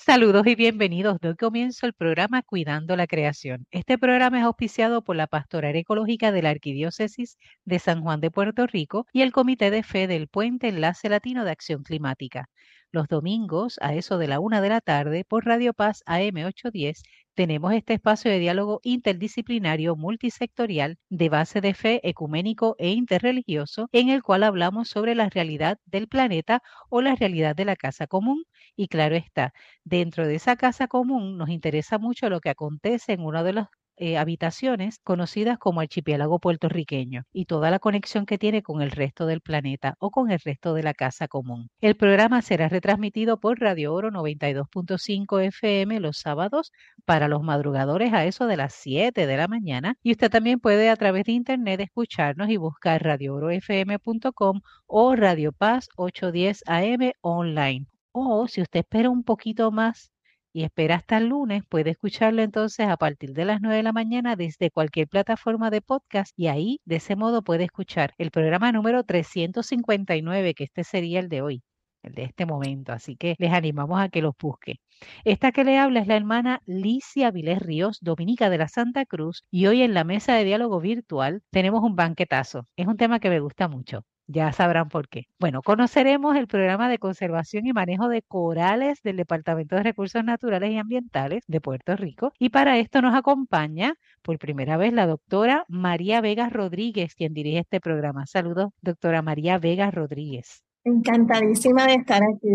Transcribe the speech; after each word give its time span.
Saludos 0.00 0.46
y 0.46 0.54
bienvenidos. 0.54 1.18
Doy 1.20 1.34
comienzo 1.34 1.84
el 1.84 1.92
programa 1.92 2.42
Cuidando 2.42 2.94
la 2.94 3.08
Creación. 3.08 3.66
Este 3.72 3.98
programa 3.98 4.38
es 4.38 4.44
auspiciado 4.44 5.02
por 5.02 5.16
la 5.16 5.26
Pastoral 5.26 5.74
Ecológica 5.74 6.30
de 6.30 6.40
la 6.40 6.50
Arquidiócesis 6.50 7.36
de 7.64 7.80
San 7.80 8.02
Juan 8.02 8.20
de 8.20 8.30
Puerto 8.30 8.68
Rico 8.68 9.06
y 9.12 9.22
el 9.22 9.32
Comité 9.32 9.72
de 9.72 9.82
Fe 9.82 10.06
del 10.06 10.28
Puente 10.28 10.68
Enlace 10.68 11.08
Latino 11.08 11.44
de 11.44 11.50
Acción 11.50 11.82
Climática. 11.82 12.48
Los 12.92 13.08
domingos, 13.08 13.78
a 13.80 13.94
eso 13.94 14.18
de 14.18 14.28
la 14.28 14.40
una 14.40 14.60
de 14.60 14.68
la 14.68 14.82
tarde, 14.82 15.24
por 15.24 15.46
Radio 15.46 15.72
Paz 15.72 16.02
AM 16.06 16.44
810, 16.44 17.02
tenemos 17.34 17.72
este 17.72 17.94
espacio 17.94 18.30
de 18.30 18.38
diálogo 18.38 18.80
interdisciplinario 18.82 19.96
multisectorial 19.96 20.98
de 21.08 21.28
base 21.30 21.60
de 21.62 21.72
fe 21.72 22.06
ecuménico 22.06 22.76
e 22.78 22.90
interreligioso, 22.90 23.88
en 23.92 24.10
el 24.10 24.22
cual 24.22 24.42
hablamos 24.42 24.88
sobre 24.90 25.14
la 25.14 25.30
realidad 25.30 25.78
del 25.86 26.08
planeta 26.08 26.62
o 26.90 27.00
la 27.00 27.14
realidad 27.14 27.56
de 27.56 27.64
la 27.64 27.76
casa 27.76 28.06
común. 28.06 28.44
Y 28.76 28.88
claro 28.88 29.16
está, 29.16 29.54
dentro 29.84 30.26
de 30.26 30.34
esa 30.34 30.56
casa 30.56 30.88
común 30.88 31.38
nos 31.38 31.48
interesa 31.48 31.98
mucho 31.98 32.28
lo 32.28 32.40
que 32.40 32.50
acontece 32.50 33.12
en 33.14 33.20
uno 33.22 33.44
de 33.44 33.52
los 33.54 33.66
eh, 33.98 34.18
habitaciones 34.18 35.00
conocidas 35.04 35.58
como 35.58 35.80
archipiélago 35.80 36.38
puertorriqueño 36.38 37.24
y 37.32 37.44
toda 37.46 37.70
la 37.70 37.78
conexión 37.78 38.26
que 38.26 38.38
tiene 38.38 38.62
con 38.62 38.82
el 38.82 38.90
resto 38.90 39.26
del 39.26 39.40
planeta 39.40 39.94
o 39.98 40.10
con 40.10 40.30
el 40.30 40.38
resto 40.38 40.74
de 40.74 40.82
la 40.82 40.94
casa 40.94 41.28
común. 41.28 41.68
El 41.80 41.96
programa 41.96 42.42
será 42.42 42.68
retransmitido 42.68 43.40
por 43.40 43.60
Radio 43.60 43.94
Oro 43.94 44.10
92.5 44.10 45.42
FM 45.46 46.00
los 46.00 46.18
sábados 46.18 46.72
para 47.04 47.28
los 47.28 47.42
madrugadores 47.42 48.12
a 48.12 48.24
eso 48.24 48.46
de 48.46 48.56
las 48.56 48.74
7 48.74 49.26
de 49.26 49.36
la 49.36 49.48
mañana 49.48 49.96
y 50.02 50.12
usted 50.12 50.30
también 50.30 50.60
puede 50.60 50.90
a 50.90 50.96
través 50.96 51.24
de 51.24 51.32
internet 51.32 51.80
escucharnos 51.80 52.48
y 52.50 52.56
buscar 52.56 53.02
radioorofm.com 53.02 54.60
o 54.86 55.16
Radio 55.16 55.52
Paz 55.52 55.88
810 55.96 56.62
AM 56.66 57.12
online. 57.20 57.86
O 58.12 58.48
si 58.48 58.62
usted 58.62 58.80
espera 58.80 59.10
un 59.10 59.22
poquito 59.24 59.70
más 59.70 60.12
y 60.52 60.64
espera 60.64 60.96
hasta 60.96 61.18
el 61.18 61.28
lunes, 61.28 61.62
puede 61.68 61.90
escucharlo 61.90 62.42
entonces 62.42 62.88
a 62.88 62.96
partir 62.96 63.32
de 63.32 63.44
las 63.44 63.60
9 63.60 63.76
de 63.76 63.82
la 63.82 63.92
mañana 63.92 64.36
desde 64.36 64.70
cualquier 64.70 65.08
plataforma 65.08 65.70
de 65.70 65.82
podcast 65.82 66.32
y 66.36 66.48
ahí 66.48 66.80
de 66.84 66.96
ese 66.96 67.16
modo 67.16 67.42
puede 67.42 67.64
escuchar 67.64 68.14
el 68.18 68.30
programa 68.30 68.72
número 68.72 69.04
359, 69.04 70.54
que 70.54 70.64
este 70.64 70.84
sería 70.84 71.20
el 71.20 71.28
de 71.28 71.42
hoy, 71.42 71.62
el 72.02 72.14
de 72.14 72.24
este 72.24 72.46
momento. 72.46 72.92
Así 72.92 73.16
que 73.16 73.34
les 73.38 73.52
animamos 73.52 74.00
a 74.00 74.08
que 74.08 74.22
los 74.22 74.34
busque. 74.40 74.76
Esta 75.24 75.52
que 75.52 75.64
le 75.64 75.78
habla 75.78 76.00
es 76.00 76.06
la 76.06 76.16
hermana 76.16 76.60
Licia 76.66 77.30
Vilés 77.30 77.60
Ríos, 77.60 77.98
dominica 78.00 78.50
de 78.50 78.58
la 78.58 78.68
Santa 78.68 79.04
Cruz, 79.06 79.44
y 79.50 79.66
hoy 79.66 79.82
en 79.82 79.94
la 79.94 80.04
mesa 80.04 80.34
de 80.34 80.44
diálogo 80.44 80.80
virtual 80.80 81.42
tenemos 81.50 81.82
un 81.82 81.96
banquetazo. 81.96 82.66
Es 82.76 82.86
un 82.86 82.96
tema 82.96 83.20
que 83.20 83.30
me 83.30 83.40
gusta 83.40 83.68
mucho. 83.68 84.04
Ya 84.30 84.52
sabrán 84.52 84.90
por 84.90 85.08
qué. 85.08 85.26
Bueno, 85.40 85.62
conoceremos 85.62 86.36
el 86.36 86.46
programa 86.46 86.90
de 86.90 86.98
conservación 86.98 87.66
y 87.66 87.72
manejo 87.72 88.08
de 88.08 88.20
corales 88.20 89.00
del 89.02 89.16
Departamento 89.16 89.74
de 89.74 89.82
Recursos 89.82 90.22
Naturales 90.22 90.70
y 90.70 90.76
Ambientales 90.76 91.44
de 91.46 91.62
Puerto 91.62 91.96
Rico. 91.96 92.32
Y 92.38 92.50
para 92.50 92.78
esto 92.78 93.00
nos 93.00 93.14
acompaña 93.14 93.94
por 94.20 94.38
primera 94.38 94.76
vez 94.76 94.92
la 94.92 95.06
doctora 95.06 95.64
María 95.68 96.20
Vegas 96.20 96.52
Rodríguez, 96.52 97.14
quien 97.14 97.32
dirige 97.32 97.60
este 97.60 97.80
programa. 97.80 98.26
Saludos, 98.26 98.70
doctora 98.82 99.22
María 99.22 99.56
Vegas 99.58 99.94
Rodríguez. 99.94 100.62
Encantadísima 100.84 101.86
de 101.86 101.94
estar 101.94 102.20
aquí. 102.22 102.48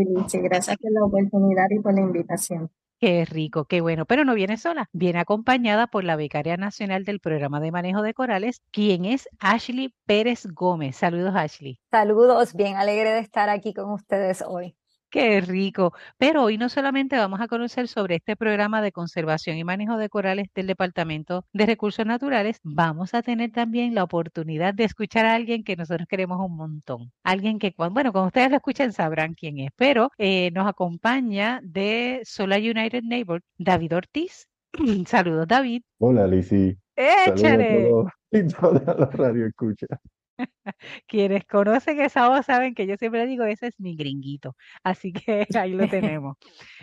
Gracias 0.43 0.77
por 0.77 0.91
la 0.91 1.03
oportunidad 1.03 1.65
y 1.71 1.79
por 1.79 1.95
la 1.95 2.01
invitación. 2.01 2.69
Qué 3.03 3.25
rico, 3.25 3.65
qué 3.65 3.81
bueno, 3.81 4.05
pero 4.05 4.23
no 4.23 4.33
viene 4.33 4.55
sola, 4.55 4.89
viene 4.93 5.19
acompañada 5.19 5.87
por 5.87 6.05
la 6.05 6.15
becaria 6.15 6.55
nacional 6.55 7.03
del 7.03 7.19
programa 7.19 7.59
de 7.59 7.69
manejo 7.69 8.01
de 8.01 8.13
corales, 8.13 8.61
quien 8.71 9.03
es 9.03 9.27
Ashley 9.41 9.93
Pérez 10.05 10.45
Gómez. 10.45 10.95
Saludos, 10.95 11.35
Ashley. 11.35 11.81
Saludos, 11.91 12.53
bien 12.53 12.77
alegre 12.77 13.11
de 13.11 13.19
estar 13.19 13.49
aquí 13.49 13.73
con 13.73 13.91
ustedes 13.91 14.41
hoy. 14.47 14.77
Qué 15.13 15.41
rico. 15.41 15.93
Pero 16.17 16.41
hoy 16.41 16.57
no 16.57 16.69
solamente 16.69 17.17
vamos 17.17 17.39
a 17.39 17.47
conocer 17.47 17.87
sobre 17.87 18.15
este 18.15 18.35
programa 18.35 18.81
de 18.81 18.91
conservación 18.91 19.57
y 19.57 19.63
manejo 19.63 19.97
de 19.97 20.09
corales 20.09 20.47
del 20.55 20.65
Departamento 20.65 21.45
de 21.53 21.67
Recursos 21.67 22.03
Naturales, 22.03 22.59
vamos 22.63 23.13
a 23.13 23.21
tener 23.21 23.51
también 23.51 23.93
la 23.93 24.03
oportunidad 24.03 24.73
de 24.73 24.85
escuchar 24.85 25.27
a 25.27 25.35
alguien 25.35 25.63
que 25.63 25.75
nosotros 25.75 26.07
queremos 26.07 26.39
un 26.39 26.55
montón. 26.57 27.11
Alguien 27.23 27.59
que, 27.59 27.75
bueno, 27.77 28.11
cuando 28.11 28.25
ustedes 28.25 28.49
lo 28.49 28.55
escuchen 28.55 28.91
sabrán 28.91 29.35
quién 29.35 29.59
es, 29.59 29.69
pero 29.75 30.09
eh, 30.17 30.49
nos 30.49 30.65
acompaña 30.65 31.59
de 31.61 32.21
Solar 32.23 32.61
United 32.61 33.03
Neighbor, 33.03 33.43
David 33.59 33.95
Ortiz. 33.95 34.47
Saludos, 35.05 35.47
David. 35.47 35.83
Hola, 35.99 36.25
Lizzy. 36.25 36.75
¡Échale! 36.95 37.83
Saludos 38.49 38.81
a 38.81 38.85
todos 38.85 38.97
la 38.97 39.05
radio 39.11 39.45
escucha. 39.45 39.85
Quienes 41.07 41.45
conocen 41.45 41.99
esa 42.01 42.29
voz 42.29 42.45
saben 42.45 42.73
que 42.75 42.87
yo 42.87 42.95
siempre 42.97 43.25
digo, 43.25 43.43
ese 43.45 43.67
es 43.67 43.79
mi 43.79 43.95
gringuito. 43.95 44.55
Así 44.83 45.13
que 45.13 45.47
ahí 45.55 45.73
lo 45.73 45.87
tenemos. 45.89 46.37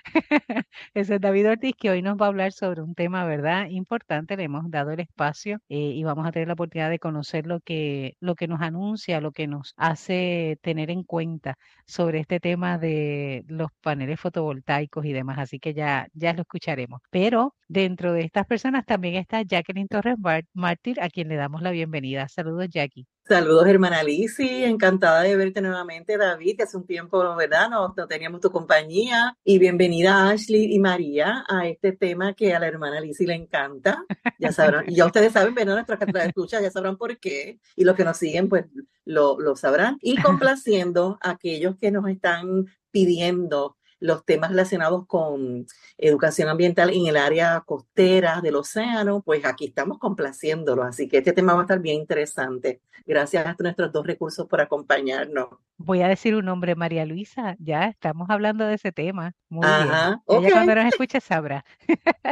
ese 0.94 1.14
es 1.16 1.20
David 1.20 1.50
Ortiz, 1.50 1.74
que 1.78 1.90
hoy 1.90 2.02
nos 2.02 2.16
va 2.16 2.26
a 2.26 2.28
hablar 2.28 2.52
sobre 2.52 2.82
un 2.82 2.94
tema, 2.94 3.24
¿verdad? 3.24 3.66
Importante. 3.70 4.36
Le 4.36 4.44
hemos 4.44 4.70
dado 4.70 4.90
el 4.92 5.00
espacio 5.00 5.58
eh, 5.68 5.76
y 5.94 6.04
vamos 6.04 6.26
a 6.26 6.32
tener 6.32 6.48
la 6.48 6.54
oportunidad 6.54 6.90
de 6.90 6.98
conocer 6.98 7.46
lo 7.46 7.60
que, 7.60 8.16
lo 8.20 8.34
que 8.34 8.48
nos 8.48 8.60
anuncia, 8.60 9.20
lo 9.20 9.32
que 9.32 9.46
nos 9.46 9.74
hace 9.76 10.58
tener 10.62 10.90
en 10.90 11.02
cuenta 11.04 11.56
sobre 11.86 12.20
este 12.20 12.40
tema 12.40 12.78
de 12.78 13.44
los 13.48 13.70
paneles 13.80 14.20
fotovoltaicos 14.20 15.04
y 15.04 15.12
demás. 15.12 15.38
Así 15.38 15.58
que 15.58 15.74
ya, 15.74 16.08
ya 16.14 16.32
lo 16.32 16.42
escucharemos. 16.42 17.00
Pero 17.10 17.54
dentro 17.68 18.12
de 18.12 18.22
estas 18.22 18.46
personas 18.46 18.84
también 18.86 19.14
está 19.16 19.42
Jacqueline 19.42 19.88
Torres 19.88 20.16
Mártir, 20.54 21.00
a 21.00 21.08
quien 21.08 21.28
le 21.28 21.36
damos 21.36 21.62
la 21.62 21.70
bienvenida. 21.70 22.28
Saludos, 22.28 22.68
Jackie. 22.70 23.06
Saludos, 23.30 23.68
hermana 23.68 24.02
Lisi, 24.02 24.64
encantada 24.64 25.20
de 25.22 25.36
verte 25.36 25.60
nuevamente, 25.60 26.18
David, 26.18 26.56
que 26.56 26.64
hace 26.64 26.76
un 26.76 26.84
tiempo, 26.84 27.36
¿verdad? 27.36 27.70
No, 27.70 27.94
no 27.96 28.06
teníamos 28.08 28.40
tu 28.40 28.50
compañía. 28.50 29.38
Y 29.44 29.60
bienvenida 29.60 30.28
Ashley 30.30 30.74
y 30.74 30.80
María 30.80 31.44
a 31.48 31.68
este 31.68 31.92
tema 31.92 32.34
que 32.34 32.52
a 32.52 32.58
la 32.58 32.66
hermana 32.66 33.00
Lisi 33.00 33.26
le 33.26 33.36
encanta. 33.36 34.04
Ya 34.40 34.50
sabrán, 34.50 34.90
y 34.90 34.96
ya 34.96 35.06
ustedes 35.06 35.32
saben, 35.32 35.54
¿verdad? 35.54 35.74
Nuestra 35.86 35.96
de 35.96 36.26
escucha, 36.26 36.60
ya 36.60 36.72
sabrán 36.72 36.96
por 36.96 37.20
qué. 37.20 37.60
Y 37.76 37.84
los 37.84 37.94
que 37.94 38.02
nos 38.02 38.16
siguen, 38.16 38.48
pues 38.48 38.64
lo, 39.04 39.38
lo 39.38 39.54
sabrán. 39.54 39.96
Y 40.02 40.16
complaciendo 40.20 41.16
a 41.22 41.30
aquellos 41.30 41.76
que 41.76 41.92
nos 41.92 42.08
están 42.08 42.66
pidiendo 42.90 43.76
los 44.00 44.24
temas 44.24 44.50
relacionados 44.50 45.06
con 45.06 45.66
educación 45.98 46.48
ambiental 46.48 46.90
en 46.90 47.06
el 47.06 47.16
área 47.16 47.62
costera 47.64 48.40
del 48.40 48.56
océano, 48.56 49.22
pues 49.22 49.44
aquí 49.44 49.66
estamos 49.66 49.98
complaciéndolos. 49.98 50.86
Así 50.86 51.08
que 51.08 51.18
este 51.18 51.32
tema 51.32 51.52
va 51.52 51.60
a 51.60 51.62
estar 51.62 51.80
bien 51.80 52.00
interesante. 52.00 52.80
Gracias 53.06 53.46
a 53.46 53.56
nuestros 53.58 53.92
dos 53.92 54.06
recursos 54.06 54.46
por 54.48 54.60
acompañarnos. 54.60 55.48
Voy 55.76 56.02
a 56.02 56.08
decir 56.08 56.34
un 56.34 56.44
nombre, 56.44 56.74
María 56.74 57.06
Luisa. 57.06 57.56
Ya 57.58 57.86
estamos 57.86 58.28
hablando 58.30 58.66
de 58.66 58.74
ese 58.74 58.92
tema. 58.92 59.32
Muy 59.48 59.66
Ajá, 59.66 60.22
bien. 60.28 60.44
Ella 60.44 60.50
cuando 60.52 60.74
nos 60.74 60.86
escuche 60.86 61.20
sabrá. 61.20 61.64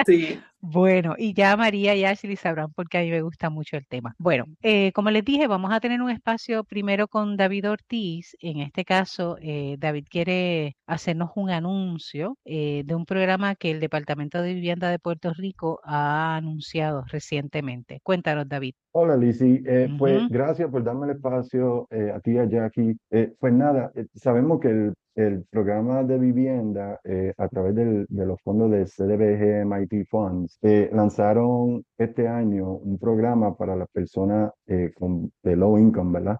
Sí. 0.06 0.40
Bueno, 0.60 1.14
y 1.16 1.34
ya 1.34 1.56
María 1.56 1.94
y 1.94 2.04
Ashley 2.04 2.34
sabrán 2.34 2.72
porque 2.72 2.98
a 2.98 3.02
mí 3.02 3.10
me 3.10 3.22
gusta 3.22 3.48
mucho 3.48 3.76
el 3.76 3.86
tema. 3.86 4.14
Bueno, 4.18 4.44
eh, 4.62 4.90
como 4.92 5.10
les 5.10 5.24
dije, 5.24 5.46
vamos 5.46 5.72
a 5.72 5.78
tener 5.78 6.02
un 6.02 6.10
espacio 6.10 6.64
primero 6.64 7.06
con 7.06 7.36
David 7.36 7.70
Ortiz. 7.70 8.36
En 8.40 8.58
este 8.58 8.84
caso, 8.84 9.36
eh, 9.40 9.76
David 9.78 10.06
quiere 10.10 10.76
hacernos 10.86 11.30
un 11.36 11.50
anuncio 11.50 12.36
eh, 12.44 12.82
de 12.84 12.94
un 12.96 13.06
programa 13.06 13.54
que 13.54 13.70
el 13.70 13.78
Departamento 13.78 14.42
de 14.42 14.54
Vivienda 14.54 14.90
de 14.90 14.98
Puerto 14.98 15.32
Rico 15.32 15.80
ha 15.84 16.36
anunciado 16.36 17.04
recientemente. 17.06 18.00
Cuéntanos, 18.02 18.48
David. 18.48 18.74
Hola, 18.92 19.16
Lizzy. 19.16 19.62
Pues 19.96 20.28
gracias 20.28 20.68
por 20.70 20.82
darme 20.82 21.06
el 21.06 21.12
espacio 21.12 21.86
a 21.92 22.18
ti 22.18 22.32
y 22.32 22.38
a 22.38 22.46
Jackie. 22.46 22.96
pues 23.38 23.52
nada, 23.52 23.92
sabemos 24.14 24.60
que 24.60 24.68
el 24.70 24.94
el 25.18 25.44
programa 25.50 26.04
de 26.04 26.16
vivienda 26.16 27.00
eh, 27.02 27.34
a 27.36 27.48
través 27.48 27.74
de 27.74 28.06
los 28.08 28.40
fondos 28.42 28.70
de 28.70 28.84
CDBG 28.84 29.66
MIT 29.66 30.06
Funds 30.08 30.58
eh, 30.62 30.88
lanzaron 30.92 31.84
este 31.98 32.28
año 32.28 32.74
un 32.74 32.98
programa 32.98 33.56
para 33.56 33.74
las 33.74 33.88
personas 33.88 34.52
eh, 34.68 34.92
con, 34.94 35.32
de 35.42 35.56
low 35.56 35.76
income, 35.76 36.20
¿verdad? 36.20 36.38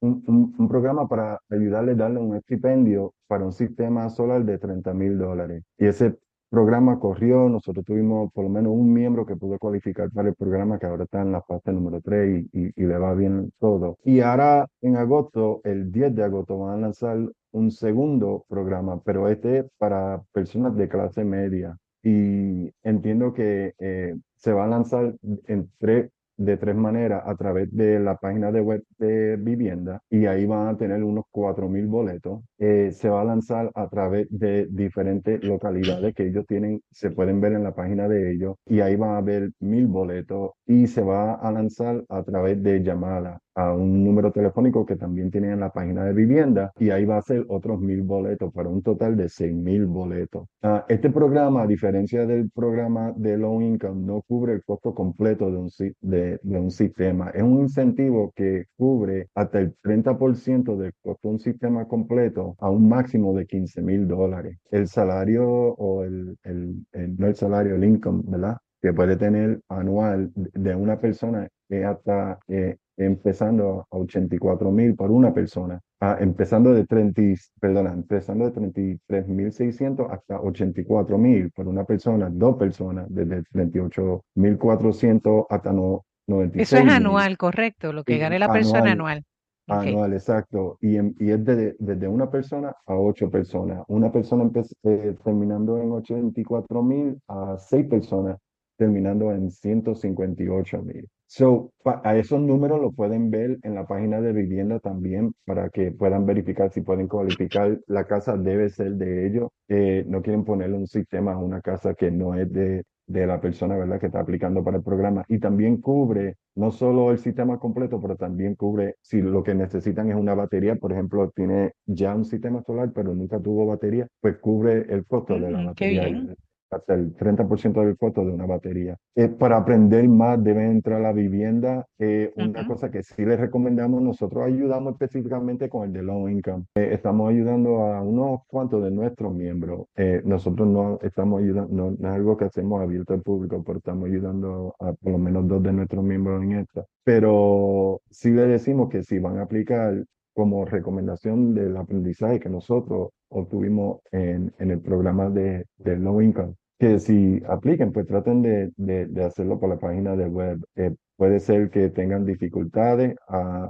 un, 0.00 0.54
un, 0.58 0.68
programa 0.68 1.06
para 1.06 1.38
ayudarles 1.50 1.94
a 1.94 2.02
darle 2.02 2.18
un 2.18 2.34
estipendio 2.34 3.14
para 3.28 3.44
un 3.44 3.52
sistema 3.52 4.08
solar 4.10 4.44
de 4.44 4.58
30 4.58 4.92
mil 4.94 5.16
dólares. 5.16 5.62
Y 5.78 5.86
ese 5.86 6.16
programa 6.50 6.98
corrió, 6.98 7.48
nosotros 7.48 7.84
tuvimos 7.84 8.32
por 8.32 8.44
lo 8.44 8.50
menos 8.50 8.72
un 8.72 8.92
miembro 8.92 9.24
que 9.24 9.36
pudo 9.36 9.58
cualificar 9.58 10.10
para 10.10 10.28
el 10.28 10.34
programa 10.34 10.78
que 10.78 10.86
ahora 10.86 11.04
está 11.04 11.22
en 11.22 11.32
la 11.32 11.42
fase 11.42 11.72
número 11.72 12.00
3 12.00 12.44
y, 12.52 12.72
y, 12.76 12.86
le 12.86 12.98
va 12.98 13.14
bien 13.14 13.52
todo. 13.58 13.98
Y 14.04 14.20
ahora 14.20 14.66
en 14.80 14.96
agosto, 14.96 15.60
el 15.64 15.92
10 15.92 16.14
de 16.14 16.24
agosto, 16.24 16.58
van 16.58 16.78
a 16.78 16.82
lanzar 16.82 17.18
un 17.52 17.70
segundo 17.70 18.44
programa, 18.48 19.00
pero 19.04 19.28
este 19.28 19.58
es 19.58 19.66
para 19.78 20.22
personas 20.32 20.76
de 20.76 20.88
clase 20.88 21.24
media. 21.24 21.76
Y 22.02 22.72
entiendo 22.82 23.32
que 23.32 23.74
eh, 23.78 24.16
se 24.36 24.52
va 24.52 24.64
a 24.64 24.68
lanzar 24.68 25.14
en 25.46 25.70
tres 25.78 26.10
de 26.36 26.56
tres 26.56 26.74
maneras 26.74 27.22
a 27.26 27.36
través 27.36 27.70
de 27.72 28.00
la 28.00 28.16
página 28.16 28.50
de 28.50 28.60
web 28.60 28.82
de 28.98 29.36
vivienda 29.36 30.00
y 30.10 30.26
ahí 30.26 30.46
van 30.46 30.68
a 30.68 30.76
tener 30.76 31.02
unos 31.02 31.24
4.000 31.30 31.86
boletos. 31.88 32.42
Eh, 32.58 32.90
se 32.92 33.08
va 33.08 33.20
a 33.22 33.24
lanzar 33.24 33.70
a 33.74 33.88
través 33.88 34.26
de 34.30 34.66
diferentes 34.70 35.42
localidades 35.44 36.14
que 36.14 36.26
ellos 36.26 36.46
tienen, 36.46 36.80
se 36.90 37.10
pueden 37.10 37.40
ver 37.40 37.52
en 37.52 37.64
la 37.64 37.74
página 37.74 38.08
de 38.08 38.32
ellos 38.32 38.56
y 38.66 38.80
ahí 38.80 38.96
van 38.96 39.16
a 39.16 39.20
ver 39.20 39.50
mil 39.60 39.86
boletos 39.86 40.52
y 40.66 40.86
se 40.86 41.02
va 41.02 41.34
a 41.34 41.52
lanzar 41.52 42.04
a 42.08 42.22
través 42.22 42.62
de 42.62 42.82
llamada. 42.82 43.38
A 43.54 43.72
un 43.72 44.04
número 44.04 44.32
telefónico 44.32 44.86
que 44.86 44.96
también 44.96 45.30
tienen 45.30 45.52
en 45.52 45.60
la 45.60 45.70
página 45.70 46.04
de 46.04 46.12
vivienda 46.12 46.72
y 46.78 46.90
ahí 46.90 47.04
va 47.04 47.18
a 47.18 47.22
ser 47.22 47.44
otros 47.48 47.80
mil 47.80 48.02
boletos 48.02 48.52
para 48.52 48.68
un 48.68 48.82
total 48.82 49.16
de 49.16 49.28
seis 49.28 49.54
mil 49.54 49.86
boletos. 49.86 50.48
Ah, 50.62 50.84
este 50.88 51.10
programa, 51.10 51.62
a 51.62 51.66
diferencia 51.66 52.26
del 52.26 52.50
programa 52.50 53.12
de 53.16 53.36
low 53.36 53.60
income, 53.60 54.04
no 54.04 54.22
cubre 54.22 54.54
el 54.54 54.64
costo 54.64 54.94
completo 54.94 55.50
de 55.50 55.56
un, 55.56 55.70
de, 56.00 56.40
de 56.42 56.60
un 56.60 56.70
sistema. 56.70 57.30
Es 57.30 57.42
un 57.42 57.60
incentivo 57.60 58.32
que 58.34 58.64
cubre 58.76 59.28
hasta 59.34 59.60
el 59.60 59.74
30% 59.82 60.76
del 60.76 60.92
costo 61.02 61.28
de 61.28 61.34
un 61.34 61.40
sistema 61.40 61.86
completo 61.86 62.56
a 62.58 62.70
un 62.70 62.88
máximo 62.88 63.34
de 63.34 63.46
15 63.46 63.82
mil 63.82 64.06
dólares. 64.08 64.58
El 64.70 64.88
salario 64.88 65.44
o 65.48 66.04
el, 66.04 66.36
el, 66.44 66.84
no 67.18 67.26
el 67.26 67.34
salario, 67.34 67.74
el 67.76 67.84
income, 67.84 68.22
¿verdad? 68.26 68.56
Que 68.82 68.92
puede 68.92 69.16
tener 69.16 69.60
anual 69.68 70.32
de 70.34 70.74
una 70.74 70.98
persona 70.98 71.48
es 71.68 71.84
hasta 71.84 72.40
eh, 72.48 72.76
empezando 72.96 73.86
a 73.90 73.96
84 73.96 74.70
mil 74.70 74.94
por 74.94 75.10
una 75.10 75.32
persona, 75.32 75.80
ah, 76.00 76.18
empezando 76.20 76.74
de 76.74 76.86
30, 76.86 77.22
perdona, 77.60 77.92
empezando 77.92 78.50
de 78.50 78.52
33.600 78.52 80.10
hasta 80.10 80.40
84 80.40 81.18
mil 81.18 81.50
por 81.52 81.68
una 81.68 81.84
persona, 81.84 82.28
dos 82.30 82.56
personas, 82.56 83.06
desde 83.08 83.42
38.400 83.44 85.46
hasta 85.48 85.72
no, 85.72 86.04
96 86.26 86.72
Eso 86.72 86.84
es 86.84 86.92
anual, 86.92 87.38
correcto, 87.38 87.92
lo 87.92 88.04
que 88.04 88.18
gane 88.18 88.38
la 88.38 88.52
persona 88.52 88.92
anual. 88.92 89.24
Anual, 89.68 90.12
exacto. 90.12 90.76
Y, 90.80 90.96
y 91.24 91.30
es 91.30 91.44
desde, 91.44 91.76
desde, 91.78 92.08
una 92.08 92.30
persona 92.30 92.74
a 92.84 92.96
ocho 92.96 93.30
personas. 93.30 93.84
Una 93.88 94.10
persona 94.10 94.50
eh, 94.82 95.16
terminando 95.24 95.78
en 95.78 95.92
84 95.92 96.82
mil 96.82 97.18
a 97.28 97.56
seis 97.58 97.86
personas 97.86 98.38
terminando 98.82 99.30
en 99.30 99.52
158 99.52 100.82
mil. 100.82 101.08
So, 101.26 101.70
a 101.84 102.16
esos 102.16 102.40
números 102.40 102.80
lo 102.80 102.90
pueden 102.90 103.30
ver 103.30 103.58
en 103.62 103.76
la 103.76 103.86
página 103.86 104.20
de 104.20 104.32
vivienda 104.32 104.80
también 104.80 105.32
para 105.46 105.70
que 105.70 105.92
puedan 105.92 106.26
verificar 106.26 106.72
si 106.72 106.80
pueden 106.80 107.06
cualificar. 107.06 107.78
La 107.86 108.04
casa 108.06 108.36
debe 108.36 108.70
ser 108.70 108.94
de 108.94 109.28
ellos. 109.28 109.50
Eh, 109.68 110.04
no 110.08 110.20
quieren 110.20 110.44
ponerle 110.44 110.76
un 110.76 110.88
sistema 110.88 111.32
a 111.32 111.38
una 111.38 111.60
casa 111.60 111.94
que 111.94 112.10
no 112.10 112.34
es 112.34 112.52
de, 112.52 112.82
de 113.06 113.26
la 113.26 113.40
persona 113.40 113.76
¿verdad? 113.76 114.00
que 114.00 114.06
está 114.06 114.18
aplicando 114.18 114.64
para 114.64 114.78
el 114.78 114.82
programa. 114.82 115.24
Y 115.28 115.38
también 115.38 115.76
cubre 115.80 116.38
no 116.56 116.72
solo 116.72 117.12
el 117.12 117.18
sistema 117.18 117.58
completo, 117.60 118.00
pero 118.02 118.16
también 118.16 118.56
cubre 118.56 118.96
si 119.00 119.22
lo 119.22 119.44
que 119.44 119.54
necesitan 119.54 120.10
es 120.10 120.16
una 120.16 120.34
batería. 120.34 120.74
Por 120.74 120.90
ejemplo, 120.92 121.30
tiene 121.30 121.72
ya 121.86 122.16
un 122.16 122.24
sistema 122.24 122.62
solar, 122.64 122.90
pero 122.92 123.14
nunca 123.14 123.38
tuvo 123.38 123.64
batería, 123.64 124.08
pues 124.20 124.38
cubre 124.38 124.86
el 124.92 125.06
costo 125.06 125.38
de 125.38 125.50
la 125.52 125.60
mm, 125.60 125.66
batería 125.66 126.36
hasta 126.72 126.94
el 126.94 127.14
30% 127.14 127.84
del 127.84 127.96
costo 127.96 128.24
de 128.24 128.32
una 128.32 128.46
batería. 128.46 128.96
Eh, 129.14 129.28
para 129.28 129.58
aprender 129.58 130.08
más 130.08 130.42
deben 130.42 130.70
entrar 130.70 130.98
a 130.98 131.02
la 131.02 131.12
vivienda. 131.12 131.86
Eh, 131.98 132.32
una 132.36 132.66
cosa 132.66 132.90
que 132.90 133.02
sí 133.02 133.24
les 133.24 133.38
recomendamos, 133.38 134.02
nosotros 134.02 134.44
ayudamos 134.44 134.94
específicamente 134.94 135.68
con 135.68 135.84
el 135.86 135.92
de 135.92 136.02
low 136.02 136.28
income. 136.28 136.64
Eh, 136.74 136.90
estamos 136.92 137.30
ayudando 137.30 137.84
a 137.84 138.02
unos 138.02 138.40
cuantos 138.46 138.82
de 138.82 138.90
nuestros 138.90 139.34
miembros. 139.34 139.86
nosotros 140.24 140.66
no 140.66 140.98
estamos 141.02 141.42
ayudando, 141.42 141.90
no, 141.90 142.08
es 142.08 142.14
algo 142.14 142.36
que 142.36 142.46
hacemos 142.46 142.80
abierto 142.80 143.14
al 143.14 143.22
público, 143.22 143.62
pero 143.64 143.78
estamos 143.78 144.08
ayudando 144.08 144.74
a 144.80 144.92
por 144.94 145.12
lo 145.12 145.18
menos 145.18 145.46
dos 145.46 145.62
de 145.62 145.72
nuestros 145.72 146.02
miembros 146.02 146.42
en 146.42 146.52
esto. 146.52 146.86
Pero 147.04 148.00
sí 148.10 148.30
les 148.30 148.48
decimos 148.48 148.88
que 148.88 149.02
si 149.02 149.18
van 149.18 149.38
a 149.38 149.42
aplicar 149.42 150.04
como 150.34 150.64
recomendación 150.64 151.54
del 151.54 151.76
aprendizaje 151.76 152.40
que 152.40 152.48
nosotros 152.48 153.10
obtuvimos 153.28 154.00
en, 154.10 154.52
en 154.58 154.70
el 154.70 154.80
programa 154.80 155.28
de, 155.28 155.66
de 155.76 155.96
low 155.98 156.20
income, 156.22 156.54
que 156.82 156.98
si 156.98 157.40
apliquen, 157.48 157.92
pues 157.92 158.08
traten 158.08 158.42
de, 158.42 158.72
de, 158.76 159.24
hacerlo 159.24 159.60
por 159.60 159.68
la 159.68 159.78
página 159.78 160.16
de 160.16 160.26
web. 160.26 160.58
Eh, 160.74 160.92
puede 161.16 161.38
ser 161.38 161.70
que 161.70 161.90
tengan 161.90 162.26
dificultades 162.26 163.14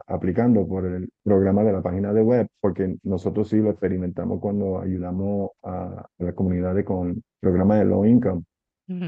aplicando 0.06 0.66
por 0.66 0.86
el 0.86 1.10
programa 1.22 1.62
de 1.62 1.74
la 1.74 1.82
página 1.82 2.14
de 2.14 2.22
web, 2.22 2.48
porque 2.62 2.96
nosotros 3.02 3.50
sí 3.50 3.58
lo 3.58 3.68
experimentamos 3.68 4.40
cuando 4.40 4.80
ayudamos 4.80 5.50
a, 5.62 6.06
las 6.20 6.34
comunidades 6.34 6.86
con 6.86 7.22
programas 7.38 7.80
de 7.80 7.84
low 7.84 8.06
income. 8.06 8.44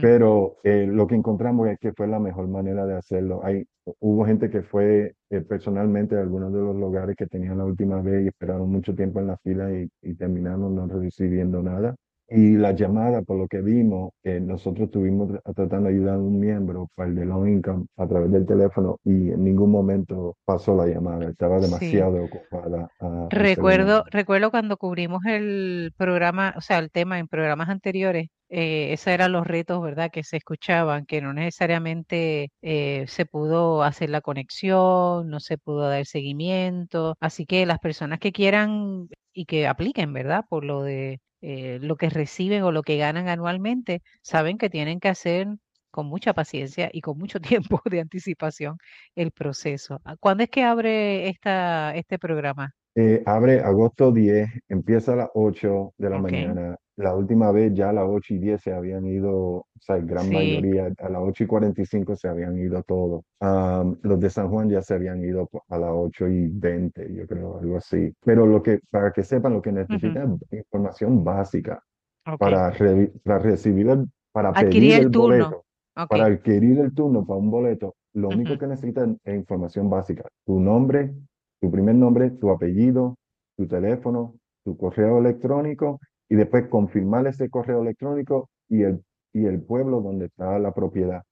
Pero 0.03 0.57
eh, 0.65 0.87
lo 0.87 1.07
que 1.07 1.15
encontramos 1.15 1.69
es 1.69 1.79
que 1.79 1.93
fue 1.93 2.07
la 2.07 2.19
mejor 2.19 2.47
manera 2.49 2.87
de 2.87 2.97
hacerlo. 2.97 3.41
Hay, 3.43 3.67
hubo 4.01 4.27
gente 4.27 4.51
que 4.51 4.63
fue 4.63 5.15
eh, 5.31 5.41
personalmente 5.41 6.17
a 6.17 6.21
algunos 6.21 6.53
de 6.53 6.59
los 6.59 6.77
lugares 6.77 7.17
que 7.17 7.27
tenían 7.27 7.59
la 7.59 7.65
última 7.65 8.01
vez 8.03 8.25
y 8.25 8.29
esperaron 8.29 8.71
mucho 8.71 8.95
tiempo 8.95 9.21
en 9.21 9.29
la 9.29 9.37
fila 9.39 9.73
y, 9.73 9.89
y 10.03 10.15
terminaron 10.15 10.75
no 10.75 10.87
recibiendo 10.87 11.63
nada. 11.63 11.95
Y 12.29 12.57
la 12.57 12.73
llamada, 12.73 13.23
por 13.23 13.39
lo 13.39 13.47
que 13.47 13.61
vimos, 13.61 14.13
que 14.23 14.41
nosotros 14.41 14.87
estuvimos 14.87 15.31
tratando 15.55 15.89
de 15.89 15.95
ayudar 15.95 16.15
a 16.15 16.19
un 16.19 16.41
miembro 16.41 16.89
para 16.95 17.11
el 17.11 17.17
de 17.17 17.27
low 17.27 17.47
income 17.47 17.87
a 17.97 18.07
través 18.07 18.33
del 18.33 18.47
teléfono 18.47 18.99
y 19.05 19.31
en 19.31 19.45
ningún 19.45 19.71
momento 19.71 20.37
pasó 20.45 20.75
la 20.75 20.87
llamada, 20.87 21.29
estaba 21.29 21.61
demasiado 21.61 22.25
ocupada. 22.25 22.89
recuerdo, 23.31 24.05
recuerdo 24.11 24.51
cuando 24.51 24.77
cubrimos 24.79 25.25
el 25.27 25.93
programa, 25.99 26.55
o 26.57 26.61
sea, 26.63 26.79
el 26.79 26.91
tema 26.91 27.19
en 27.19 27.29
programas 27.29 27.69
anteriores, 27.69 28.29
eh, 28.49 28.93
esos 28.93 29.09
eran 29.09 29.33
los 29.33 29.47
retos, 29.47 29.83
¿verdad?, 29.83 30.11
que 30.13 30.23
se 30.23 30.37
escuchaban, 30.37 31.07
que 31.07 31.21
no 31.21 31.33
necesariamente 31.33 32.51
eh, 32.63 33.05
se 33.09 33.27
pudo 33.27 33.83
hacer 33.83 34.11
la 34.11 34.21
conexión, 34.21 35.29
no 35.29 35.41
se 35.41 35.59
pudo 35.59 35.89
dar 35.89 36.07
seguimiento. 36.07 37.17
Así 37.21 37.47
que 37.47 37.67
las 37.67 37.81
personas 37.81 38.19
que 38.21 38.33
quieran 38.33 39.09
y 39.35 39.47
que 39.47 39.67
apliquen, 39.67 40.13
¿verdad?, 40.13 40.45
por 40.49 40.65
lo 40.65 40.83
de 40.83 41.21
eh, 41.43 41.79
lo 41.83 41.97
que 41.97 42.11
reciben 42.11 42.63
o 42.63 42.73
lo 42.73 42.83
que 42.83 42.97
ganan 42.99 43.29
anualmente, 43.29 44.03
saben 44.23 44.59
que 44.59 44.71
tienen 44.71 45.01
que 45.01 45.09
hacer 45.09 45.49
con 45.91 46.07
mucha 46.07 46.33
paciencia 46.35 46.91
y 46.93 47.01
con 47.03 47.19
mucho 47.19 47.41
tiempo 47.81 47.81
de 47.87 48.01
anticipación 48.01 48.79
el 49.15 49.31
proceso. 49.33 50.01
¿Cuándo 50.21 50.45
es 50.45 50.51
que 50.51 50.65
abre 50.65 51.29
esta, 51.29 51.95
este 51.97 52.19
programa? 52.19 52.73
Eh, 52.97 53.23
abre 53.27 53.61
agosto 53.61 54.13
10, 54.13 54.49
empieza 54.69 55.15
a 55.15 55.17
las 55.17 55.31
8 55.35 55.95
de 55.99 56.11
la 56.11 56.19
mañana 56.19 56.77
la 56.97 57.15
última 57.15 57.51
vez 57.51 57.75
ya 57.75 57.91
a 57.91 57.93
las 57.93 58.05
8 58.07 58.35
y 58.35 58.39
10 58.39 58.61
se 58.61 58.73
habían 58.73 59.05
ido, 59.07 59.33
o 59.35 59.67
sea, 59.81 59.97
gran 59.99 60.31
mayoría, 60.31 60.93
a 60.99 61.09
las 61.09 61.23
8 61.23 61.45
y 61.45 61.47
45 61.47 62.17
se 62.17 62.29
habían 62.29 62.57
ido 62.59 62.83
todos. 62.85 63.25
los 64.03 64.21
de 64.21 64.31
San 64.31 64.49
Juan 64.49 64.71
ya 64.71 64.81
se 64.81 64.95
habían 64.95 65.23
ido 65.25 65.49
a 65.69 65.79
las 65.79 65.91
8 65.93 66.29
y 66.29 66.49
20, 66.49 67.15
yo 67.15 67.27
creo, 67.27 67.59
algo 67.59 67.79
así. 67.79 68.13
Pero 68.25 68.47
lo 68.47 68.63
que, 68.63 68.81
para 68.91 69.13
que 69.13 69.25
sepan, 69.25 69.55
lo 69.55 69.63
que 69.63 69.73
necesitan 69.73 70.39
es 70.51 70.61
información 70.61 71.25
básica 71.25 71.83
para, 72.25 72.73
para 73.25 73.39
recibir, 73.41 73.89
el, 73.89 74.07
para 74.33 74.53
pedir 74.53 74.95
el, 74.95 75.09
boleto. 75.09 75.65
Para 76.09 76.27
adquirir 76.27 76.81
el 76.81 76.93
turno 76.93 77.25
para 77.25 77.39
un 77.39 77.51
boleto, 77.51 77.95
lo 78.15 78.29
único 78.29 78.59
que 78.59 78.67
necesitan 78.67 79.19
es 79.25 79.35
información 79.35 79.91
básica. 79.91 80.25
Tu 80.45 80.59
nombre, 80.59 81.13
tu 81.65 81.71
primer 81.71 81.95
nombre, 81.95 82.31
tu 82.31 82.51
apellido, 82.51 83.17
tu 83.57 83.67
teléfono, 83.67 84.35
tu 84.65 84.77
correo 84.77 85.19
electrónico 85.19 85.99
y 86.29 86.35
después 86.35 86.69
confirmar 86.69 87.27
ese 87.27 87.49
correo 87.49 87.81
electrónico 87.81 88.51
y 88.69 88.83
el, 88.83 89.03
y 89.33 89.47
el 89.47 89.63
pueblo 89.63 90.03
donde 90.03 90.27
está 90.27 90.59
la 90.59 90.75
propiedad. 90.75 91.23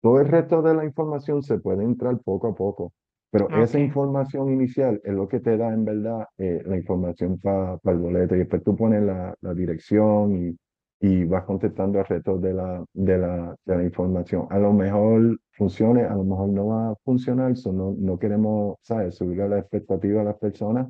Todo 0.00 0.20
el 0.20 0.28
resto 0.28 0.62
de 0.62 0.74
la 0.74 0.84
información 0.84 1.42
se 1.42 1.58
puede 1.58 1.82
entrar 1.82 2.16
poco 2.20 2.46
a 2.46 2.54
poco, 2.54 2.92
pero 3.32 3.48
esa 3.60 3.80
información 3.80 4.52
inicial 4.52 5.00
es 5.02 5.12
lo 5.12 5.26
que 5.26 5.40
te 5.40 5.56
da 5.56 5.74
en 5.74 5.84
verdad 5.84 6.24
eh, 6.38 6.62
la 6.64 6.76
información 6.76 7.40
para 7.40 7.80
el 7.82 7.98
boleto 7.98 8.36
y 8.36 8.38
después 8.38 8.62
tú 8.62 8.76
pones 8.76 9.02
la, 9.02 9.34
la 9.40 9.54
dirección 9.54 10.36
y, 10.36 10.56
y, 11.00 11.24
vas 11.24 11.44
contestando 11.44 11.98
el 11.98 12.04
resto 12.04 12.38
de 12.38 12.52
la, 12.52 12.84
de, 12.92 13.18
la, 13.18 13.56
de 13.64 13.76
la 13.76 13.82
información. 13.82 14.46
A 14.50 14.58
lo 14.58 14.72
mejor 14.72 15.38
funcione, 15.52 16.02
a 16.02 16.14
lo 16.14 16.24
mejor 16.24 16.50
no 16.50 16.66
va 16.66 16.90
a 16.90 16.94
funcionar, 17.04 17.54
no, 17.72 17.94
no 17.98 18.18
queremos, 18.18 18.76
¿sabes?, 18.82 19.14
subir 19.14 19.38
la 19.38 19.58
expectativa 19.58 20.20
a 20.20 20.24
las 20.24 20.36
personas, 20.36 20.88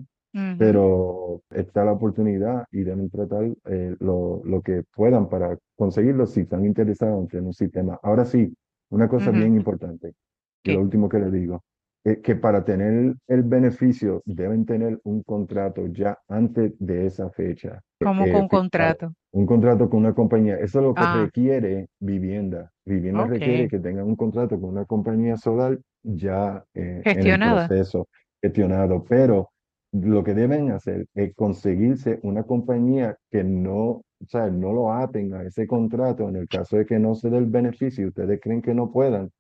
pero 0.59 1.43
está 1.51 1.85
la 1.85 1.93
oportunidad 1.93 2.65
y 2.71 2.83
deben 2.83 3.11
tratar 3.11 3.51
eh, 3.65 3.97
lo, 3.99 4.43
lo, 4.45 4.63
que 4.63 4.85
puedan 4.95 5.29
para 5.29 5.59
conseguirlo 5.77 6.25
si 6.27 6.43
están 6.43 6.65
interesados 6.65 7.33
en 7.35 7.47
un 7.47 7.53
sistema. 7.53 7.99
Ahora 8.01 8.25
sí, 8.25 8.55
una 8.91 9.09
cosa 9.09 9.33
bien 9.33 9.57
importante, 9.57 10.15
que 10.63 10.75
lo 10.75 10.83
último 10.83 11.09
que 11.09 11.19
les 11.19 11.33
digo, 11.33 11.63
es 12.05 12.19
que 12.19 12.35
para 12.35 12.65
tener 12.65 13.15
el 13.29 13.43
beneficio 13.43 14.23
deben 14.25 14.65
tener 14.65 14.99
un 15.05 15.23
contrato 15.23 15.87
ya 15.89 16.19
antes 16.29 16.73
de 16.79 17.07
esa 17.07 17.31
fecha. 17.31 17.81
¿Cómo 18.03 18.25
con 18.25 18.43
un 18.43 18.49
contrato? 18.49 19.13
Un 19.33 19.47
contrato 19.47 19.91
con 19.91 20.01
una 20.01 20.15
compañía. 20.15 20.57
Eso 20.57 20.79
es 20.79 20.85
lo 20.85 20.95
que 20.95 21.03
ah. 21.05 21.23
requiere 21.25 21.89
vivienda. 22.01 22.73
Vivienda 22.87 23.27
requiere 23.27 23.69
que 23.69 23.79
tengan 23.79 24.07
un 24.07 24.17
contrato 24.17 24.59
con 24.59 24.71
una 24.71 24.87
compañía 24.87 25.37
solar 25.37 25.79
ya 26.03 26.65
eh, 26.75 27.03
en 27.05 27.43
el 27.43 27.67
proceso 27.69 28.09
gestionado. 28.41 29.05
Pero 29.05 29.51
lo 29.93 30.25
que 30.25 30.35
deben 30.35 30.71
hacer 30.71 31.07
es 31.15 31.35
conseguirse 31.35 32.19
una 32.23 32.45
compañía 32.45 33.17
que 33.31 33.45
no, 33.45 33.83
o 33.83 34.27
sea, 34.27 34.49
no 34.49 34.73
lo 34.73 34.93
aten 34.93 35.35
a 35.35 35.43
ese 35.43 35.67
contrato 35.67 36.29
en 36.29 36.37
el 36.37 36.49
caso 36.49 36.77
de 36.77 36.87
que 36.87 36.99
no 36.99 37.15
se 37.15 37.29
dé 37.29 37.39
el 37.39 37.47
beneficio 37.47 38.05
y 38.05 38.09
ustedes 38.09 38.41
creen 38.41 38.63
que 38.63 38.75
no 38.75 38.91
puedan, 38.91 39.31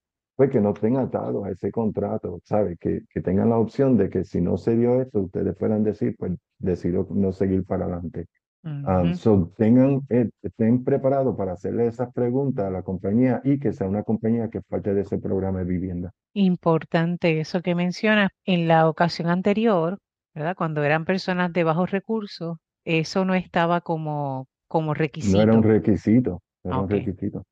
pues 0.41 0.53
que 0.53 0.61
no 0.63 0.71
estén 0.71 0.97
atados 0.97 1.45
a 1.45 1.51
ese 1.51 1.71
contrato, 1.71 2.41
¿sabe? 2.45 2.79
Que, 2.79 3.03
que 3.13 3.21
tengan 3.21 3.51
la 3.51 3.59
opción 3.59 3.99
de 3.99 4.09
que 4.09 4.25
si 4.25 4.41
no 4.41 4.57
se 4.57 4.75
dio 4.75 4.99
esto, 5.03 5.21
ustedes 5.21 5.55
puedan 5.55 5.85
decir, 5.85 6.17
pues 6.19 6.33
decido 6.59 7.07
no 7.11 7.31
seguir 7.31 7.67
para 7.67 7.85
adelante. 7.85 8.25
Um, 8.65 9.13
so 9.13 9.53
tengan, 9.59 10.01
eh, 10.09 10.31
estén 10.41 10.83
preparados 10.83 11.37
para 11.37 11.53
hacerle 11.53 11.89
esas 11.89 12.11
preguntas 12.15 12.65
a 12.65 12.71
la 12.71 12.81
compañía 12.81 13.43
y 13.45 13.59
que 13.59 13.75
sea 13.75 13.87
una 13.87 14.03
compañía 14.03 14.49
que 14.49 14.57
es 14.57 14.65
parte 14.65 14.95
de 14.95 15.03
ese 15.03 15.19
programa 15.19 15.59
de 15.59 15.67
vivienda. 15.67 16.11
Importante 16.33 17.39
eso 17.39 17.61
que 17.61 17.75
mencionas. 17.75 18.31
En 18.47 18.67
la 18.67 18.89
ocasión 18.89 19.29
anterior, 19.29 19.99
¿verdad? 20.35 20.57
Cuando 20.57 20.83
eran 20.83 21.05
personas 21.05 21.53
de 21.53 21.65
bajos 21.65 21.91
recursos, 21.91 22.57
eso 22.87 23.27
no 23.27 23.35
estaba 23.35 23.83
como, 23.83 24.47
como 24.69 24.95
requisito. 24.95 25.37
No 25.37 25.43
era 25.43 25.53
un 25.53 25.63
requisito, 25.63 26.41
era 26.65 26.79
un 26.79 26.89
requisito. 26.89 27.45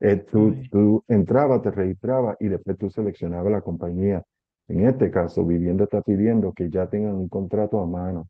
Eh, 0.00 0.16
tú, 0.30 0.54
tú 0.70 1.04
entrabas, 1.08 1.62
te 1.62 1.70
registrabas 1.70 2.36
y 2.40 2.48
después 2.48 2.78
tú 2.78 2.90
seleccionabas 2.90 3.52
la 3.52 3.60
compañía. 3.60 4.22
En 4.68 4.86
este 4.86 5.10
caso, 5.10 5.44
Vivienda 5.44 5.84
está 5.84 6.00
pidiendo 6.02 6.52
que 6.52 6.70
ya 6.70 6.88
tengan 6.88 7.14
un 7.16 7.28
contrato 7.28 7.80
a 7.80 7.86
mano. 7.86 8.28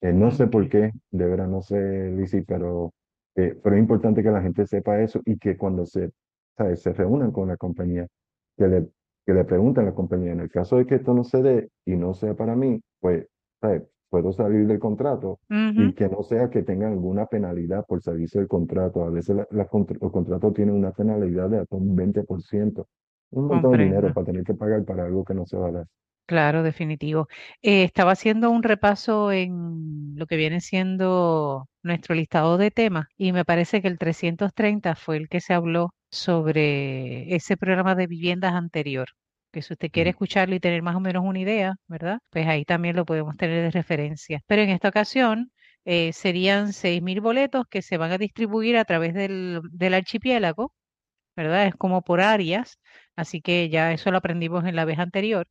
Eh, 0.00 0.12
no 0.12 0.30
sé 0.30 0.46
por 0.46 0.68
qué, 0.68 0.92
de 1.10 1.26
verdad 1.26 1.48
no 1.48 1.62
sé, 1.62 2.10
Lizzy, 2.12 2.42
pero, 2.42 2.92
eh, 3.36 3.58
pero 3.62 3.76
es 3.76 3.80
importante 3.80 4.22
que 4.22 4.30
la 4.30 4.42
gente 4.42 4.66
sepa 4.66 5.00
eso 5.02 5.20
y 5.26 5.38
que 5.38 5.56
cuando 5.56 5.86
se, 5.86 6.10
se 6.76 6.92
reúnan 6.92 7.32
con 7.32 7.48
la 7.48 7.56
compañía, 7.56 8.06
que 8.56 8.68
le, 8.68 8.88
que 9.26 9.34
le 9.34 9.44
pregunten 9.44 9.84
a 9.84 9.90
la 9.90 9.94
compañía, 9.94 10.32
en 10.32 10.40
el 10.40 10.50
caso 10.50 10.76
de 10.78 10.86
que 10.86 10.96
esto 10.96 11.14
no 11.14 11.24
se 11.24 11.42
dé 11.42 11.68
y 11.84 11.96
no 11.96 12.14
sea 12.14 12.34
para 12.34 12.56
mí, 12.56 12.80
pues 13.00 13.26
puedo 14.10 14.32
salir 14.32 14.66
del 14.66 14.78
contrato 14.78 15.38
y 15.48 15.92
que 15.94 16.08
no 16.08 16.22
sea 16.22 16.50
que 16.50 16.62
tengan 16.62 16.92
alguna 16.92 17.26
penalidad 17.26 17.86
por 17.86 18.02
salirse 18.02 18.40
del 18.40 18.48
contrato. 18.48 19.04
A 19.04 19.10
veces 19.10 19.36
los 19.50 20.10
contratos 20.12 20.52
tienen 20.52 20.74
una 20.74 20.90
penalidad 20.90 21.48
de 21.48 21.60
hasta 21.60 21.76
un 21.76 21.96
20%, 21.96 22.86
un 23.30 23.46
montón 23.46 23.72
de 23.72 23.84
dinero 23.84 24.12
para 24.12 24.26
tener 24.26 24.44
que 24.44 24.54
pagar 24.54 24.84
para 24.84 25.04
algo 25.04 25.24
que 25.24 25.34
no 25.34 25.46
se 25.46 25.56
va 25.56 25.68
a 25.68 25.72
dar. 25.72 25.86
Claro, 26.26 26.62
definitivo. 26.62 27.26
Eh, 27.62 27.82
estaba 27.84 28.12
haciendo 28.12 28.50
un 28.50 28.62
repaso 28.62 29.32
en 29.32 30.12
lo 30.14 30.26
que 30.26 30.36
viene 30.36 30.60
siendo 30.60 31.66
nuestro 31.82 32.14
listado 32.14 32.56
de 32.56 32.70
temas 32.70 33.06
y 33.16 33.32
me 33.32 33.44
parece 33.44 33.80
que 33.82 33.88
el 33.88 33.98
330 33.98 34.94
fue 34.94 35.16
el 35.16 35.28
que 35.28 35.40
se 35.40 35.54
habló 35.54 35.92
sobre 36.10 37.34
ese 37.34 37.56
programa 37.56 37.94
de 37.94 38.06
viviendas 38.06 38.54
anterior 38.54 39.08
que 39.50 39.62
si 39.62 39.72
usted 39.74 39.90
quiere 39.90 40.10
escucharlo 40.10 40.54
y 40.54 40.60
tener 40.60 40.82
más 40.82 40.96
o 40.96 41.00
menos 41.00 41.24
una 41.24 41.38
idea, 41.40 41.76
¿verdad? 41.88 42.20
Pues 42.30 42.46
ahí 42.46 42.64
también 42.64 42.96
lo 42.96 43.04
podemos 43.04 43.36
tener 43.36 43.62
de 43.64 43.70
referencia. 43.70 44.42
Pero 44.46 44.62
en 44.62 44.70
esta 44.70 44.88
ocasión 44.88 45.52
eh, 45.84 46.12
serían 46.12 46.72
6.000 46.72 47.20
boletos 47.20 47.66
que 47.70 47.82
se 47.82 47.96
van 47.96 48.12
a 48.12 48.18
distribuir 48.18 48.76
a 48.76 48.84
través 48.84 49.14
del, 49.14 49.60
del 49.72 49.94
archipiélago, 49.94 50.72
¿verdad? 51.36 51.66
Es 51.66 51.74
como 51.76 52.02
por 52.02 52.20
áreas, 52.20 52.78
así 53.16 53.40
que 53.40 53.68
ya 53.70 53.92
eso 53.92 54.10
lo 54.10 54.18
aprendimos 54.18 54.64
en 54.66 54.76
la 54.76 54.84
vez 54.84 54.98
anterior. 54.98 55.46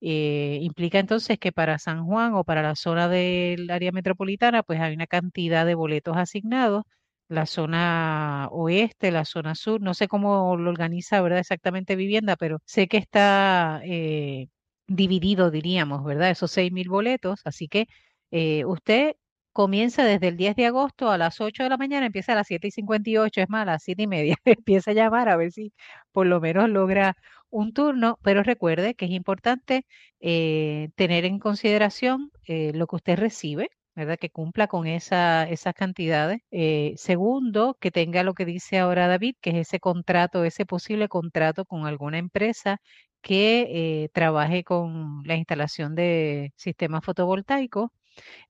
Eh, 0.00 0.58
implica 0.62 0.98
entonces 0.98 1.38
que 1.38 1.52
para 1.52 1.78
San 1.78 2.04
Juan 2.06 2.34
o 2.34 2.44
para 2.44 2.62
la 2.62 2.74
zona 2.76 3.08
del 3.08 3.70
área 3.70 3.92
metropolitana, 3.92 4.62
pues 4.64 4.80
hay 4.80 4.94
una 4.94 5.06
cantidad 5.06 5.64
de 5.66 5.74
boletos 5.76 6.16
asignados 6.16 6.84
la 7.32 7.46
zona 7.46 8.48
oeste, 8.50 9.10
la 9.10 9.24
zona 9.24 9.54
sur, 9.54 9.80
no 9.80 9.94
sé 9.94 10.08
cómo 10.08 10.56
lo 10.56 10.70
organiza, 10.70 11.20
¿verdad? 11.22 11.40
Exactamente 11.40 11.96
vivienda, 11.96 12.36
pero 12.36 12.58
sé 12.64 12.88
que 12.88 12.98
está 12.98 13.80
eh, 13.84 14.48
dividido, 14.86 15.50
diríamos, 15.50 16.04
¿verdad? 16.04 16.30
Esos 16.30 16.50
seis 16.52 16.72
mil 16.72 16.88
boletos, 16.88 17.40
así 17.44 17.68
que 17.68 17.86
eh, 18.30 18.64
usted 18.66 19.14
comienza 19.52 20.04
desde 20.04 20.28
el 20.28 20.36
10 20.36 20.56
de 20.56 20.66
agosto 20.66 21.10
a 21.10 21.18
las 21.18 21.40
8 21.40 21.62
de 21.64 21.68
la 21.70 21.76
mañana, 21.76 22.06
empieza 22.06 22.32
a 22.32 22.36
las 22.36 22.46
7 22.46 22.68
y 22.68 22.70
58, 22.70 23.40
es 23.42 23.48
más, 23.50 23.62
a 23.62 23.72
las 23.72 23.82
7 23.82 24.02
y 24.04 24.06
media, 24.06 24.36
empieza 24.44 24.92
a 24.92 24.94
llamar 24.94 25.28
a 25.28 25.36
ver 25.36 25.52
si 25.52 25.72
por 26.12 26.26
lo 26.26 26.40
menos 26.40 26.68
logra 26.70 27.16
un 27.50 27.72
turno, 27.74 28.18
pero 28.22 28.42
recuerde 28.42 28.94
que 28.94 29.04
es 29.06 29.10
importante 29.12 29.86
eh, 30.20 30.90
tener 30.96 31.24
en 31.26 31.38
consideración 31.38 32.30
lo 32.46 32.86
que 32.86 32.96
usted 32.96 33.18
recibe, 33.18 33.68
¿verdad? 33.94 34.18
Que 34.18 34.30
cumpla 34.30 34.66
con 34.68 34.86
esa, 34.86 35.48
esas 35.48 35.74
cantidades. 35.74 36.40
Eh, 36.50 36.94
segundo, 36.96 37.76
que 37.80 37.90
tenga 37.90 38.22
lo 38.22 38.34
que 38.34 38.44
dice 38.44 38.78
ahora 38.78 39.08
David, 39.08 39.36
que 39.40 39.50
es 39.50 39.56
ese 39.68 39.80
contrato, 39.80 40.44
ese 40.44 40.66
posible 40.66 41.08
contrato 41.08 41.64
con 41.64 41.86
alguna 41.86 42.18
empresa 42.18 42.78
que 43.20 44.04
eh, 44.04 44.08
trabaje 44.12 44.64
con 44.64 45.22
la 45.24 45.36
instalación 45.36 45.94
de 45.94 46.52
sistemas 46.56 47.04
fotovoltaicos. 47.04 47.90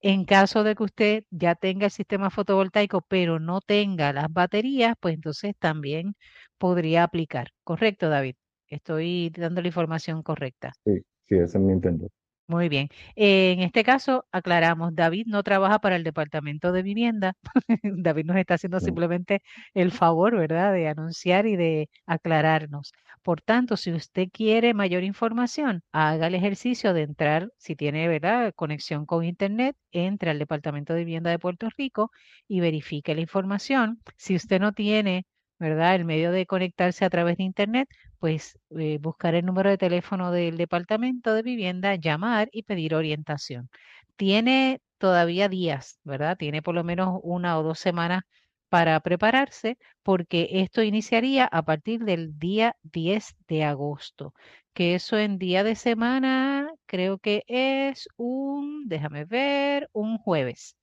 En 0.01 0.25
caso 0.25 0.65
de 0.65 0.75
que 0.75 0.83
usted 0.83 1.25
ya 1.31 1.55
tenga 1.55 1.87
el 1.87 1.93
sistema 1.93 2.31
fotovoltaico, 2.31 3.03
pero 3.03 3.39
no 3.39 3.61
tenga 3.61 4.13
las 4.13 4.27
baterías, 4.33 4.95
pues 5.01 5.15
entonces 5.15 5.55
también 5.59 6.15
podría 6.59 7.05
aplicar. 7.05 7.49
¿Correcto, 7.65 8.09
David? 8.09 8.35
Estoy 8.67 9.31
dando 9.37 9.61
la 9.61 9.69
información 9.69 10.23
correcta. 10.23 10.73
Sí, 10.85 11.01
sí, 11.29 11.35
ese 11.37 11.59
es 11.59 11.65
mi 11.65 11.73
intento. 11.73 12.09
Muy 12.53 12.69
bien. 12.69 12.89
En 13.17 13.61
este 13.61 13.83
caso, 13.83 14.27
aclaramos, 14.31 14.95
David 14.95 15.25
no 15.27 15.43
trabaja 15.43 15.79
para 15.79 15.97
el 15.97 16.05
Departamento 16.05 16.71
de 16.71 16.83
Vivienda. 16.83 17.33
David 17.83 18.27
nos 18.27 18.37
está 18.37 18.55
haciendo 18.55 18.79
simplemente 18.79 19.41
el 19.73 19.91
favor, 19.91 20.37
¿verdad?, 20.37 20.75
de 20.75 20.87
anunciar 20.87 21.47
y 21.47 21.57
de 21.57 21.89
aclararnos. 22.05 22.93
Por 23.23 23.41
tanto, 23.41 23.79
si 23.79 23.91
usted 23.93 24.29
quiere 24.31 24.75
mayor 24.75 25.03
información, 25.03 25.83
haga 25.93 26.27
el 26.27 26.35
ejercicio 26.35 26.93
de 26.93 27.03
entrar, 27.03 27.49
si 27.57 27.75
tiene, 27.75 28.07
¿verdad?, 28.09 28.53
conexión 28.55 29.07
con 29.07 29.25
Internet, 29.25 29.75
entre 29.91 30.29
al 30.31 30.39
Departamento 30.39 30.93
de 30.93 31.01
Vivienda 31.07 31.31
de 31.31 31.39
Puerto 31.39 31.69
Rico 31.79 32.11
y 32.49 32.61
verifique 32.61 33.15
la 33.15 33.23
información. 33.23 34.03
Si 34.19 34.35
usted 34.37 34.61
no 34.61 34.73
tiene 34.73 35.25
¿verdad? 35.63 35.95
El 35.95 36.05
medio 36.05 36.33
de 36.33 36.47
conectarse 36.47 37.05
a 37.05 37.11
través 37.11 37.37
de 37.39 37.45
Internet, 37.45 37.89
pues 38.19 38.59
eh, 38.79 38.99
buscar 39.01 39.35
el 39.35 39.47
número 39.47 39.71
de 39.71 39.79
teléfono 39.79 40.33
del 40.33 40.57
Departamento 40.57 41.35
de 41.35 41.43
Vivienda, 41.43 41.95
llamar 41.97 42.49
y 42.53 42.65
pedir 42.65 42.95
orientación. 42.95 43.71
Tiene 44.17 44.81
todavía 44.99 45.49
días, 45.49 45.99
¿verdad? 46.05 46.37
Tiene 46.37 46.63
por 46.63 46.75
lo 46.75 46.85
menos 46.85 47.21
una 47.23 47.59
o 47.59 47.63
dos 47.63 47.79
semanas 47.79 48.23
para 48.69 48.99
prepararse 49.01 49.79
porque 50.03 50.49
esto 50.51 50.83
iniciaría 50.83 51.45
a 51.47 51.63
partir 51.63 52.05
del 52.05 52.39
día 52.39 52.75
10 52.83 53.37
de 53.49 53.65
agosto, 53.65 54.35
que 54.73 54.95
eso 54.95 55.19
en 55.19 55.39
día 55.39 55.63
de 55.65 55.77
semana 55.77 56.71
creo 56.87 57.19
que 57.19 57.45
es 57.47 58.09
un, 58.17 58.89
déjame 58.89 59.25
ver, 59.27 59.89
un 59.93 60.19
jueves 60.19 60.77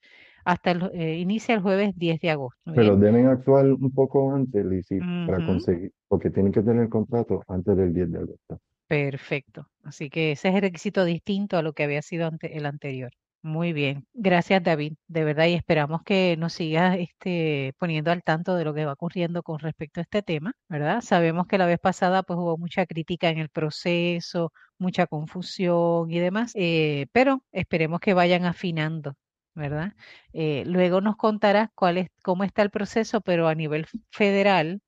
hasta 0.46 0.72
el, 0.72 0.90
eh, 0.94 1.18
inicia 1.18 1.56
el 1.56 1.62
jueves 1.62 1.98
10 1.98 2.20
de 2.22 2.30
agosto. 2.32 2.72
Pero 2.74 2.96
deben 2.96 3.28
actuar 3.28 3.66
un 3.66 3.92
poco 3.92 4.34
antes, 4.34 4.66
Lizzy, 4.66 5.00
para 5.26 5.46
conseguir, 5.46 5.92
porque 6.08 6.30
tienen 6.30 6.52
que 6.52 6.62
tener 6.62 6.84
el 6.84 6.90
contrato 6.90 7.44
antes 7.48 7.76
del 7.76 7.94
10 7.94 8.12
de 8.12 8.18
agosto. 8.18 8.60
Perfecto. 8.88 9.68
Así 9.84 10.10
que 10.10 10.32
ese 10.32 10.50
es 10.50 10.56
el 10.56 10.62
requisito 10.62 11.06
distinto 11.06 11.58
a 11.58 11.62
lo 11.62 11.74
que 11.74 11.84
había 11.84 12.02
sido 12.02 12.30
el 12.42 12.66
anterior. 12.66 13.12
Muy 13.42 13.72
bien. 13.72 14.06
Gracias, 14.14 14.62
David. 14.64 14.96
De 15.08 15.24
verdad, 15.24 15.46
y 15.46 15.54
esperamos 15.54 16.02
que 16.04 16.36
nos 16.38 16.54
sigas 16.54 16.98
este, 17.00 17.74
poniendo 17.80 18.12
al 18.12 18.22
tanto 18.22 18.56
de 18.56 18.66
lo 18.66 18.74
que 18.74 18.86
va 18.86 18.94
ocurriendo 18.94 19.44
con 19.44 19.60
respecto 19.60 20.02
a 20.02 20.04
este 20.04 20.22
tema, 20.22 20.54
¿verdad? 20.68 21.02
Sabemos 21.02 21.48
que 21.48 21.58
la 21.58 21.66
vez 21.66 21.80
pasada 21.80 22.24
pues 22.24 22.38
hubo 22.38 22.58
mucha 22.58 22.86
crítica 22.86 23.30
en 23.30 23.38
el 23.38 23.50
proceso, 23.50 24.52
mucha 24.78 25.08
confusión 25.08 26.12
y 26.12 26.20
demás, 26.20 26.52
eh, 26.56 27.08
pero 27.14 27.44
esperemos 27.54 28.02
que 28.02 28.14
vayan 28.14 28.46
afinando 28.46 29.16
¿verdad? 29.60 29.94
Eh, 30.34 30.64
luego 30.66 31.02
nos 31.02 31.18
contarás 31.18 31.70
cuál 31.76 31.98
es, 32.00 32.10
cómo 32.24 32.44
está 32.44 32.64
el 32.64 32.72
proceso, 32.72 33.22
pero 33.22 33.48
a 33.48 33.56
nivel 33.56 33.88
federal 34.12 34.82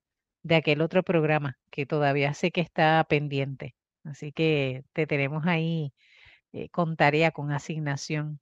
de 0.44 0.56
aquel 0.56 0.82
otro 0.82 1.04
programa 1.04 1.60
que 1.70 1.86
todavía 1.86 2.34
sé 2.34 2.52
que 2.52 2.62
está 2.62 3.04
pendiente. 3.10 3.76
Así 4.04 4.32
que 4.32 4.84
te 4.94 5.08
tenemos 5.08 5.46
ahí 5.48 5.94
eh, 6.54 6.70
con 6.70 6.98
tarea, 6.98 7.32
con 7.32 7.52
asignación. 7.52 8.40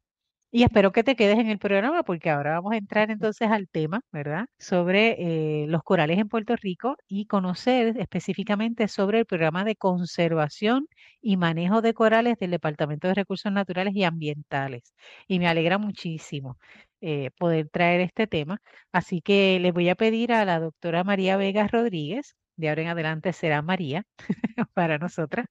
Y 0.51 0.63
espero 0.63 0.91
que 0.91 1.03
te 1.03 1.15
quedes 1.15 1.37
en 1.37 1.47
el 1.47 1.59
programa 1.59 2.01
porque 2.03 2.29
ahora 2.31 2.53
vamos 2.55 2.73
a 2.73 2.77
entrar 2.77 3.11
entonces 3.11 3.49
al 3.51 3.67
tema, 3.69 4.01
¿verdad? 4.11 4.45
Sobre 4.57 5.63
eh, 5.63 5.67
los 5.67 5.83
corales 5.83 6.17
en 6.17 6.27
Puerto 6.27 6.55
Rico 6.55 6.97
y 7.07 7.27
conocer 7.27 7.95
específicamente 7.99 8.87
sobre 8.87 9.19
el 9.19 9.25
programa 9.27 9.63
de 9.63 9.75
conservación 9.75 10.87
y 11.21 11.37
manejo 11.37 11.81
de 11.83 11.93
corales 11.93 12.37
del 12.39 12.49
Departamento 12.51 13.07
de 13.07 13.13
Recursos 13.13 13.51
Naturales 13.51 13.93
y 13.95 14.03
Ambientales. 14.03 14.93
Y 15.27 15.37
me 15.37 15.47
alegra 15.47 15.77
muchísimo 15.77 16.57
eh, 17.01 17.29
poder 17.37 17.69
traer 17.69 18.01
este 18.01 18.25
tema. 18.25 18.59
Así 18.91 19.21
que 19.21 19.59
le 19.59 19.71
voy 19.71 19.89
a 19.89 19.95
pedir 19.95 20.33
a 20.33 20.45
la 20.45 20.59
doctora 20.59 21.03
María 21.03 21.37
Vega 21.37 21.67
Rodríguez, 21.67 22.35
de 22.59 22.69
ahora 22.69 22.81
en 22.83 22.87
adelante 22.89 23.33
será 23.33 23.61
María 23.61 24.03
para 24.73 24.97
nosotras. 24.97 25.45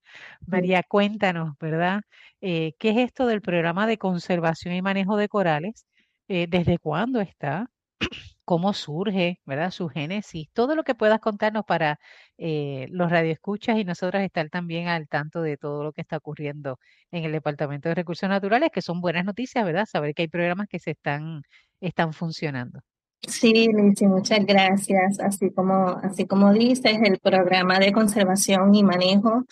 María, 0.46 0.82
cuéntanos, 0.82 1.54
¿verdad? 1.60 2.02
Eh, 2.40 2.74
¿qué 2.78 2.90
es 2.90 2.98
esto 2.98 3.26
del 3.26 3.40
programa 3.42 3.86
de 3.86 3.98
conservación 3.98 4.74
y 4.74 4.82
manejo 4.82 5.16
de 5.16 5.28
corales? 5.28 5.86
Eh, 6.28 6.46
¿Desde 6.48 6.78
cuándo 6.78 7.20
está? 7.20 7.70
¿Cómo 8.44 8.74
surge, 8.74 9.40
verdad? 9.46 9.70
Su 9.70 9.88
génesis, 9.88 10.48
todo 10.52 10.76
lo 10.76 10.84
que 10.84 10.94
puedas 10.94 11.20
contarnos 11.20 11.64
para 11.66 11.98
eh, 12.38 12.86
los 12.90 13.10
radioescuchas 13.10 13.78
y 13.78 13.84
nosotras 13.84 14.22
estar 14.24 14.50
también 14.50 14.88
al 14.88 15.08
tanto 15.08 15.42
de 15.42 15.56
todo 15.56 15.84
lo 15.84 15.92
que 15.92 16.02
está 16.02 16.18
ocurriendo 16.18 16.78
en 17.10 17.24
el 17.24 17.32
Departamento 17.32 17.88
de 17.88 17.94
Recursos 17.94 18.28
Naturales, 18.28 18.70
que 18.72 18.82
son 18.82 19.00
buenas 19.00 19.24
noticias, 19.24 19.64
¿verdad? 19.64 19.86
Saber 19.86 20.14
que 20.14 20.22
hay 20.22 20.28
programas 20.28 20.68
que 20.68 20.78
se 20.78 20.92
están, 20.92 21.42
están 21.80 22.12
funcionando. 22.12 22.80
Sí, 23.22 23.68
Lizy, 23.72 24.06
muchas 24.06 24.44
gracias. 24.46 25.20
Así 25.20 25.50
como, 25.50 25.88
así 26.02 26.26
como 26.26 26.52
dices, 26.52 26.98
el 27.02 27.18
programa 27.18 27.78
de 27.78 27.92
conservación 27.92 28.75
y 28.75 28.82
manejo 28.82 29.44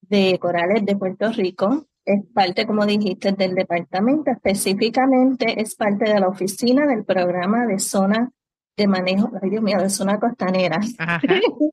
de 0.00 0.38
corales 0.38 0.84
de 0.84 0.96
Puerto 0.96 1.30
Rico 1.30 1.86
es 2.04 2.20
parte, 2.34 2.66
como 2.66 2.84
dijiste, 2.84 3.32
del 3.32 3.54
departamento, 3.54 4.30
específicamente 4.30 5.60
es 5.60 5.74
parte 5.76 6.12
de 6.12 6.18
la 6.18 6.28
oficina 6.28 6.86
del 6.86 7.04
programa 7.04 7.66
de 7.66 7.78
zona 7.78 8.30
de 8.76 8.86
manejo, 8.86 9.30
ay 9.40 9.50
Dios 9.50 9.62
mío, 9.62 9.78
de 9.78 9.90
zona 9.90 10.18
costanera, 10.18 10.80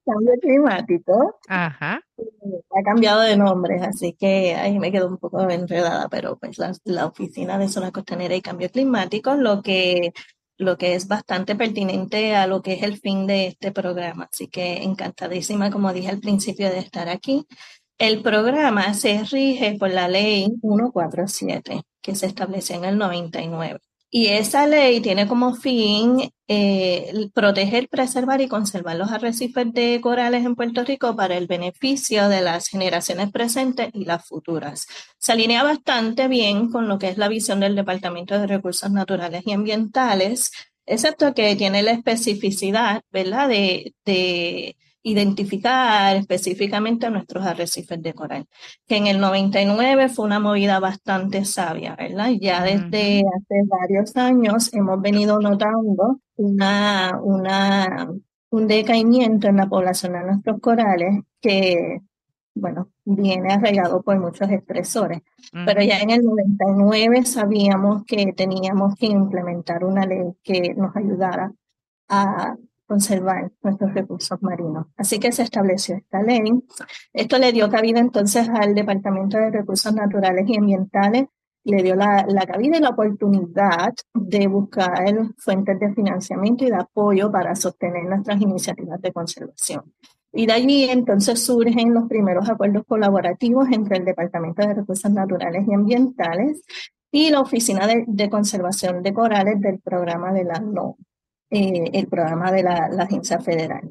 cambio 0.06 0.34
climático. 0.42 1.40
Ajá. 1.48 2.02
Ha 2.18 2.84
cambiado 2.84 3.22
de 3.22 3.38
nombre, 3.38 3.80
así 3.82 4.14
que 4.14 4.54
ahí 4.54 4.78
me 4.80 4.92
quedo 4.92 5.08
un 5.08 5.18
poco 5.18 5.50
enredada, 5.50 6.10
pero 6.10 6.38
pues 6.38 6.58
la, 6.58 6.74
la, 6.84 7.06
oficina 7.06 7.58
de 7.58 7.70
zona 7.70 7.92
costanera 7.92 8.36
y 8.36 8.42
cambio 8.42 8.70
climático, 8.70 9.36
lo 9.36 9.62
que, 9.62 10.14
lo 10.60 10.78
que 10.78 10.94
es 10.94 11.08
bastante 11.08 11.56
pertinente 11.56 12.36
a 12.36 12.46
lo 12.46 12.62
que 12.62 12.74
es 12.74 12.84
el 12.84 13.00
fin 13.00 13.26
de 13.28 13.48
este 13.48 13.72
programa. 13.72 14.30
Así 14.32 14.48
que 14.48 14.84
encantadísima, 14.84 15.72
como 15.72 15.94
dije 15.94 16.10
al 16.10 16.20
principio, 16.20 16.70
de 16.70 16.80
estar 16.80 17.10
aquí. 17.10 17.48
El 17.98 18.22
programa 18.22 18.94
se 18.94 19.24
rige 19.24 19.78
por 19.80 19.90
la 19.92 20.08
ley 20.08 20.48
147, 20.62 21.82
que 22.02 22.16
se 22.16 22.28
estableció 22.28 22.76
en 22.76 22.86
el 22.86 22.98
99. 22.98 23.80
Y 24.12 24.28
esa 24.28 24.66
ley 24.66 25.02
tiene 25.02 25.28
como 25.28 25.54
fin 25.54 26.32
eh, 26.48 27.30
proteger, 27.32 27.88
preservar 27.90 28.42
y 28.42 28.48
conservar 28.48 28.96
los 28.96 29.12
arrecifes 29.12 29.72
de 29.72 30.02
corales 30.02 30.46
en 30.46 30.56
Puerto 30.56 30.84
Rico 30.84 31.16
para 31.16 31.38
el 31.38 31.46
beneficio 31.46 32.28
de 32.28 32.42
las 32.42 32.70
generaciones 32.70 33.32
presentes 33.32 33.90
y 33.94 34.06
las 34.06 34.26
futuras. 34.26 34.88
Se 35.20 35.32
alinea 35.32 35.62
bastante 35.62 36.28
bien 36.28 36.72
con 36.72 36.88
lo 36.88 36.98
que 36.98 37.10
es 37.10 37.18
la 37.20 37.28
visión 37.28 37.60
del 37.60 37.76
Departamento 37.76 38.40
de 38.40 38.48
Recursos 38.48 38.90
Naturales 38.92 39.44
y 39.46 39.52
Ambientales, 39.52 40.52
excepto 40.88 41.36
que 41.36 41.56
tiene 41.56 41.84
la 41.84 41.92
especificidad, 41.92 43.04
¿verdad?, 43.12 43.48
de, 43.48 43.94
de 44.06 44.76
identificar 45.04 46.16
específicamente 46.16 47.10
nuestros 47.10 47.46
arrecifes 47.46 48.02
de 48.02 48.14
coral, 48.14 48.48
que 48.88 48.98
en 48.98 49.08
el 49.08 49.20
99 49.20 50.10
fue 50.10 50.26
una 50.26 50.40
movida 50.40 50.80
bastante 50.80 51.46
sabia, 51.46 51.96
¿verdad? 51.96 52.32
Ya 52.40 52.64
desde 52.64 53.20
hace 53.20 53.64
varios 53.66 54.16
años 54.18 54.74
hemos 54.74 55.02
venido 55.02 55.40
notando 55.40 56.20
una, 56.36 57.18
una, 57.22 58.10
un 58.50 58.68
decaimiento 58.68 59.48
en 59.48 59.58
la 59.58 59.70
población 59.70 60.14
de 60.14 60.24
nuestros 60.24 60.60
corales 60.60 61.24
que, 61.40 62.02
bueno, 62.56 62.90
viene 63.06 63.54
arraigado 63.54 64.02
por 64.02 64.20
muchos 64.20 64.50
estresores. 64.50 65.22
Pero 65.66 65.82
ya 65.82 66.00
en 66.00 66.10
el 66.10 66.24
99 66.24 67.26
sabíamos 67.26 68.04
que 68.06 68.34
teníamos 68.34 68.96
que 68.96 69.08
implementar 69.08 69.86
una 69.86 70.06
ley 70.06 70.34
que 70.44 70.74
nos 70.76 70.96
ayudara 70.96 71.52
a 72.10 72.56
conservar 72.90 73.52
nuestros 73.62 73.94
recursos 73.94 74.42
marinos. 74.42 74.88
Así 74.98 75.20
que 75.20 75.32
se 75.32 75.44
estableció 75.44 75.96
esta 75.96 76.24
ley. 76.24 76.42
Esto 77.14 77.38
le 77.38 77.52
dio 77.52 77.70
cabida 77.70 78.00
entonces 78.00 78.50
al 78.50 78.74
Departamento 78.74 79.38
de 79.38 79.52
Recursos 79.52 79.94
Naturales 79.94 80.50
y 80.50 80.58
Ambientales, 80.58 81.28
le 81.66 81.84
dio 81.84 81.96
la, 81.96 82.26
la 82.28 82.48
cabida 82.48 82.78
y 82.78 82.82
la 82.82 82.90
oportunidad 82.90 83.94
de 84.14 84.48
buscar 84.48 85.14
fuentes 85.38 85.80
de 85.80 85.94
financiamiento 85.94 86.66
y 86.66 86.70
de 86.70 86.78
apoyo 86.78 87.32
para 87.32 87.56
sostener 87.56 88.06
nuestras 88.06 88.42
iniciativas 88.42 89.00
de 89.02 89.14
conservación. 89.14 89.94
Y 90.32 90.48
de 90.48 90.54
allí 90.54 90.90
entonces 90.90 91.44
surgen 91.44 91.94
los 91.94 92.08
primeros 92.08 92.50
acuerdos 92.50 92.86
colaborativos 92.88 93.68
entre 93.72 93.98
el 93.98 94.06
Departamento 94.06 94.66
de 94.66 94.74
Recursos 94.74 95.12
Naturales 95.12 95.64
y 95.68 95.74
Ambientales 95.76 96.64
y 97.12 97.30
la 97.30 97.42
Oficina 97.42 97.86
de, 97.86 98.06
de 98.08 98.30
Conservación 98.30 99.04
de 99.04 99.14
Corales 99.14 99.62
del 99.62 99.80
programa 99.80 100.34
de 100.34 100.44
la 100.44 100.60
NOM. 100.60 100.96
Eh, 101.52 101.90
el 101.94 102.08
programa 102.08 102.52
de 102.52 102.62
la, 102.62 102.92
agencia 103.00 103.40
federal. 103.40 103.82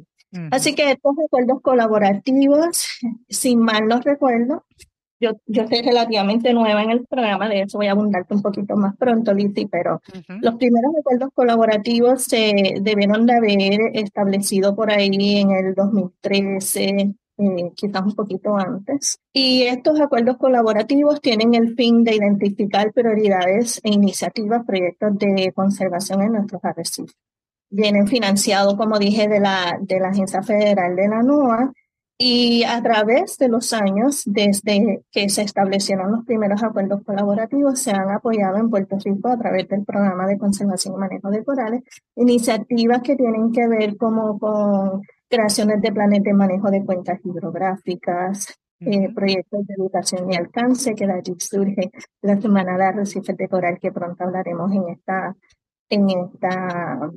Así 0.53 0.77
que 0.77 0.93
estos 0.93 1.17
acuerdos 1.25 1.61
colaborativos, 1.61 2.87
sin 3.29 3.59
mal 3.59 3.89
no 3.89 4.01
recuerdo, 4.01 4.65
yo, 5.19 5.33
yo 5.47 5.67
soy 5.67 5.83
relativamente 5.83 6.53
nueva 6.53 6.85
en 6.85 6.91
el 6.91 7.05
programa, 7.05 7.49
de 7.49 7.63
eso 7.63 7.79
voy 7.79 7.89
a 7.89 7.93
abundarte 7.93 8.35
un 8.35 8.43
poquito 8.43 8.77
más 8.77 8.97
pronto, 8.97 9.35
Lizzy, 9.35 9.67
pero 9.67 10.01
los 10.41 10.55
primeros 10.55 10.93
acuerdos 11.01 11.31
colaborativos 11.35 12.23
se 12.23 12.77
debieron 12.81 13.27
de 13.27 13.33
haber 13.33 13.81
establecido 13.95 14.77
por 14.77 14.93
ahí 14.93 15.39
en 15.41 15.51
el 15.51 15.75
2013, 15.75 17.15
eh, 17.39 17.73
quizás 17.75 18.03
un 18.03 18.15
poquito 18.15 18.57
antes. 18.57 19.19
Y 19.33 19.63
estos 19.63 20.01
acuerdos 20.01 20.37
colaborativos 20.37 21.21
tienen 21.21 21.55
el 21.55 21.75
fin 21.75 22.05
de 22.05 22.15
identificar 22.15 22.93
prioridades 22.93 23.81
e 23.83 23.91
iniciativas, 23.91 24.65
proyectos 24.65 25.19
de 25.19 25.53
conservación 25.53 26.23
en 26.23 26.33
nuestros 26.35 26.65
arrecifes 26.65 27.17
vienen 27.71 28.07
financiados, 28.07 28.77
como 28.77 28.99
dije, 28.99 29.29
de 29.29 29.41
la, 29.41 29.79
de 29.81 30.01
la 30.01 30.09
Agencia 30.09 30.43
Federal 30.43 30.97
de 30.97 31.09
la 31.09 31.23
NOAA. 31.23 31.73
Y 32.21 32.65
a 32.65 32.83
través 32.83 33.39
de 33.39 33.49
los 33.49 33.73
años, 33.73 34.23
desde 34.27 35.05
que 35.13 35.29
se 35.29 35.43
establecieron 35.43 36.11
los 36.11 36.25
primeros 36.25 36.65
acuerdos 36.65 37.05
colaborativos, 37.05 37.79
se 37.81 37.93
han 37.93 38.11
apoyado 38.11 38.57
en 38.57 38.71
Puerto 38.71 38.99
Rico 38.99 39.29
a 39.29 39.39
través 39.39 39.69
del 39.69 39.85
Programa 39.85 40.27
de 40.27 40.37
Conservación 40.37 40.95
y 40.95 40.97
Manejo 40.99 41.31
de 41.31 41.45
Corales, 41.45 41.83
iniciativas 42.17 43.03
que 43.03 43.15
tienen 43.15 43.53
que 43.53 43.69
ver 43.69 43.97
como 43.97 44.37
con 44.41 45.03
creaciones 45.29 45.81
de 45.81 45.93
planes 45.93 46.25
de 46.25 46.33
manejo 46.33 46.71
de 46.73 46.85
cuentas 46.85 47.21
hidrográficas, 47.23 48.59
eh, 48.81 49.13
proyectos 49.15 49.65
de 49.67 49.75
educación 49.75 50.33
y 50.33 50.37
alcance, 50.37 50.97
que 50.97 51.07
de 51.07 51.13
allí 51.13 51.35
surge 51.39 51.91
la 52.23 52.41
Semana 52.41 52.77
de 52.77 52.85
Arrecifes 52.85 53.37
de 53.37 53.49
Coral, 53.49 53.79
que 53.81 53.93
pronto 53.93 54.25
hablaremos 54.25 54.73
en 54.73 54.89
esta, 54.89 55.37
en 55.89 56.11
esta 56.11 57.11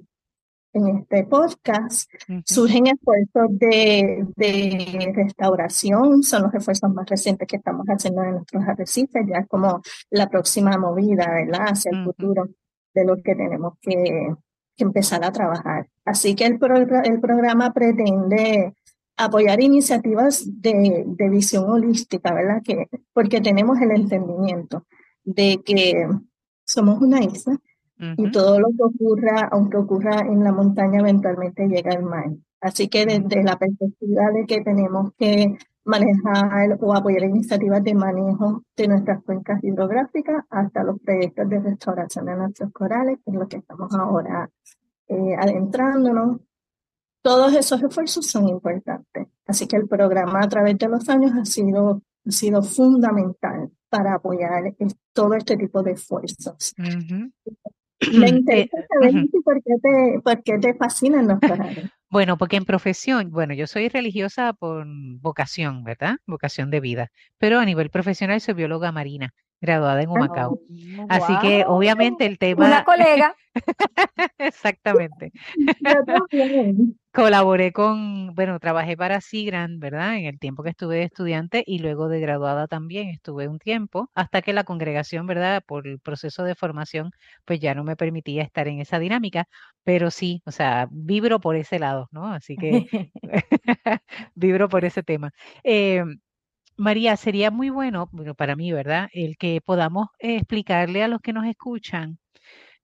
en 0.74 0.88
este 1.00 1.24
podcast, 1.26 2.10
surgen 2.46 2.88
esfuerzos 2.88 3.60
de, 3.60 4.26
de, 4.36 5.14
restauración, 5.16 6.24
son 6.24 6.44
los 6.44 6.54
esfuerzos 6.54 6.92
más 6.94 7.10
recientes 7.10 7.48
que 7.48 7.58
estamos 7.58 7.86
haciendo 7.88 8.24
en 8.24 8.32
nuestros 8.32 8.64
arrecifes, 8.64 9.26
ya 9.28 9.46
como 9.46 9.82
la 10.10 10.30
próxima 10.30 10.78
movida, 10.78 11.28
¿verdad?, 11.30 11.68
hacia 11.72 11.92
el 11.92 12.04
futuro 12.06 12.48
de 12.94 13.06
lo 13.06 13.16
que 13.18 13.36
tenemos 13.36 13.74
que, 13.82 14.34
que 14.76 14.84
empezar 14.84 15.24
a 15.24 15.32
trabajar. 15.32 15.88
Así 16.06 16.36
que 16.36 16.46
el, 16.46 16.60
el 17.04 17.20
programa 17.20 17.74
pretende 17.74 18.74
apoyar 19.18 19.62
iniciativas 19.62 20.44
de, 20.46 21.04
de 21.06 21.30
visión 21.30 21.70
holística, 21.70 22.34
¿verdad?, 22.34 22.62
que, 22.64 22.88
porque 23.14 23.42
tenemos 23.42 23.80
el 23.82 23.92
entendimiento 23.92 24.86
de 25.24 25.62
que 25.64 26.08
somos 26.66 27.02
una 27.02 27.22
isla 27.22 27.60
y 28.18 28.32
todo 28.32 28.60
lo 28.60 28.68
que 28.70 28.84
ocurra, 28.84 29.50
aunque 29.52 29.78
ocurra 29.78 30.22
en 30.22 30.44
la 30.44 30.52
montaña, 30.52 31.00
eventualmente 31.00 31.68
llega 31.68 31.92
al 31.94 32.04
mar. 32.04 32.32
Así 32.60 32.88
que 32.88 33.06
desde 33.06 33.44
la 33.44 33.58
perspectiva 33.58 34.32
de 34.32 34.46
que 34.46 34.62
tenemos 34.62 35.12
que 35.18 35.58
manejar 35.84 36.78
o 36.80 36.96
apoyar 36.96 37.24
iniciativas 37.24 37.84
de 37.84 37.96
manejo 37.96 38.64
de 38.76 38.88
nuestras 38.88 39.24
cuencas 39.24 39.64
hidrográficas 39.64 40.46
hasta 40.50 40.84
los 40.84 41.00
proyectos 41.00 41.50
de 41.50 41.60
restauración 41.60 42.26
de 42.26 42.36
nuestros 42.36 42.72
corales, 42.72 43.20
que 43.24 43.32
es 43.32 43.38
lo 43.38 43.48
que 43.48 43.58
estamos 43.58 43.94
ahora 43.94 44.50
eh, 45.08 45.36
adentrándonos. 45.38 46.40
Todos 47.24 47.54
esos 47.54 47.82
esfuerzos 47.84 48.28
son 48.28 48.48
importantes. 48.48 49.28
Así 49.46 49.68
que 49.68 49.78
el 49.78 49.88
programa 49.88 50.42
a 50.42 50.50
través 50.50 50.78
de 50.78 50.88
los 50.88 51.08
años 51.10 51.34
ha 51.34 51.46
sido, 51.46 52.02
ha 52.26 52.32
sido 52.32 52.64
fundamental 52.64 53.72
para 53.90 54.16
apoyar 54.16 54.74
todo 55.14 55.34
este 55.34 55.58
tipo 55.58 55.84
de 55.84 55.92
esfuerzos. 55.92 56.74
Me 58.14 58.30
interesa 58.30 58.78
saber 58.90 59.26
por, 59.44 59.64
qué 59.64 59.74
te, 59.82 60.20
por 60.24 60.44
qué 60.44 60.58
te 60.58 60.74
fascinan 60.76 61.28
los 61.28 61.40
corales. 61.40 61.90
Bueno, 62.12 62.38
porque 62.38 62.58
en 62.58 62.66
profesión, 62.66 63.32
bueno, 63.32 63.54
yo 63.54 63.68
soy 63.68 63.88
religiosa 63.88 64.52
por 64.52 64.86
vocación, 65.22 65.86
¿verdad? 65.86 66.18
Vocación 66.28 66.70
de 66.70 66.82
vida, 66.82 67.10
pero 67.38 67.58
a 67.58 67.64
nivel 67.64 67.90
profesional 67.90 68.42
soy 68.42 68.54
bióloga 68.54 68.92
marina 68.92 69.34
graduada 69.62 70.02
en 70.02 70.10
Humacao. 70.10 70.54
Oh, 70.54 71.06
Así 71.08 71.38
que 71.40 71.64
obviamente 71.68 72.26
el 72.26 72.38
tema... 72.40 72.66
Una 72.66 72.84
colega. 72.84 73.36
Exactamente. 74.38 75.32
Colaboré 77.14 77.74
con, 77.74 78.34
bueno, 78.36 78.58
trabajé 78.60 78.96
para 78.96 79.20
Sigran, 79.20 79.80
¿verdad? 79.80 80.16
En 80.16 80.26
el 80.26 80.40
tiempo 80.40 80.64
que 80.64 80.70
estuve 80.70 80.96
de 80.96 81.04
estudiante 81.04 81.62
y 81.68 81.80
luego 81.80 82.08
de 82.08 82.22
graduada 82.22 82.68
también 82.68 83.10
estuve 83.10 83.50
un 83.50 83.60
tiempo, 83.60 84.10
hasta 84.16 84.42
que 84.42 84.54
la 84.54 84.64
congregación, 84.64 85.28
¿verdad? 85.28 85.62
Por 85.66 85.88
el 85.88 86.00
proceso 86.00 86.46
de 86.46 86.56
formación, 86.56 87.12
pues 87.44 87.60
ya 87.60 87.76
no 87.76 87.84
me 87.84 87.98
permitía 87.98 88.44
estar 88.44 88.70
en 88.70 88.80
esa 88.80 88.98
dinámica, 88.98 89.46
pero 89.84 90.10
sí, 90.10 90.42
o 90.46 90.52
sea, 90.52 90.88
vibro 90.90 91.42
por 91.42 91.58
ese 91.58 91.80
lado, 91.80 92.08
¿no? 92.12 92.28
Así 92.32 92.56
que 92.56 93.12
vibro 94.36 94.70
por 94.70 94.86
ese 94.86 95.04
tema. 95.04 95.32
Eh, 95.66 96.06
María, 96.82 97.16
sería 97.16 97.52
muy 97.52 97.70
bueno, 97.70 98.10
bueno, 98.12 98.34
para 98.34 98.56
mí, 98.56 98.72
¿verdad? 98.72 99.08
El 99.14 99.38
que 99.38 99.62
podamos 99.62 100.08
explicarle 100.18 101.04
a 101.04 101.08
los 101.08 101.22
que 101.22 101.32
nos 101.32 101.46
escuchan 101.46 102.18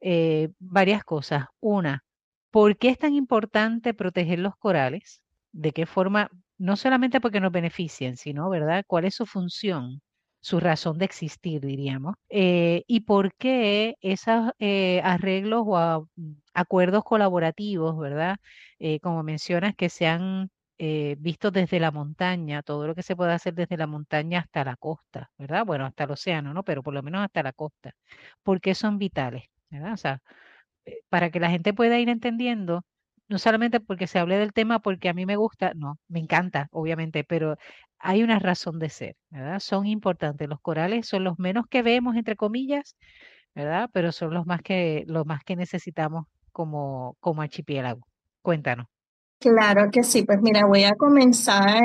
eh, 0.01 0.49
varias 0.59 1.03
cosas. 1.03 1.45
Una, 1.59 2.03
¿por 2.51 2.77
qué 2.77 2.89
es 2.89 2.99
tan 2.99 3.13
importante 3.15 3.95
proteger 3.95 4.39
los 4.39 4.55
corales? 4.57 5.23
¿De 5.51 5.71
qué 5.71 5.87
forma? 5.87 6.29
No 6.59 6.75
solamente 6.75 7.19
porque 7.21 7.39
nos 7.39 7.51
beneficien, 7.51 8.17
sino, 8.17 8.49
¿verdad? 8.49 8.83
¿Cuál 8.87 9.05
es 9.05 9.15
su 9.15 9.25
función? 9.25 10.01
su 10.39 10.59
razón 10.61 10.97
de 10.99 11.05
existir, 11.05 11.59
diríamos, 11.61 12.15
eh, 12.29 12.83
y 12.87 13.01
por 13.01 13.33
qué 13.35 13.95
esos 14.01 14.51
eh, 14.59 15.01
arreglos 15.03 15.63
o 15.65 16.07
acuerdos 16.53 17.03
colaborativos, 17.03 17.97
¿verdad? 17.97 18.37
como 19.01 19.23
mencionas, 19.23 19.75
que 19.75 19.89
se 19.89 20.07
han 20.07 20.49
eh, 20.79 21.15
visto 21.19 21.51
desde 21.51 21.79
la 21.79 21.91
montaña, 21.91 22.61
todo 22.63 22.87
lo 22.87 22.95
que 22.95 23.03
se 23.03 23.15
puede 23.15 23.33
hacer 23.33 23.53
desde 23.55 23.77
la 23.77 23.87
montaña 23.87 24.39
hasta 24.41 24.63
la 24.63 24.75
costa, 24.75 25.31
¿verdad? 25.37 25.65
Bueno, 25.65 25.85
hasta 25.85 26.03
el 26.05 26.11
océano, 26.11 26.53
¿no? 26.53 26.63
Pero 26.63 26.83
por 26.83 26.93
lo 26.93 27.03
menos 27.03 27.21
hasta 27.23 27.43
la 27.43 27.53
costa. 27.53 27.93
¿Por 28.43 28.61
qué 28.61 28.75
son 28.75 28.97
vitales? 28.99 29.45
¿Verdad? 29.69 29.93
O 29.93 29.97
sea, 29.97 30.21
eh, 30.85 31.01
para 31.09 31.29
que 31.31 31.39
la 31.39 31.49
gente 31.49 31.73
pueda 31.73 31.99
ir 31.99 32.09
entendiendo, 32.09 32.85
no 33.27 33.39
solamente 33.39 33.79
porque 33.79 34.07
se 34.07 34.19
hable 34.19 34.37
del 34.37 34.53
tema, 34.53 34.79
porque 34.79 35.09
a 35.09 35.13
mí 35.13 35.25
me 35.25 35.35
gusta, 35.35 35.73
no, 35.75 35.99
me 36.07 36.19
encanta, 36.19 36.67
obviamente, 36.71 37.23
pero 37.23 37.57
hay 37.99 38.23
una 38.23 38.39
razón 38.39 38.79
de 38.79 38.89
ser, 38.89 39.15
¿verdad? 39.29 39.59
Son 39.59 39.85
importantes. 39.87 40.47
Los 40.49 40.61
corales 40.61 41.07
son 41.07 41.23
los 41.23 41.39
menos 41.39 41.67
que 41.67 41.81
vemos, 41.83 42.15
entre 42.15 42.35
comillas, 42.35 42.95
¿verdad? 43.55 43.89
Pero 43.93 44.11
son 44.11 44.33
los 44.33 44.45
más 44.45 44.61
que, 44.61 45.03
los 45.07 45.25
más 45.25 45.43
que 45.43 45.55
necesitamos 45.55 46.27
como, 46.51 47.17
como 47.19 47.41
archipiélago. 47.41 48.07
Cuéntanos. 48.41 48.87
Claro 49.39 49.91
que 49.91 50.03
sí, 50.03 50.23
pues 50.23 50.41
mira, 50.41 50.65
voy 50.65 50.83
a 50.83 50.95
comenzar 50.95 51.83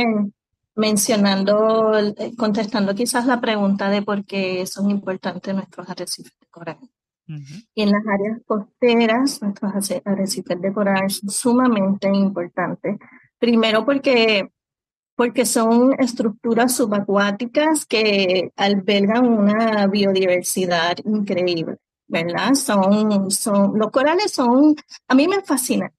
mencionando, 0.74 1.98
eh, 1.98 2.32
contestando 2.36 2.94
quizás 2.94 3.26
la 3.26 3.40
pregunta 3.40 3.90
de 3.90 4.02
por 4.02 4.24
qué 4.24 4.66
son 4.66 4.90
importantes 4.90 5.54
nuestros 5.54 5.88
arrecifes 5.88 6.32
de 6.40 6.46
coral. 6.48 6.78
Y 7.74 7.82
en 7.82 7.90
las 7.90 8.02
áreas 8.06 8.40
costeras, 8.44 9.40
nuestros 9.40 9.72
arrecifes 10.04 10.60
de 10.60 10.72
coral 10.72 11.10
son 11.10 11.30
sumamente 11.30 12.08
importantes. 12.08 12.98
Primero 13.38 13.86
porque, 13.86 14.50
porque 15.14 15.46
son 15.46 15.94
estructuras 15.98 16.76
subacuáticas 16.76 17.86
que 17.86 18.50
albergan 18.56 19.26
una 19.26 19.86
biodiversidad 19.86 20.96
increíble, 21.04 21.78
¿verdad? 22.06 22.54
Son, 22.54 23.30
son, 23.30 23.78
los 23.78 23.90
corales 23.90 24.32
son, 24.32 24.74
a 25.08 25.14
mí 25.14 25.26
me 25.26 25.40
fascinan. 25.42 25.92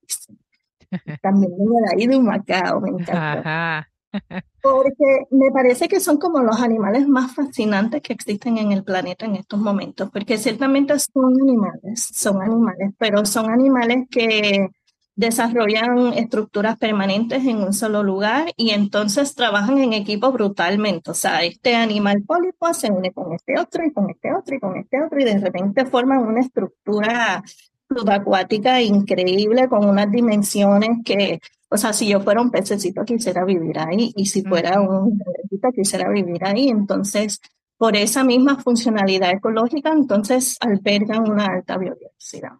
También 1.21 1.51
de 1.51 1.95
ahí 1.95 2.07
de 2.07 2.17
un 2.17 2.25
Macao, 2.25 2.81
me 2.81 2.89
encanta. 2.89 3.87
Porque 4.61 5.25
me 5.31 5.51
parece 5.51 5.87
que 5.87 5.99
son 5.99 6.17
como 6.17 6.39
los 6.39 6.61
animales 6.61 7.07
más 7.07 7.33
fascinantes 7.33 8.01
que 8.01 8.13
existen 8.13 8.57
en 8.57 8.71
el 8.71 8.83
planeta 8.83 9.25
en 9.25 9.35
estos 9.35 9.59
momentos, 9.59 10.09
porque 10.11 10.37
ciertamente 10.37 10.97
son 10.99 11.33
animales, 11.41 12.09
son 12.13 12.41
animales, 12.41 12.93
pero 12.97 13.25
son 13.25 13.49
animales 13.49 14.07
que 14.09 14.69
desarrollan 15.15 16.13
estructuras 16.13 16.77
permanentes 16.77 17.45
en 17.45 17.57
un 17.57 17.73
solo 17.73 18.03
lugar 18.03 18.51
y 18.57 18.71
entonces 18.71 19.35
trabajan 19.35 19.77
en 19.77 19.93
equipo 19.93 20.31
brutalmente. 20.31 21.11
O 21.11 21.13
sea, 21.13 21.43
este 21.43 21.75
animal 21.75 22.23
pólipo 22.23 22.73
se 22.73 22.91
une 22.91 23.11
con 23.11 23.33
este 23.33 23.59
otro 23.59 23.85
y 23.85 23.91
con 23.91 24.09
este 24.09 24.33
otro 24.33 24.55
y 24.55 24.59
con 24.59 24.77
este 24.77 25.01
otro 25.03 25.19
y 25.19 25.23
de 25.23 25.39
repente 25.39 25.85
forman 25.85 26.19
una 26.19 26.41
estructura 26.41 27.43
subacuática 27.89 28.81
increíble 28.81 29.67
con 29.67 29.85
unas 29.85 30.11
dimensiones 30.11 30.99
que, 31.05 31.39
o 31.69 31.77
sea, 31.77 31.93
si 31.93 32.07
yo 32.07 32.21
fuera 32.21 32.41
un 32.41 32.51
pececito 32.51 33.03
quisiera 33.05 33.45
vivir 33.45 33.79
ahí 33.79 34.13
y 34.15 34.25
si 34.25 34.41
fuera 34.43 34.81
un 34.81 35.17
pececito 35.19 35.71
quisiera 35.71 36.09
vivir 36.09 36.43
ahí. 36.45 36.69
Entonces, 36.69 37.39
por 37.77 37.95
esa 37.95 38.23
misma 38.23 38.57
funcionalidad 38.57 39.31
ecológica, 39.31 39.91
entonces 39.91 40.57
albergan 40.61 41.29
una 41.29 41.47
alta 41.47 41.77
biodiversidad. 41.77 42.53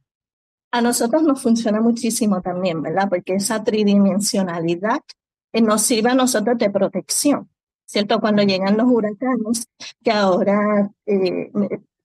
A 0.71 0.81
nosotros 0.81 1.23
nos 1.23 1.41
funciona 1.41 1.79
muchísimo 1.81 2.41
también, 2.41 2.81
¿verdad? 2.81 3.07
Porque 3.09 3.35
esa 3.35 3.63
tridimensionalidad 3.63 4.99
nos 5.53 5.83
sirve 5.83 6.09
a 6.09 6.15
nosotros 6.15 6.57
de 6.57 6.71
protección, 6.71 7.47
¿cierto? 7.85 8.19
Cuando 8.19 8.41
llegan 8.41 8.75
los 8.75 8.87
huracanes, 8.87 9.67
que 10.03 10.11
ahora 10.11 10.89
eh, 11.05 11.51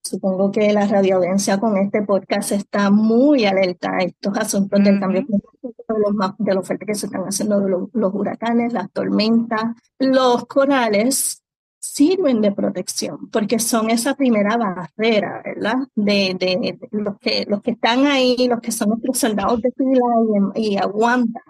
Supongo 0.09 0.51
que 0.51 0.73
la 0.73 0.87
radioaudiencia 0.87 1.59
con 1.61 1.77
este 1.77 2.01
podcast 2.01 2.53
está 2.53 2.91
muy 2.91 3.45
alerta 3.45 3.91
a 3.93 3.99
estos 3.99 4.39
asuntos 4.39 4.83
del 4.83 4.99
cambio 4.99 5.27
climático, 5.27 6.35
de 6.39 6.55
lo, 6.55 6.63
fuerte 6.63 6.87
que 6.87 6.95
se 6.95 7.07
están 7.07 7.25
haciendo 7.25 7.61
los, 7.61 8.15
huracanes, 8.15 8.73
las 8.73 8.91
tormentas. 8.91 9.65
Los 9.99 10.47
corales 10.47 11.43
sirven 11.79 12.41
de 12.41 12.53
protección 12.53 13.29
porque 13.31 13.59
son 13.59 13.91
esa 13.91 14.15
primera 14.15 14.57
barrera, 14.57 15.43
¿verdad? 15.45 15.77
De, 15.95 16.35
de, 16.41 16.79
los, 16.91 17.19
que, 17.19 17.45
los 17.47 17.61
que 17.61 17.73
están 17.73 18.07
ahí, 18.07 18.49
los 18.49 18.61
que 18.61 18.73
son 18.73 18.89
nuestros 18.89 19.19
soldados 19.19 19.61
de 19.61 19.73
fila 19.73 20.53
y, 20.55 20.73
y 20.73 20.77
aguantan 20.79 21.43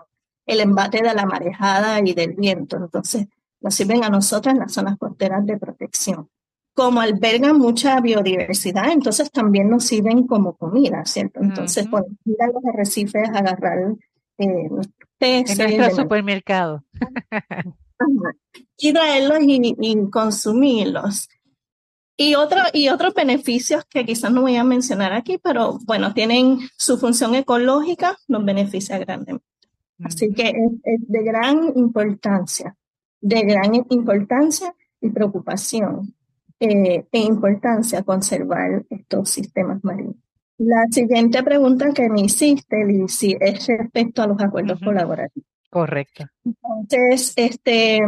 el 0.47 0.61
embate 0.61 1.01
de 1.01 1.15
la 1.15 1.27
marejada 1.27 2.01
y 2.05 2.13
del 2.13 2.35
viento. 2.35 2.77
Entonces, 2.77 3.29
nos 3.61 3.73
sirven 3.73 4.03
a 4.03 4.11
nosotras 4.11 4.55
en 4.55 4.61
las 4.61 4.73
zonas 4.73 4.99
costeras 4.99 5.47
de 5.47 5.59
protección 5.59 6.29
como 6.79 7.01
albergan 7.01 7.59
mucha 7.59 8.01
biodiversidad, 8.01 8.93
entonces 8.93 9.33
también 9.33 9.69
nos 9.69 9.83
sirven 9.83 10.29
como 10.29 10.57
comida, 10.57 11.05
¿cierto? 11.07 11.41
Entonces 11.41 11.89
podemos 11.89 12.17
ir 12.25 12.37
a 12.41 12.47
los 12.47 12.65
arrecifes 12.73 13.29
a 13.31 13.39
agarrar 13.39 13.97
eh, 14.39 14.71
peces. 15.19 15.59
En 15.59 15.77
nuestro 15.77 16.05
supermercado. 16.05 16.85
y 18.79 18.93
traerlos 18.93 19.39
y, 19.41 20.09
consumirlos. 20.09 21.29
Y, 22.17 22.37
otro, 22.37 22.61
y 22.73 22.91
otros 22.91 23.13
beneficios 23.13 23.85
que 23.87 24.07
quizás 24.07 24.31
no 24.31 24.43
voy 24.43 24.55
a 24.55 24.63
mencionar 24.63 25.13
aquí, 25.15 25.37
pero 25.43 25.81
bueno, 25.85 26.15
tienen 26.15 26.61
su 26.77 26.97
función 26.97 27.35
ecológica, 27.35 28.17
nos 28.29 28.45
beneficia 28.45 28.99
grandemente. 28.99 29.45
Así 30.05 30.33
que 30.33 30.51
es 30.85 31.01
de 31.09 31.25
gran 31.25 31.73
importancia, 31.75 32.77
de 33.21 33.43
gran 33.43 33.75
importancia 33.75 34.77
y 35.01 35.11
preocupación 35.11 36.15
eh, 36.61 37.07
e 37.11 37.19
importancia 37.21 38.03
conservar 38.03 38.85
estos 38.91 39.31
sistemas 39.31 39.83
marinos. 39.85 40.17
La 40.59 40.85
siguiente 40.91 41.43
pregunta 41.45 41.93
que 41.95 42.09
me 42.09 42.23
hiciste, 42.23 42.85
Lizzie, 42.85 43.39
es 43.41 43.67
respecto 43.69 44.23
a 44.23 44.27
los 44.27 44.41
acuerdos 44.41 44.81
colaborativos. 44.81 45.49
Correcto. 45.71 46.25
Entonces, 46.45 47.33
este, 47.37 48.01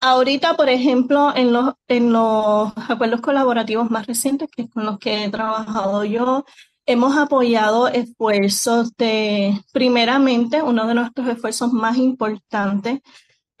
ahorita, 0.00 0.56
por 0.56 0.68
ejemplo, 0.68 1.32
en 1.34 1.52
los, 1.52 1.74
en 1.86 2.12
los 2.12 2.72
acuerdos 2.88 3.20
colaborativos 3.20 3.88
más 3.88 4.06
recientes, 4.06 4.48
que 4.50 4.62
es 4.62 4.70
con 4.70 4.84
los 4.84 4.98
que 4.98 5.24
he 5.24 5.30
trabajado 5.30 6.04
yo, 6.04 6.44
hemos 6.86 7.16
apoyado 7.16 7.86
esfuerzos 7.86 8.96
de, 8.96 9.60
primeramente, 9.72 10.62
uno 10.62 10.88
de 10.88 10.94
nuestros 10.94 11.28
esfuerzos 11.28 11.72
más 11.72 11.98
importantes 11.98 13.00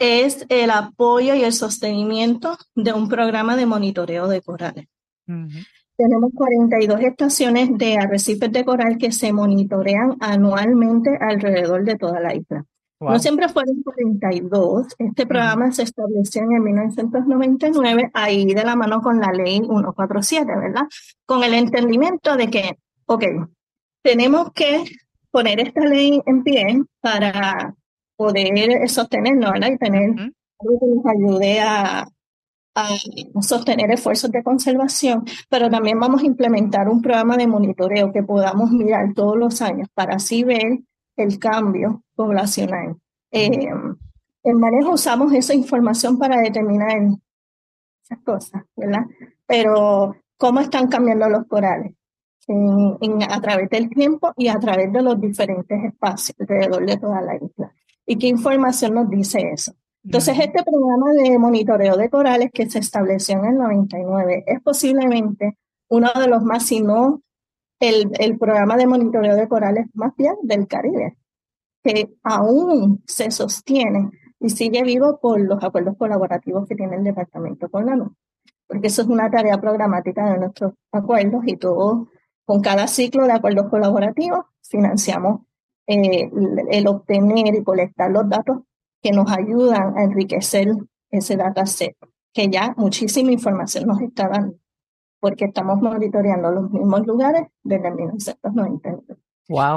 es 0.00 0.46
el 0.48 0.70
apoyo 0.70 1.34
y 1.34 1.44
el 1.44 1.52
sostenimiento 1.52 2.56
de 2.74 2.92
un 2.92 3.08
programa 3.08 3.54
de 3.54 3.66
monitoreo 3.66 4.26
de 4.26 4.40
corales. 4.40 4.86
Tenemos 5.96 6.32
42 6.34 7.00
estaciones 7.02 7.76
de 7.76 7.98
arrecifes 7.98 8.50
de 8.50 8.64
coral 8.64 8.96
que 8.98 9.12
se 9.12 9.32
monitorean 9.32 10.16
anualmente 10.18 11.16
alrededor 11.20 11.84
de 11.84 11.96
toda 11.96 12.18
la 12.18 12.34
isla. 12.34 12.64
No 12.98 13.18
siempre 13.18 13.48
fueron 13.48 13.82
42. 13.82 14.88
Este 14.98 15.26
programa 15.26 15.70
se 15.72 15.84
estableció 15.84 16.42
en 16.42 16.62
1999, 16.62 18.10
ahí 18.12 18.52
de 18.52 18.64
la 18.64 18.76
mano 18.76 19.00
con 19.00 19.20
la 19.20 19.32
ley 19.32 19.58
147, 19.58 20.46
¿verdad? 20.46 20.82
Con 21.24 21.44
el 21.44 21.54
entendimiento 21.54 22.36
de 22.36 22.48
que, 22.48 22.78
ok, 23.06 23.24
tenemos 24.02 24.52
que 24.52 24.84
poner 25.30 25.60
esta 25.60 25.84
ley 25.84 26.20
en 26.26 26.42
pie 26.42 26.82
para 27.00 27.74
poder 28.20 28.86
sostenernos, 28.90 29.50
¿verdad? 29.50 29.70
Y 29.72 29.78
tener 29.78 30.10
algo 30.58 30.78
que 30.78 30.86
nos 30.94 31.06
ayude 31.06 31.60
a, 31.60 32.06
sostener 33.40 33.90
esfuerzos 33.90 34.30
de 34.30 34.42
conservación, 34.42 35.24
pero 35.48 35.68
también 35.70 35.98
vamos 35.98 36.22
a 36.22 36.26
implementar 36.26 36.88
un 36.88 37.02
programa 37.02 37.36
de 37.36 37.46
monitoreo 37.46 38.12
que 38.12 38.22
podamos 38.22 38.70
mirar 38.70 39.12
todos 39.14 39.36
los 39.36 39.60
años 39.60 39.88
para 39.92 40.16
así 40.16 40.44
ver 40.44 40.80
el 41.16 41.38
cambio 41.38 42.02
poblacional. 42.14 42.96
Eh, 43.32 43.68
en 44.44 44.58
manejo 44.58 44.92
usamos 44.92 45.32
esa 45.32 45.52
información 45.52 46.18
para 46.18 46.40
determinar 46.40 46.96
esas 48.04 48.18
cosas, 48.24 48.62
¿verdad? 48.76 49.04
Pero 49.46 50.16
cómo 50.36 50.60
están 50.60 50.88
cambiando 50.88 51.28
los 51.28 51.46
corales 51.46 51.94
a 53.28 53.40
través 53.40 53.68
del 53.70 53.90
tiempo 53.90 54.32
y 54.36 54.48
a 54.48 54.58
través 54.58 54.92
de 54.92 55.02
los 55.02 55.20
diferentes 55.20 55.84
espacios 55.84 56.36
alrededor 56.38 56.86
de 56.86 56.96
toda 56.96 57.20
la 57.20 57.36
isla 57.36 57.72
y 58.10 58.18
qué 58.18 58.26
información 58.26 58.94
nos 58.94 59.08
dice 59.08 59.52
eso. 59.52 59.72
Entonces, 60.02 60.36
este 60.36 60.64
programa 60.64 61.12
de 61.12 61.38
monitoreo 61.38 61.96
de 61.96 62.10
corales 62.10 62.50
que 62.52 62.68
se 62.68 62.80
estableció 62.80 63.38
en 63.38 63.44
el 63.44 63.54
99 63.56 64.42
es 64.48 64.60
posiblemente 64.62 65.56
uno 65.88 66.10
de 66.16 66.26
los 66.26 66.42
más, 66.42 66.66
si 66.66 66.80
no 66.80 67.22
el, 67.78 68.10
el 68.18 68.36
programa 68.36 68.76
de 68.76 68.88
monitoreo 68.88 69.36
de 69.36 69.46
corales 69.46 69.86
más 69.94 70.12
bien 70.16 70.34
del 70.42 70.66
Caribe, 70.66 71.18
que 71.84 72.10
aún 72.24 73.00
se 73.06 73.30
sostiene 73.30 74.10
y 74.40 74.50
sigue 74.50 74.82
vivo 74.82 75.20
por 75.20 75.40
los 75.40 75.62
acuerdos 75.62 75.96
colaborativos 75.96 76.66
que 76.66 76.74
tiene 76.74 76.96
el 76.96 77.04
departamento 77.04 77.68
con 77.68 77.86
la 77.86 77.94
NU. 77.94 78.12
Porque 78.66 78.88
eso 78.88 79.02
es 79.02 79.08
una 79.08 79.30
tarea 79.30 79.60
programática 79.60 80.32
de 80.32 80.38
nuestros 80.40 80.72
acuerdos 80.90 81.44
y 81.46 81.56
todo, 81.56 82.08
con 82.44 82.60
cada 82.60 82.88
ciclo 82.88 83.24
de 83.24 83.34
acuerdos 83.34 83.68
colaborativos, 83.70 84.46
financiamos 84.62 85.42
eh, 85.90 86.30
el 86.70 86.86
obtener 86.86 87.54
y 87.54 87.64
colectar 87.64 88.12
los 88.12 88.28
datos 88.28 88.58
que 89.02 89.10
nos 89.10 89.30
ayudan 89.32 89.98
a 89.98 90.04
enriquecer 90.04 90.68
ese 91.10 91.36
dataset, 91.36 91.96
que 92.32 92.48
ya 92.48 92.74
muchísima 92.76 93.32
información 93.32 93.86
nos 93.86 94.00
está 94.00 94.28
dando, 94.28 94.56
porque 95.18 95.46
estamos 95.46 95.80
monitoreando 95.80 96.52
los 96.52 96.70
mismos 96.70 97.04
lugares 97.06 97.48
desde 97.64 97.90
1999. 97.90 99.02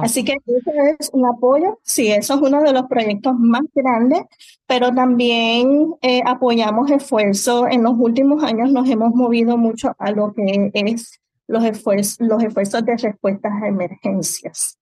Así 0.04 0.24
que 0.24 0.34
eso 0.34 0.72
es 1.00 1.10
un 1.14 1.26
apoyo, 1.26 1.80
sí, 1.82 2.12
eso 2.12 2.36
es 2.36 2.42
uno 2.42 2.62
de 2.62 2.74
los 2.74 2.84
proyectos 2.84 3.34
más 3.40 3.64
grandes, 3.74 4.22
pero 4.68 4.94
también 4.94 5.96
eh, 6.04 6.22
apoyamos 6.28 6.92
esfuerzos. 6.92 7.66
En 7.72 7.82
los 7.82 7.96
últimos 7.98 8.44
años 8.44 8.72
nos 8.72 8.88
hemos 8.88 9.16
movido 9.16 9.58
mucho 9.58 9.96
a 9.98 10.12
lo 10.12 10.32
que 10.34 10.70
es 10.76 11.20
los 11.48 11.64
esfuerzos, 11.64 12.18
los 12.20 12.44
esfuerzos 12.44 12.86
de 12.86 12.98
respuestas 12.98 13.52
a 13.64 13.68
emergencias. 13.68 14.78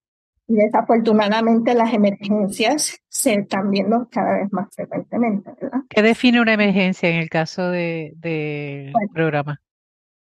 Y 0.51 0.55
desafortunadamente 0.55 1.73
las 1.73 1.93
emergencias 1.93 2.99
se 3.07 3.35
están 3.35 3.71
viendo 3.71 4.09
cada 4.11 4.39
vez 4.39 4.51
más 4.51 4.67
frecuentemente, 4.75 5.49
¿verdad? 5.61 5.79
¿Qué 5.87 6.01
define 6.01 6.41
una 6.41 6.51
emergencia 6.51 7.07
en 7.07 7.19
el 7.19 7.29
caso 7.29 7.69
del 7.69 8.19
de, 8.19 8.91
programa? 9.13 9.61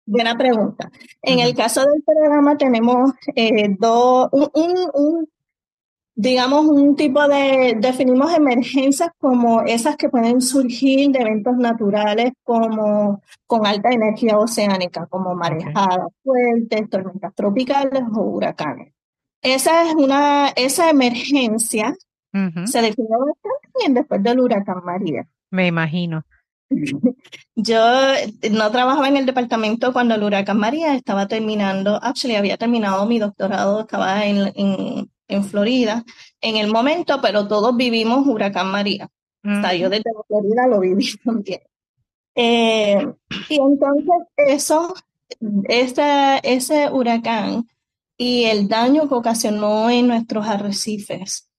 Buena 0.05 0.37
pregunta. 0.37 0.89
En 1.21 1.39
el 1.39 1.53
caso 1.53 1.81
del 1.81 2.01
programa 2.05 2.55
tenemos 2.57 3.11
eh, 3.35 3.75
dos, 3.77 4.29
un, 4.31 5.27
digamos, 6.15 6.67
un 6.67 6.95
tipo 6.95 7.27
de, 7.27 7.75
definimos 7.77 8.33
emergencias 8.33 9.09
como 9.17 9.63
esas 9.63 9.97
que 9.97 10.07
pueden 10.07 10.39
surgir 10.39 11.11
de 11.11 11.19
eventos 11.19 11.57
naturales 11.57 12.31
como 12.43 13.21
con 13.45 13.67
alta 13.67 13.89
energía 13.89 14.37
oceánica, 14.37 15.05
como 15.07 15.35
marejadas 15.35 16.07
fuertes, 16.23 16.89
tormentas 16.89 17.35
tropicales 17.35 18.03
o 18.15 18.21
huracanes. 18.21 18.93
Esa 19.43 19.89
es 19.89 19.95
una, 19.95 20.47
esa 20.55 20.89
emergencia 20.89 21.95
se 22.65 22.81
definió 22.81 23.19
bastante 23.19 23.69
bien 23.77 23.93
después 23.93 24.23
del 24.23 24.39
huracán 24.39 24.83
María. 24.83 25.27
Me 25.51 25.67
imagino. 25.67 26.23
Yo 27.55 27.79
no 28.51 28.71
trabajaba 28.71 29.07
en 29.07 29.17
el 29.17 29.25
departamento 29.27 29.93
cuando 29.93 30.15
el 30.15 30.23
huracán 30.23 30.57
María 30.57 30.95
estaba 30.95 31.27
terminando, 31.27 31.99
actually 32.01 32.35
había 32.35 32.57
terminado 32.57 33.05
mi 33.05 33.19
doctorado, 33.19 33.81
estaba 33.81 34.25
en, 34.25 34.51
en, 34.55 35.11
en 35.27 35.43
Florida 35.43 36.03
en 36.41 36.57
el 36.57 36.71
momento, 36.71 37.19
pero 37.21 37.47
todos 37.47 37.77
vivimos 37.77 38.25
huracán 38.25 38.71
María. 38.71 39.09
O 39.45 39.61
sea, 39.61 39.75
yo 39.75 39.89
desde 39.89 40.09
Florida 40.27 40.67
lo 40.67 40.79
viví 40.79 41.05
también. 41.23 41.59
Eh, 42.35 43.05
y 43.49 43.55
entonces 43.55 44.15
eso, 44.37 44.95
ese, 45.67 46.39
ese 46.41 46.89
huracán 46.89 47.67
y 48.23 48.45
el 48.45 48.69
daño 48.69 49.09
que 49.09 49.15
ocasionó 49.15 49.89
en 49.89 50.07
nuestros 50.07 50.47
arrecifes 50.47 51.49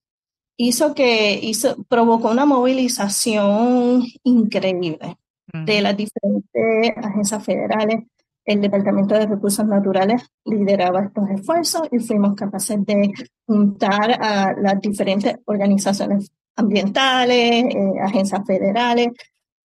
hizo 0.57 0.95
que 0.95 1.39
hizo, 1.43 1.77
provocó 1.89 2.31
una 2.31 2.47
movilización 2.47 4.03
increíble 4.23 5.19
de 5.53 5.83
las 5.83 5.95
diferentes 5.95 6.97
agencias 6.97 7.45
federales. 7.45 8.05
El 8.47 8.63
Departamento 8.63 9.15
de 9.15 9.27
Recursos 9.27 9.67
Naturales 9.67 10.23
lideraba 10.47 11.03
estos 11.03 11.29
esfuerzos 11.29 11.83
y 11.93 11.99
fuimos 11.99 12.35
capaces 12.35 12.83
de 12.87 13.13
juntar 13.47 14.13
a 14.23 14.55
las 14.59 14.81
diferentes 14.81 15.37
organizaciones 15.45 16.33
ambientales, 16.57 17.65
eh, 17.65 17.93
agencias 18.03 18.41
federales, 18.47 19.09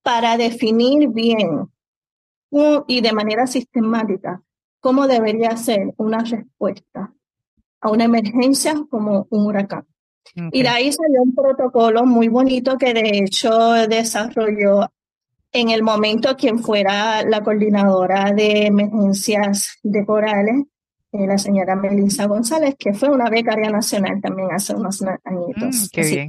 para 0.03 0.35
definir 0.35 1.07
bien 1.09 1.65
y 2.87 2.99
de 2.99 3.13
manera 3.13 3.47
sistemática 3.47 4.41
cómo 4.79 5.07
debería 5.07 5.55
ser 5.57 5.93
una 5.97 6.19
respuesta 6.23 7.13
a 7.81 7.91
una 7.91 8.05
emergencia 8.05 8.75
como 8.89 9.27
un 9.29 9.45
huracán. 9.45 9.85
Y 10.51 10.61
de 10.61 10.69
ahí 10.69 10.91
salió 10.91 11.23
un 11.23 11.33
protocolo 11.33 12.05
muy 12.05 12.27
bonito 12.27 12.77
que 12.77 12.93
de 12.93 13.17
hecho 13.17 13.73
desarrolló 13.87 14.87
en 15.51 15.69
el 15.69 15.81
momento 15.81 16.35
quien 16.37 16.59
fuera 16.59 17.23
la 17.23 17.41
coordinadora 17.41 18.31
de 18.31 18.67
emergencias 18.67 19.79
de 19.81 20.05
Corales, 20.05 20.65
eh, 21.11 21.25
la 21.25 21.39
señora 21.39 21.75
Melissa 21.75 22.27
González, 22.27 22.75
que 22.77 22.93
fue 22.93 23.09
una 23.09 23.29
becaria 23.29 23.71
nacional 23.71 24.21
también 24.21 24.49
hace 24.51 24.75
unos 24.75 25.03
añitos. 25.23 25.63
Mm, 25.63 25.99
Así 25.99 26.15
que 26.15 26.27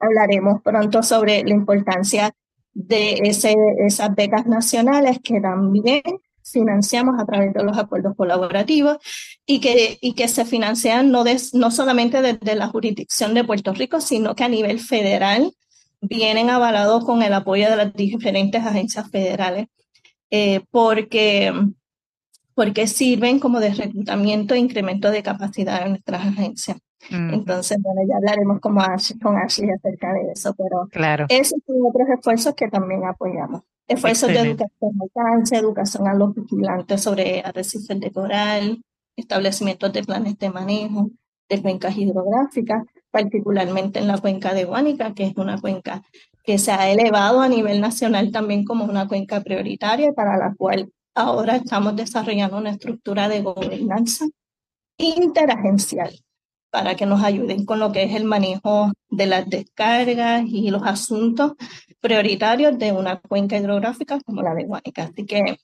hablaremos 0.00 0.62
pronto 0.62 1.02
sobre 1.02 1.44
la 1.44 1.54
importancia 1.54 2.32
de 2.72 3.20
ese, 3.22 3.54
esas 3.86 4.14
becas 4.14 4.46
nacionales 4.46 5.20
que 5.22 5.40
también 5.40 6.02
financiamos 6.50 7.18
a 7.18 7.24
través 7.24 7.52
de 7.52 7.62
los 7.62 7.76
acuerdos 7.78 8.16
colaborativos 8.16 8.98
y 9.46 9.60
que, 9.60 9.98
y 10.00 10.14
que 10.14 10.28
se 10.28 10.44
financian 10.44 11.10
no, 11.10 11.24
no 11.52 11.70
solamente 11.70 12.22
desde 12.22 12.54
la 12.54 12.68
jurisdicción 12.68 13.34
de 13.34 13.44
Puerto 13.44 13.72
Rico, 13.72 14.00
sino 14.00 14.34
que 14.34 14.44
a 14.44 14.48
nivel 14.48 14.80
federal 14.80 15.52
vienen 16.00 16.50
avalados 16.50 17.04
con 17.04 17.22
el 17.22 17.32
apoyo 17.32 17.70
de 17.70 17.76
las 17.76 17.94
diferentes 17.94 18.64
agencias 18.64 19.10
federales, 19.10 19.66
eh, 20.30 20.60
porque, 20.70 21.52
porque 22.54 22.86
sirven 22.86 23.38
como 23.38 23.60
de 23.60 23.74
reclutamiento 23.74 24.54
e 24.54 24.58
incremento 24.58 25.10
de 25.10 25.22
capacidad 25.22 25.82
en 25.82 25.90
nuestras 25.90 26.26
agencias. 26.26 26.78
Entonces, 27.08 27.78
bueno, 27.80 28.02
ya 28.06 28.16
hablaremos 28.16 28.60
con 28.60 28.78
Ashley 28.78 29.70
acerca 29.70 30.12
de 30.12 30.32
eso, 30.32 30.54
pero 30.54 30.86
claro. 30.90 31.26
esos 31.28 31.58
son 31.66 31.76
otros 31.88 32.08
esfuerzos 32.10 32.54
que 32.54 32.68
también 32.68 33.04
apoyamos. 33.04 33.62
Esfuerzos 33.90 34.28
de 34.28 34.38
educación 34.38 34.92
al 35.02 35.10
cáncer, 35.12 35.58
educación 35.58 36.06
a 36.06 36.14
los 36.14 36.32
vigilantes 36.32 37.02
sobre 37.02 37.40
arrecifes 37.40 37.98
de 37.98 38.12
coral, 38.12 38.80
establecimientos 39.16 39.92
de 39.92 40.04
planes 40.04 40.38
de 40.38 40.48
manejo 40.48 41.10
de 41.48 41.60
cuencas 41.60 41.96
hidrográficas, 41.96 42.84
particularmente 43.10 43.98
en 43.98 44.06
la 44.06 44.18
cuenca 44.18 44.54
de 44.54 44.64
Guánica, 44.64 45.12
que 45.12 45.24
es 45.24 45.36
una 45.36 45.60
cuenca 45.60 46.04
que 46.44 46.56
se 46.58 46.70
ha 46.70 46.88
elevado 46.88 47.40
a 47.40 47.48
nivel 47.48 47.80
nacional 47.80 48.30
también 48.30 48.64
como 48.64 48.84
una 48.84 49.08
cuenca 49.08 49.40
prioritaria 49.40 50.12
para 50.12 50.36
la 50.36 50.54
cual 50.54 50.92
ahora 51.16 51.56
estamos 51.56 51.96
desarrollando 51.96 52.58
una 52.58 52.70
estructura 52.70 53.28
de 53.28 53.42
gobernanza 53.42 54.26
interagencial 54.98 56.16
para 56.70 56.94
que 56.94 57.06
nos 57.06 57.24
ayuden 57.24 57.64
con 57.64 57.80
lo 57.80 57.90
que 57.90 58.04
es 58.04 58.14
el 58.14 58.24
manejo 58.24 58.92
de 59.08 59.26
las 59.26 59.50
descargas 59.50 60.44
y 60.46 60.70
los 60.70 60.84
asuntos 60.84 61.54
prioritarios 62.00 62.78
de 62.78 62.92
una 62.92 63.20
cuenca 63.20 63.56
hidrográfica 63.56 64.18
como 64.20 64.42
la 64.42 64.54
de 64.54 64.64
Guanica. 64.64 65.04
Así 65.04 65.26
que 65.26 65.58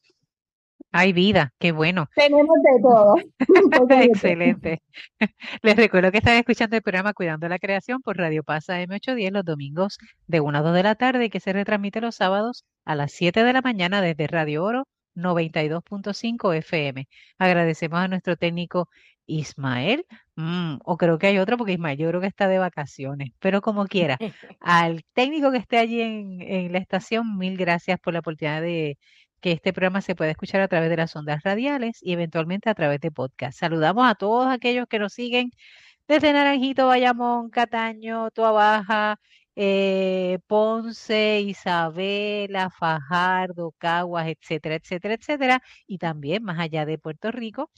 hay 0.92 1.12
vida, 1.12 1.52
qué 1.58 1.72
bueno. 1.72 2.08
Tenemos 2.14 2.56
de 2.62 2.80
todo. 2.80 3.14
Excelente. 4.02 4.82
Les 5.62 5.76
recuerdo 5.76 6.10
que 6.10 6.18
están 6.18 6.36
escuchando 6.36 6.76
el 6.76 6.82
programa 6.82 7.12
Cuidando 7.12 7.48
la 7.48 7.58
Creación 7.58 8.00
por 8.00 8.16
Radio 8.16 8.42
Pasa 8.42 8.80
M810 8.82 9.30
los 9.30 9.44
domingos 9.44 9.98
de 10.26 10.40
1 10.40 10.58
a 10.58 10.62
2 10.62 10.74
de 10.74 10.82
la 10.82 10.94
tarde 10.94 11.26
y 11.26 11.30
que 11.30 11.40
se 11.40 11.52
retransmite 11.52 12.00
los 12.00 12.14
sábados 12.16 12.64
a 12.84 12.94
las 12.94 13.12
7 13.12 13.44
de 13.44 13.52
la 13.52 13.62
mañana 13.62 14.00
desde 14.00 14.26
Radio 14.26 14.64
Oro 14.64 14.88
92.5 15.16 16.54
FM. 16.56 17.08
Agradecemos 17.38 17.98
a 17.98 18.08
nuestro 18.08 18.36
técnico 18.36 18.88
Ismael, 19.26 20.06
mm, 20.36 20.76
o 20.84 20.96
creo 20.96 21.18
que 21.18 21.28
hay 21.28 21.38
otro 21.38 21.56
porque 21.56 21.72
Ismael 21.72 21.98
yo 21.98 22.08
creo 22.08 22.20
que 22.20 22.26
está 22.26 22.48
de 22.48 22.58
vacaciones, 22.58 23.30
pero 23.40 23.60
como 23.60 23.86
quiera, 23.86 24.18
al 24.60 25.04
técnico 25.14 25.50
que 25.52 25.58
esté 25.58 25.78
allí 25.78 26.00
en, 26.00 26.40
en 26.42 26.72
la 26.72 26.78
estación, 26.78 27.36
mil 27.38 27.56
gracias 27.56 27.98
por 28.00 28.12
la 28.12 28.20
oportunidad 28.20 28.62
de 28.62 28.98
que 29.40 29.52
este 29.52 29.72
programa 29.72 30.00
se 30.00 30.14
pueda 30.14 30.30
escuchar 30.30 30.60
a 30.60 30.68
través 30.68 30.90
de 30.90 30.96
las 30.96 31.14
ondas 31.16 31.42
radiales 31.44 31.98
y 32.02 32.12
eventualmente 32.12 32.70
a 32.70 32.74
través 32.74 33.00
de 33.00 33.10
podcast. 33.10 33.58
Saludamos 33.58 34.08
a 34.08 34.14
todos 34.14 34.48
aquellos 34.48 34.86
que 34.88 34.98
nos 34.98 35.12
siguen 35.12 35.50
desde 36.08 36.32
Naranjito, 36.32 36.86
Bayamón, 36.86 37.50
Cataño, 37.50 38.30
Tua 38.30 38.52
Baja, 38.52 39.18
eh, 39.56 40.38
Ponce, 40.46 41.40
Isabela, 41.40 42.70
Fajardo, 42.70 43.72
Caguas, 43.78 44.28
etcétera, 44.28 44.76
etcétera, 44.76 45.14
etcétera, 45.14 45.62
y 45.86 45.98
también 45.98 46.44
más 46.44 46.58
allá 46.60 46.86
de 46.86 46.98
Puerto 46.98 47.30
Rico, 47.32 47.70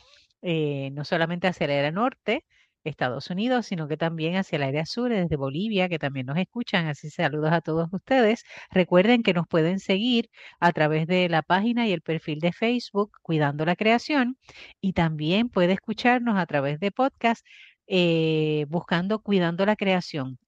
eh, 0.42 0.90
no 0.92 1.04
solamente 1.04 1.46
hacia 1.48 1.64
el 1.66 1.72
área 1.72 1.92
norte, 1.92 2.44
Estados 2.84 3.30
Unidos, 3.30 3.66
sino 3.66 3.88
que 3.88 3.96
también 3.96 4.36
hacia 4.36 4.56
el 4.56 4.62
área 4.62 4.86
sur, 4.86 5.10
desde 5.10 5.36
Bolivia, 5.36 5.88
que 5.88 5.98
también 5.98 6.26
nos 6.26 6.38
escuchan. 6.38 6.86
Así 6.86 7.10
saludos 7.10 7.52
a 7.52 7.60
todos 7.60 7.88
ustedes. 7.92 8.44
Recuerden 8.70 9.22
que 9.22 9.34
nos 9.34 9.46
pueden 9.46 9.78
seguir 9.80 10.30
a 10.60 10.72
través 10.72 11.06
de 11.06 11.28
la 11.28 11.42
página 11.42 11.86
y 11.86 11.92
el 11.92 12.02
perfil 12.02 12.40
de 12.40 12.52
Facebook 12.52 13.12
Cuidando 13.22 13.64
la 13.64 13.76
Creación 13.76 14.38
y 14.80 14.92
también 14.92 15.48
puede 15.50 15.72
escucharnos 15.74 16.38
a 16.38 16.46
través 16.46 16.80
de 16.80 16.90
podcast 16.90 17.44
eh, 17.86 18.66
buscando 18.68 19.20
Cuidando 19.20 19.66
la 19.66 19.76
Creación. 19.76 20.38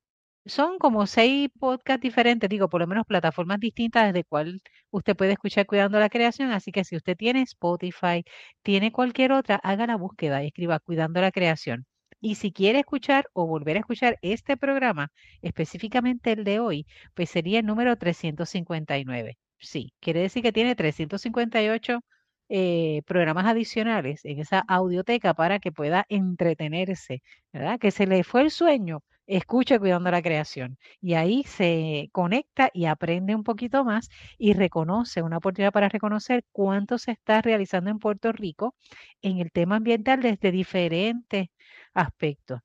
Son 0.46 0.78
como 0.78 1.06
seis 1.06 1.48
podcasts 1.58 2.02
diferentes, 2.02 2.48
digo, 2.50 2.68
por 2.68 2.80
lo 2.80 2.86
menos 2.86 3.06
plataformas 3.06 3.60
distintas 3.60 4.06
desde 4.06 4.24
cual 4.24 4.60
usted 4.90 5.16
puede 5.16 5.32
escuchar 5.32 5.66
Cuidando 5.66 5.98
la 5.98 6.08
Creación. 6.08 6.50
Así 6.52 6.72
que 6.72 6.84
si 6.84 6.96
usted 6.96 7.16
tiene 7.16 7.42
Spotify, 7.42 8.24
tiene 8.62 8.92
cualquier 8.92 9.32
otra, 9.32 9.56
haga 9.56 9.86
la 9.86 9.96
búsqueda 9.96 10.42
y 10.42 10.48
escriba 10.48 10.78
Cuidando 10.80 11.20
la 11.20 11.32
Creación. 11.32 11.86
Y 12.20 12.34
si 12.36 12.52
quiere 12.52 12.80
escuchar 12.80 13.26
o 13.32 13.46
volver 13.46 13.76
a 13.76 13.80
escuchar 13.80 14.18
este 14.22 14.56
programa, 14.56 15.10
específicamente 15.42 16.32
el 16.32 16.44
de 16.44 16.60
hoy, 16.60 16.86
pues 17.14 17.30
sería 17.30 17.60
el 17.60 17.66
número 17.66 17.96
359. 17.96 19.38
Sí, 19.58 19.92
quiere 20.00 20.20
decir 20.20 20.42
que 20.42 20.52
tiene 20.52 20.74
358 20.74 22.00
eh, 22.48 23.02
programas 23.06 23.46
adicionales 23.46 24.24
en 24.24 24.40
esa 24.40 24.60
audioteca 24.68 25.34
para 25.34 25.60
que 25.60 25.72
pueda 25.72 26.04
entretenerse, 26.08 27.22
¿verdad? 27.52 27.78
Que 27.78 27.90
se 27.90 28.06
le 28.06 28.24
fue 28.24 28.42
el 28.42 28.50
sueño 28.50 29.02
escucha 29.36 29.78
Cuidando 29.78 30.10
la 30.10 30.22
Creación. 30.22 30.78
Y 31.00 31.14
ahí 31.14 31.44
se 31.44 32.08
conecta 32.12 32.70
y 32.74 32.86
aprende 32.86 33.34
un 33.34 33.44
poquito 33.44 33.84
más 33.84 34.08
y 34.38 34.54
reconoce, 34.54 35.22
una 35.22 35.38
oportunidad 35.38 35.72
para 35.72 35.88
reconocer 35.88 36.44
cuánto 36.52 36.98
se 36.98 37.12
está 37.12 37.40
realizando 37.42 37.90
en 37.90 37.98
Puerto 37.98 38.32
Rico 38.32 38.74
en 39.22 39.38
el 39.38 39.50
tema 39.52 39.76
ambiental 39.76 40.20
desde 40.22 40.52
diferentes 40.52 41.48
aspectos 41.94 42.60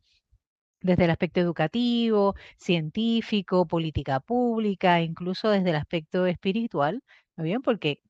desde 0.82 1.06
el 1.06 1.12
aspecto 1.12 1.40
educativo, 1.40 2.36
científico, 2.58 3.68
política 3.68 4.20
pública, 4.20 5.02
incluso 5.02 5.50
desde 5.50 5.72
el 5.72 5.76
aspecto 5.78 6.26
espiritual, 6.28 7.02
¿no 7.36 7.44
bien? 7.44 7.62
Porque 7.62 8.02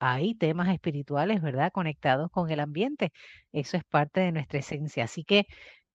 hay 0.00 0.34
temas 0.34 0.68
espirituales, 0.68 1.42
¿verdad? 1.42 1.72
Conectados 1.72 2.30
con 2.30 2.50
el 2.50 2.60
ambiente. 2.60 3.12
Eso 3.52 3.76
es 3.76 3.84
parte 3.84 4.20
de 4.20 4.32
nuestra 4.32 4.58
esencia. 4.60 5.04
Así 5.04 5.24
que 5.24 5.46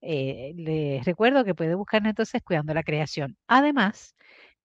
eh, 0.02 0.54
les 0.56 1.06
recuerdo 1.06 1.44
que 1.44 1.56
puede 1.56 1.76
buscar 1.76 2.06
entonces 2.06 2.42
Cuidando 2.44 2.74
la 2.74 2.84
Creación. 2.84 3.38
Además, 3.48 4.16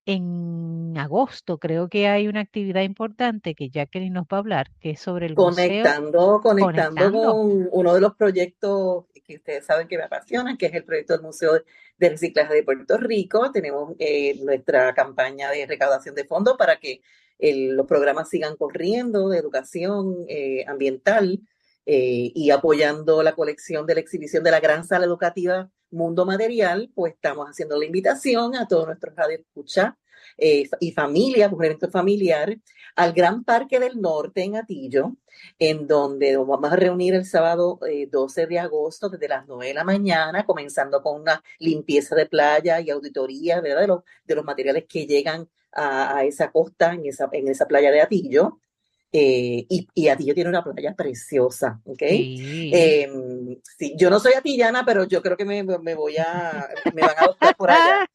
en 0.05 0.95
agosto 0.99 1.59
creo 1.59 1.89
que 1.89 2.09
hay 2.09 2.27
una 2.27 2.41
actividad 2.41 2.83
importante 2.83 3.55
que 3.55 3.71
Jacqueline 3.71 4.13
nos 4.13 4.25
va 4.25 4.39
a 4.39 4.41
hablar, 4.41 4.67
que 4.81 4.91
es 4.91 5.01
sobre 5.01 5.27
el 5.27 5.35
conectando, 5.35 6.39
museo. 6.39 6.41
Conectando, 6.41 7.13
con 7.13 7.69
uno 7.71 7.95
de 7.95 8.01
los 8.01 8.15
proyectos 8.17 9.05
que 9.25 9.37
ustedes 9.37 9.65
saben 9.65 9.87
que 9.87 9.97
me 9.97 10.05
apasionan, 10.05 10.57
que 10.57 10.67
es 10.67 10.75
el 10.75 10.85
proyecto 10.85 11.15
del 11.15 11.23
Museo 11.23 11.53
de 11.99 12.09
Reciclaje 12.09 12.55
de 12.55 12.63
Puerto 12.65 12.99
Rico. 12.99 13.53
Tenemos 13.53 13.95
eh, 13.99 14.39
nuestra 14.43 14.93
campaña 14.95 15.51
de 15.51 15.67
recaudación 15.67 16.15
de 16.15 16.25
fondos 16.25 16.57
para 16.57 16.79
que 16.79 17.01
los 17.39 17.87
programas 17.87 18.29
sigan 18.29 18.57
corriendo 18.57 19.29
de 19.29 19.39
educación 19.39 20.25
eh, 20.29 20.65
ambiental 20.69 21.41
eh, 21.87 22.33
y 22.35 22.51
apoyando 22.51 23.23
la 23.23 23.35
colección 23.35 23.87
de 23.87 23.95
la 23.95 24.01
exhibición 24.01 24.45
de 24.45 24.51
la 24.51 24.61
gran 24.61 24.85
sala 24.85 25.05
educativa 25.05 25.71
Mundo 25.91 26.25
Material, 26.25 26.91
pues 26.95 27.15
estamos 27.15 27.49
haciendo 27.49 27.79
la 27.79 27.85
invitación 27.85 28.57
a 28.57 28.67
todos 28.67 28.87
nuestros 28.87 29.15
radioescuchas 29.15 29.95
eh, 30.39 30.69
y 30.81 30.93
familias, 30.93 31.53
un 31.53 31.65
evento 31.65 31.91
familiar, 31.91 32.57
al 32.97 33.13
Gran 33.13 33.45
Parque 33.45 33.79
del 33.79 34.01
Norte 34.01 34.43
en 34.43 34.57
Atillo, 34.57 35.17
en 35.59 35.87
donde 35.87 36.33
nos 36.33 36.47
vamos 36.47 36.73
a 36.73 36.77
reunir 36.77 37.15
el 37.15 37.25
sábado 37.25 37.79
12 38.11 38.47
de 38.47 38.59
agosto 38.59 39.09
desde 39.09 39.29
las 39.29 39.47
9 39.47 39.67
de 39.67 39.75
la 39.75 39.85
mañana, 39.85 40.45
comenzando 40.45 41.03
con 41.03 41.21
una 41.23 41.43
limpieza 41.59 42.15
de 42.15 42.27
playa 42.27 42.81
y 42.81 42.91
auditoría 42.91 43.61
¿verdad? 43.61 43.81
De, 43.81 43.87
los, 43.89 44.03
de 44.25 44.35
los 44.35 44.45
materiales 44.45 44.85
que 44.89 45.07
llegan 45.07 45.49
a, 45.73 46.25
esa 46.25 46.51
costa, 46.51 46.93
en 46.93 47.07
esa, 47.07 47.29
en 47.33 47.49
esa 47.49 47.67
playa 47.67 47.91
de 47.91 48.03
Atillo. 48.03 48.61
Eh, 49.15 49.67
y, 49.69 49.87
y, 49.95 50.09
Atillo 50.09 50.33
tiene 50.33 50.49
una 50.49 50.65
playa 50.65 50.95
preciosa, 50.95 51.79
¿ok? 51.85 52.01
Em, 52.01 53.59
sí. 53.79 53.95
yo 53.99 54.09
no 54.09 54.19
soy 54.19 54.33
atillana, 54.33 54.87
pero 54.87 55.05
yo 55.05 55.21
creo 55.21 55.37
que 55.37 55.45
me, 55.45 55.63
me 55.63 55.95
voy 55.95 56.17
a, 56.17 56.67
me 56.95 57.03
van 57.03 57.19
a 57.19 57.25
adoptar 57.25 57.55
por 57.55 57.71
allá. 57.71 58.07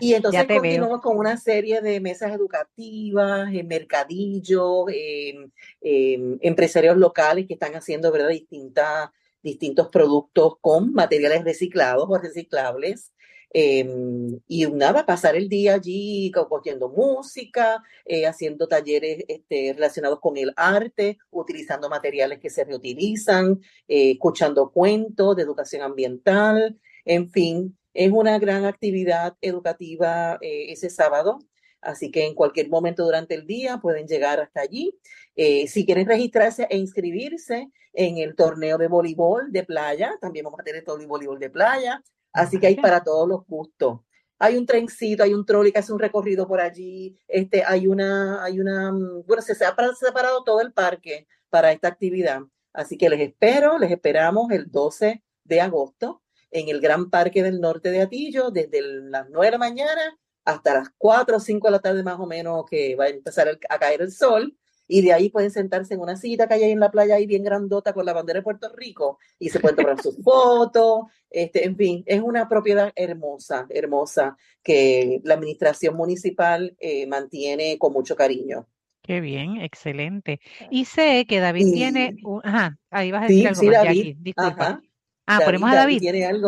Y 0.00 0.14
entonces 0.14 0.44
continuamos 0.44 1.00
con 1.02 1.16
una 1.18 1.36
serie 1.36 1.80
de 1.80 2.00
mesas 2.00 2.32
educativas, 2.32 3.48
en 3.54 3.68
mercadillos, 3.68 4.86
em, 4.92 5.50
em, 5.80 6.38
empresarios 6.40 6.96
locales 6.96 7.46
que 7.46 7.54
están 7.54 7.76
haciendo, 7.76 8.10
¿verdad? 8.10 8.30
Distintas, 8.30 9.10
distintos 9.40 9.88
productos 9.88 10.54
con 10.60 10.92
materiales 10.92 11.44
reciclados 11.44 12.06
o 12.08 12.18
reciclables. 12.18 13.12
Em, 13.56 14.40
y 14.48 14.66
nada, 14.66 15.06
pasar 15.06 15.36
el 15.36 15.48
día 15.48 15.74
allí 15.74 16.32
cogiendo 16.32 16.88
música, 16.88 17.80
eh, 18.04 18.26
haciendo 18.26 18.66
talleres 18.66 19.24
este, 19.28 19.72
relacionados 19.74 20.18
con 20.18 20.36
el 20.36 20.52
arte, 20.56 21.18
utilizando 21.30 21.88
materiales 21.88 22.40
que 22.40 22.50
se 22.50 22.64
reutilizan, 22.64 23.60
eh, 23.86 24.10
escuchando 24.10 24.72
cuentos 24.72 25.36
de 25.36 25.42
educación 25.42 25.82
ambiental, 25.82 26.80
en 27.04 27.30
fin, 27.30 27.78
es 27.94 28.10
una 28.10 28.40
gran 28.40 28.64
actividad 28.64 29.36
educativa 29.40 30.36
eh, 30.40 30.72
ese 30.72 30.90
sábado. 30.90 31.38
Así 31.80 32.10
que 32.10 32.26
en 32.26 32.34
cualquier 32.34 32.68
momento 32.68 33.04
durante 33.04 33.36
el 33.36 33.46
día 33.46 33.78
pueden 33.78 34.08
llegar 34.08 34.40
hasta 34.40 34.62
allí. 34.62 34.98
si 35.36 35.84
quieren 35.84 36.08
registrarse 36.08 36.66
e 36.70 36.76
inscribirse 36.78 37.70
en 37.92 38.18
el 38.18 38.34
torneo 38.34 38.78
de 38.78 38.88
voleibol 38.88 39.52
de 39.52 39.64
playa, 39.64 40.16
también 40.20 40.44
vamos 40.44 40.60
a 40.60 40.64
tener 40.64 40.82
todo 40.84 40.98
el 40.98 41.06
voleibol 41.06 41.38
de 41.38 41.50
playa. 41.50 42.02
Así 42.34 42.58
que 42.58 42.66
hay 42.66 42.76
para 42.76 43.02
todos 43.02 43.26
los 43.28 43.46
gustos. 43.46 44.00
Hay 44.38 44.56
un 44.56 44.66
trencito, 44.66 45.22
hay 45.22 45.32
un 45.32 45.46
trolley 45.46 45.72
que 45.72 45.78
hace 45.78 45.92
un 45.92 46.00
recorrido 46.00 46.46
por 46.46 46.60
allí, 46.60 47.16
este, 47.28 47.64
hay 47.64 47.86
una, 47.86 48.44
hay 48.44 48.60
una, 48.60 48.92
mm, 48.92 49.24
bueno, 49.26 49.40
se 49.40 49.52
ha 49.52 49.74
separado 49.94 50.44
todo 50.44 50.60
el 50.60 50.72
parque 50.72 51.26
para 51.48 51.72
esta 51.72 51.88
actividad. 51.88 52.42
Así 52.72 52.98
que 52.98 53.08
les 53.08 53.20
espero, 53.20 53.78
les 53.78 53.92
esperamos 53.92 54.50
el 54.50 54.70
12 54.70 55.22
de 55.44 55.60
agosto 55.60 56.22
en 56.50 56.68
el 56.68 56.80
Gran 56.80 57.08
Parque 57.08 57.42
del 57.42 57.60
Norte 57.60 57.90
de 57.90 58.02
Atillo, 58.02 58.50
desde 58.50 58.82
las 58.82 59.30
9 59.30 59.46
de 59.46 59.50
la 59.52 59.58
mañana 59.58 60.18
hasta 60.44 60.74
las 60.74 60.88
4 60.98 61.36
o 61.36 61.40
5 61.40 61.68
de 61.68 61.70
la 61.70 61.78
tarde 61.78 62.02
más 62.02 62.18
o 62.18 62.26
menos 62.26 62.64
que 62.68 62.96
va 62.96 63.04
a 63.04 63.08
empezar 63.08 63.58
a 63.68 63.78
caer 63.78 64.02
el 64.02 64.12
sol 64.12 64.56
y 64.86 65.02
de 65.02 65.12
ahí 65.12 65.30
pueden 65.30 65.50
sentarse 65.50 65.94
en 65.94 66.00
una 66.00 66.16
silla 66.16 66.46
que 66.46 66.54
hay 66.54 66.64
ahí 66.64 66.72
en 66.72 66.80
la 66.80 66.90
playa 66.90 67.16
ahí 67.16 67.26
bien 67.26 67.44
grandota 67.44 67.92
con 67.92 68.04
la 68.04 68.12
bandera 68.12 68.40
de 68.40 68.44
Puerto 68.44 68.68
Rico 68.74 69.18
y 69.38 69.48
se 69.48 69.60
pueden 69.60 69.76
tomar 69.76 70.00
sus 70.02 70.16
fotos, 70.24 71.04
este, 71.30 71.64
en 71.64 71.76
fin, 71.76 72.02
es 72.06 72.20
una 72.20 72.48
propiedad 72.48 72.92
hermosa, 72.94 73.66
hermosa 73.70 74.36
que 74.62 75.20
la 75.24 75.34
administración 75.34 75.96
municipal 75.96 76.76
eh, 76.78 77.06
mantiene 77.06 77.78
con 77.78 77.92
mucho 77.92 78.16
cariño. 78.16 78.66
Qué 79.02 79.20
bien, 79.20 79.60
excelente. 79.60 80.40
Y 80.70 80.86
sé 80.86 81.26
que 81.28 81.38
David 81.38 81.72
tiene, 81.74 82.16
ajá, 82.42 82.78
ahí 82.90 83.12
vas 83.12 83.24
a 83.24 83.26
decir 83.26 83.46
algo, 83.48 83.84
David. 83.84 84.16
disculpa. 84.18 84.80
Ah, 85.26 85.40
ponemos 85.44 85.70
a 85.70 85.74
David. 85.74 86.02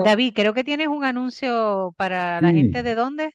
David, 0.05 0.33
creo 0.35 0.55
que 0.55 0.65
tienes 0.65 0.89
un 0.89 1.05
anuncio 1.05 1.95
para 1.97 2.41
la 2.41 2.53
gente 2.53 2.83
de 2.83 2.95
dónde? 2.95 3.35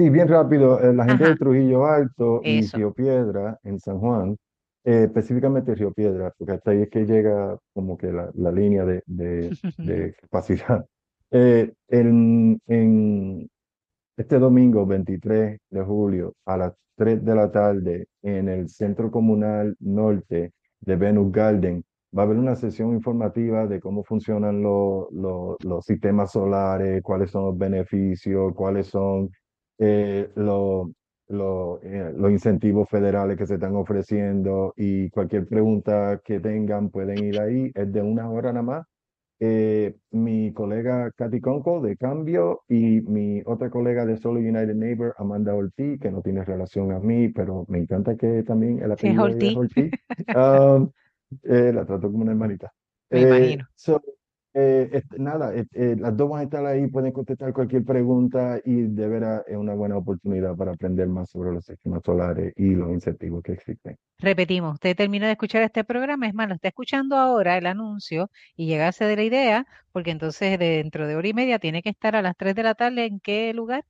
Sí, 0.00 0.08
bien 0.08 0.28
rápido. 0.28 0.80
Eh, 0.80 0.94
la 0.94 1.04
gente 1.04 1.24
de 1.24 1.36
Trujillo 1.36 1.84
Alto 1.84 2.40
y 2.42 2.66
Río 2.68 2.94
Piedra 2.94 3.58
en 3.64 3.78
San 3.78 3.98
Juan, 3.98 4.34
eh, 4.82 5.04
específicamente 5.04 5.74
Río 5.74 5.92
Piedra, 5.92 6.32
porque 6.38 6.52
hasta 6.54 6.70
ahí 6.70 6.80
es 6.80 6.88
que 6.88 7.04
llega 7.04 7.58
como 7.74 7.98
que 7.98 8.10
la, 8.10 8.30
la 8.32 8.50
línea 8.50 8.86
de, 8.86 9.02
de, 9.04 9.50
de 9.76 10.14
capacidad. 10.22 10.86
Eh, 11.32 11.72
en, 11.86 12.60
en 12.66 13.48
este 14.16 14.40
domingo 14.40 14.84
23 14.84 15.60
de 15.70 15.82
julio 15.82 16.34
a 16.44 16.56
las 16.56 16.72
3 16.96 17.24
de 17.24 17.34
la 17.36 17.52
tarde 17.52 18.08
en 18.22 18.48
el 18.48 18.68
Centro 18.68 19.12
Comunal 19.12 19.76
Norte 19.78 20.52
de 20.80 20.96
Venus 20.96 21.30
Garden 21.30 21.84
va 22.16 22.22
a 22.22 22.24
haber 22.26 22.38
una 22.38 22.56
sesión 22.56 22.94
informativa 22.94 23.66
de 23.66 23.80
cómo 23.80 24.02
funcionan 24.02 24.62
los 24.62 25.06
los 25.12 25.84
sistemas 25.84 26.32
solares, 26.32 27.02
cuáles 27.02 27.30
son 27.30 27.44
los 27.44 27.56
beneficios, 27.58 28.52
cuáles 28.54 28.88
son 28.88 29.30
eh, 29.82 30.30
lo, 30.36 30.92
eh, 31.82 32.12
los 32.14 32.30
incentivos 32.30 32.86
federales 32.88 33.38
que 33.38 33.46
se 33.46 33.54
están 33.54 33.74
ofreciendo 33.76 34.74
y 34.76 35.08
cualquier 35.08 35.46
pregunta 35.46 36.20
que 36.22 36.38
tengan 36.38 36.90
pueden 36.90 37.24
ir 37.24 37.40
ahí. 37.40 37.72
Es 37.74 37.90
de 37.90 38.02
una 38.02 38.30
hora 38.30 38.52
nada 38.52 38.62
más. 38.62 38.86
Eh, 39.42 39.96
mi 40.10 40.52
colega 40.52 41.10
Katy 41.12 41.40
Conco 41.40 41.80
de 41.80 41.96
Cambio 41.96 42.60
y 42.68 43.00
mi 43.00 43.40
otra 43.46 43.70
colega 43.70 44.04
de 44.04 44.18
Solo 44.18 44.38
United 44.38 44.74
Neighbor, 44.74 45.14
Amanda 45.16 45.54
Ortiz, 45.54 45.98
que 45.98 46.10
no 46.10 46.20
tiene 46.20 46.44
relación 46.44 46.92
a 46.92 46.98
mí, 46.98 47.30
pero 47.30 47.64
me 47.68 47.78
encanta 47.78 48.16
que 48.16 48.42
también 48.42 48.82
el 48.82 48.92
apellido 48.92 49.28
es 49.28 49.56
Ortiz. 49.56 49.92
Um, 50.36 50.90
la 51.42 51.86
trato 51.86 52.12
como 52.12 52.18
una 52.18 52.32
hermanita. 52.32 52.70
Me 53.08 53.22
imagino. 53.22 53.66
Eh, 54.52 55.02
nada, 55.16 55.54
eh, 55.54 55.64
eh, 55.74 55.94
las 55.96 56.16
dos 56.16 56.28
van 56.28 56.40
a 56.40 56.42
estar 56.42 56.66
ahí, 56.66 56.88
pueden 56.88 57.12
contestar 57.12 57.52
cualquier 57.52 57.84
pregunta 57.84 58.60
y 58.64 58.82
de 58.82 59.08
veras 59.08 59.44
es 59.46 59.56
una 59.56 59.74
buena 59.74 59.96
oportunidad 59.96 60.56
para 60.56 60.72
aprender 60.72 61.06
más 61.06 61.30
sobre 61.30 61.52
los 61.52 61.64
sistemas 61.64 62.02
solares 62.04 62.52
y 62.56 62.74
los 62.74 62.90
incentivos 62.90 63.44
que 63.44 63.52
existen. 63.52 63.96
Repetimos, 64.18 64.74
usted 64.74 64.96
termina 64.96 65.26
de 65.26 65.32
escuchar 65.32 65.62
este 65.62 65.84
programa, 65.84 66.26
es 66.26 66.34
más, 66.34 66.48
lo 66.48 66.56
está 66.56 66.66
escuchando 66.66 67.16
ahora 67.16 67.58
el 67.58 67.66
anuncio 67.66 68.28
y 68.56 68.66
llegase 68.66 69.04
de 69.04 69.14
la 69.14 69.22
idea, 69.22 69.66
porque 69.92 70.10
entonces 70.10 70.58
dentro 70.58 71.06
de 71.06 71.14
hora 71.14 71.28
y 71.28 71.34
media 71.34 71.60
tiene 71.60 71.80
que 71.80 71.90
estar 71.90 72.16
a 72.16 72.22
las 72.22 72.36
3 72.36 72.56
de 72.56 72.62
la 72.64 72.74
tarde, 72.74 73.06
¿en 73.06 73.20
qué 73.20 73.54
lugar? 73.54 73.84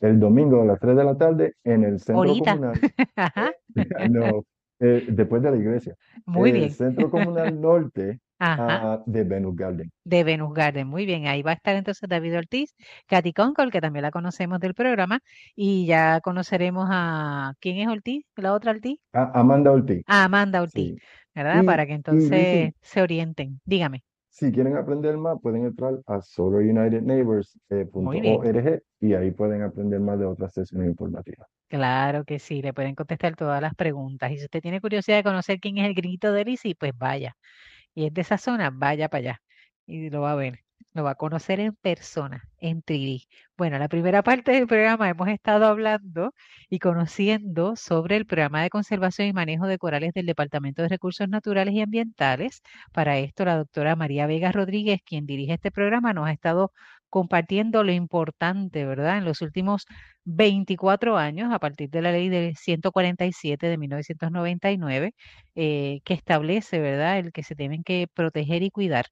El 0.00 0.18
domingo 0.18 0.62
a 0.62 0.64
las 0.64 0.80
3 0.80 0.96
de 0.96 1.04
la 1.04 1.16
tarde 1.16 1.54
en 1.62 1.84
el 1.84 2.00
centro 2.00 2.24
comunal. 2.24 2.72
no, 4.10 4.44
después 4.80 5.42
de 5.42 5.50
la 5.52 5.56
iglesia. 5.56 5.94
Muy 6.26 6.50
bien. 6.50 6.64
El 6.64 6.72
centro 6.72 7.08
comunal 7.08 7.60
norte 7.60 8.18
Ah, 8.42 9.02
de 9.04 9.22
Venus 9.22 9.54
Garden. 9.54 9.92
De 10.02 10.24
Venus 10.24 10.54
Garden, 10.54 10.86
muy 10.86 11.04
bien. 11.04 11.26
Ahí 11.26 11.42
va 11.42 11.50
a 11.50 11.54
estar 11.54 11.76
entonces 11.76 12.08
David 12.08 12.38
Ortiz, 12.38 12.74
Katy 13.06 13.34
Concord, 13.34 13.70
que 13.70 13.82
también 13.82 14.02
la 14.02 14.10
conocemos 14.10 14.58
del 14.60 14.72
programa, 14.74 15.20
y 15.54 15.84
ya 15.86 16.22
conoceremos 16.22 16.88
a 16.90 17.52
quién 17.60 17.76
es 17.78 17.88
Ortiz, 17.88 18.24
la 18.36 18.54
otra 18.54 18.70
Ortiz. 18.72 18.98
Amanda 19.12 19.72
Ortiz. 19.72 20.02
Amanda 20.06 20.62
Ortiz, 20.62 20.94
¿verdad? 21.34 21.62
Para 21.64 21.84
que 21.86 21.92
entonces 21.92 22.72
se 22.80 23.02
orienten. 23.02 23.60
Dígame. 23.64 24.04
Si 24.30 24.50
quieren 24.52 24.76
aprender 24.76 25.16
más, 25.18 25.36
pueden 25.42 25.66
entrar 25.66 26.00
a 26.06 26.22
solarunitedneighbors.org 26.22 28.82
y 29.00 29.12
ahí 29.12 29.32
pueden 29.32 29.60
aprender 29.62 30.00
más 30.00 30.18
de 30.18 30.24
otras 30.24 30.54
sesiones 30.54 30.88
informativas. 30.88 31.46
Claro 31.68 32.24
que 32.24 32.38
sí, 32.38 32.62
le 32.62 32.72
pueden 32.72 32.94
contestar 32.94 33.36
todas 33.36 33.60
las 33.60 33.74
preguntas. 33.74 34.32
Y 34.32 34.38
si 34.38 34.44
usted 34.44 34.62
tiene 34.62 34.80
curiosidad 34.80 35.18
de 35.18 35.24
conocer 35.24 35.60
quién 35.60 35.76
es 35.78 35.86
el 35.86 35.94
grito 35.94 36.32
de 36.32 36.44
Lisi, 36.44 36.74
pues 36.74 36.92
vaya 36.96 37.36
y 37.94 38.06
es 38.06 38.14
de 38.14 38.20
esa 38.22 38.38
zona, 38.38 38.70
vaya 38.72 39.08
para 39.08 39.20
allá 39.20 39.42
y 39.86 40.10
lo 40.10 40.22
va 40.22 40.32
a 40.32 40.34
ver. 40.36 40.60
lo 40.94 41.04
va 41.04 41.12
a 41.12 41.14
conocer 41.16 41.60
en 41.60 41.74
persona, 41.76 42.44
en 42.58 42.82
3D. 42.82 43.26
Bueno, 43.56 43.78
la 43.78 43.88
primera 43.88 44.22
parte 44.22 44.52
del 44.52 44.66
programa 44.66 45.08
hemos 45.08 45.28
estado 45.28 45.66
hablando 45.66 46.34
y 46.68 46.78
conociendo 46.80 47.76
sobre 47.76 48.16
el 48.16 48.26
programa 48.26 48.62
de 48.62 48.70
conservación 48.70 49.28
y 49.28 49.32
manejo 49.32 49.66
de 49.66 49.78
corales 49.78 50.12
del 50.14 50.26
Departamento 50.26 50.82
de 50.82 50.88
Recursos 50.88 51.28
Naturales 51.28 51.74
y 51.74 51.80
Ambientales. 51.82 52.62
Para 52.92 53.18
esto, 53.18 53.44
la 53.44 53.56
doctora 53.56 53.94
María 53.96 54.26
Vega 54.26 54.52
Rodríguez, 54.52 55.00
quien 55.04 55.26
dirige 55.26 55.54
este 55.54 55.70
programa, 55.70 56.12
nos 56.12 56.26
ha 56.26 56.32
estado 56.32 56.72
compartiendo 57.10 57.84
lo 57.84 57.92
importante, 57.92 58.86
¿verdad? 58.86 59.18
En 59.18 59.24
los 59.26 59.42
últimos 59.42 59.86
24 60.24 61.18
años, 61.18 61.52
a 61.52 61.58
partir 61.58 61.90
de 61.90 62.02
la 62.02 62.12
ley 62.12 62.28
del 62.30 62.56
147 62.56 63.66
de 63.68 63.78
1999, 63.78 65.14
eh, 65.56 66.00
que 66.04 66.14
establece, 66.14 66.80
¿verdad?, 66.80 67.18
el 67.18 67.32
que 67.32 67.42
se 67.44 67.54
tienen 67.56 67.82
que 67.84 68.06
proteger 68.14 68.62
y 68.62 68.70
cuidar 68.70 69.06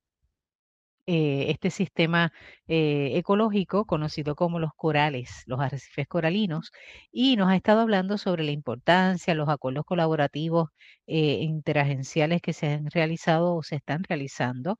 eh, 1.11 1.47
este 1.51 1.71
sistema 1.71 2.33
eh, 2.69 3.13
ecológico 3.17 3.87
conocido 3.87 4.35
como 4.37 4.59
los 4.59 4.73
corales, 4.77 5.43
los 5.47 5.59
arrecifes 5.61 6.07
coralinos, 6.07 6.71
y 7.11 7.37
nos 7.37 7.49
ha 7.51 7.57
estado 7.57 7.81
hablando 7.81 8.19
sobre 8.19 8.45
la 8.45 8.51
importancia, 8.53 9.35
los 9.35 9.49
acuerdos 9.49 9.85
colaborativos 9.87 10.69
eh, 11.07 11.39
interagenciales 11.43 12.43
que 12.43 12.53
se 12.53 12.67
han 12.69 12.91
realizado 12.91 13.55
o 13.57 13.63
se 13.63 13.77
están 13.77 14.05
realizando. 14.05 14.77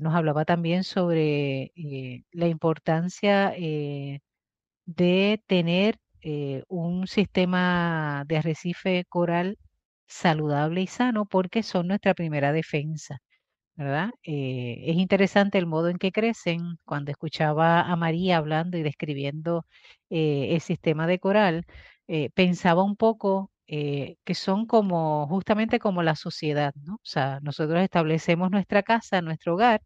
nos 0.00 0.14
hablaba 0.14 0.44
también 0.44 0.84
sobre 0.84 1.72
la 2.32 2.46
importancia 2.48 3.52
de 4.86 5.42
tener 5.46 5.98
un 6.68 7.06
sistema 7.06 8.24
de 8.26 8.38
arrecife 8.38 9.04
coral 9.08 9.58
saludable 10.08 10.82
y 10.82 10.86
sano 10.88 11.26
porque 11.26 11.62
son 11.62 11.88
nuestra 11.88 12.14
primera 12.14 12.52
defensa. 12.52 13.20
Eh, 13.78 14.78
es 14.90 14.96
interesante 14.96 15.58
el 15.58 15.66
modo 15.66 15.88
en 15.88 15.98
que 15.98 16.12
crecen. 16.12 16.78
Cuando 16.84 17.10
escuchaba 17.10 17.82
a 17.82 17.96
María 17.96 18.38
hablando 18.38 18.78
y 18.78 18.82
describiendo 18.82 19.66
eh, 20.10 20.48
el 20.54 20.60
sistema 20.60 21.06
de 21.06 21.18
coral, 21.18 21.64
eh, 22.08 22.30
pensaba 22.30 22.82
un 22.82 22.96
poco 22.96 23.50
que 23.68 24.34
son 24.34 24.66
como 24.66 25.26
justamente 25.26 25.80
como 25.80 26.00
la 26.04 26.14
sociedad, 26.14 26.72
¿no? 26.84 26.94
O 26.94 27.00
sea, 27.02 27.40
nosotros 27.42 27.82
establecemos 27.82 28.48
nuestra 28.52 28.84
casa, 28.84 29.20
nuestro 29.22 29.54
hogar, 29.54 29.82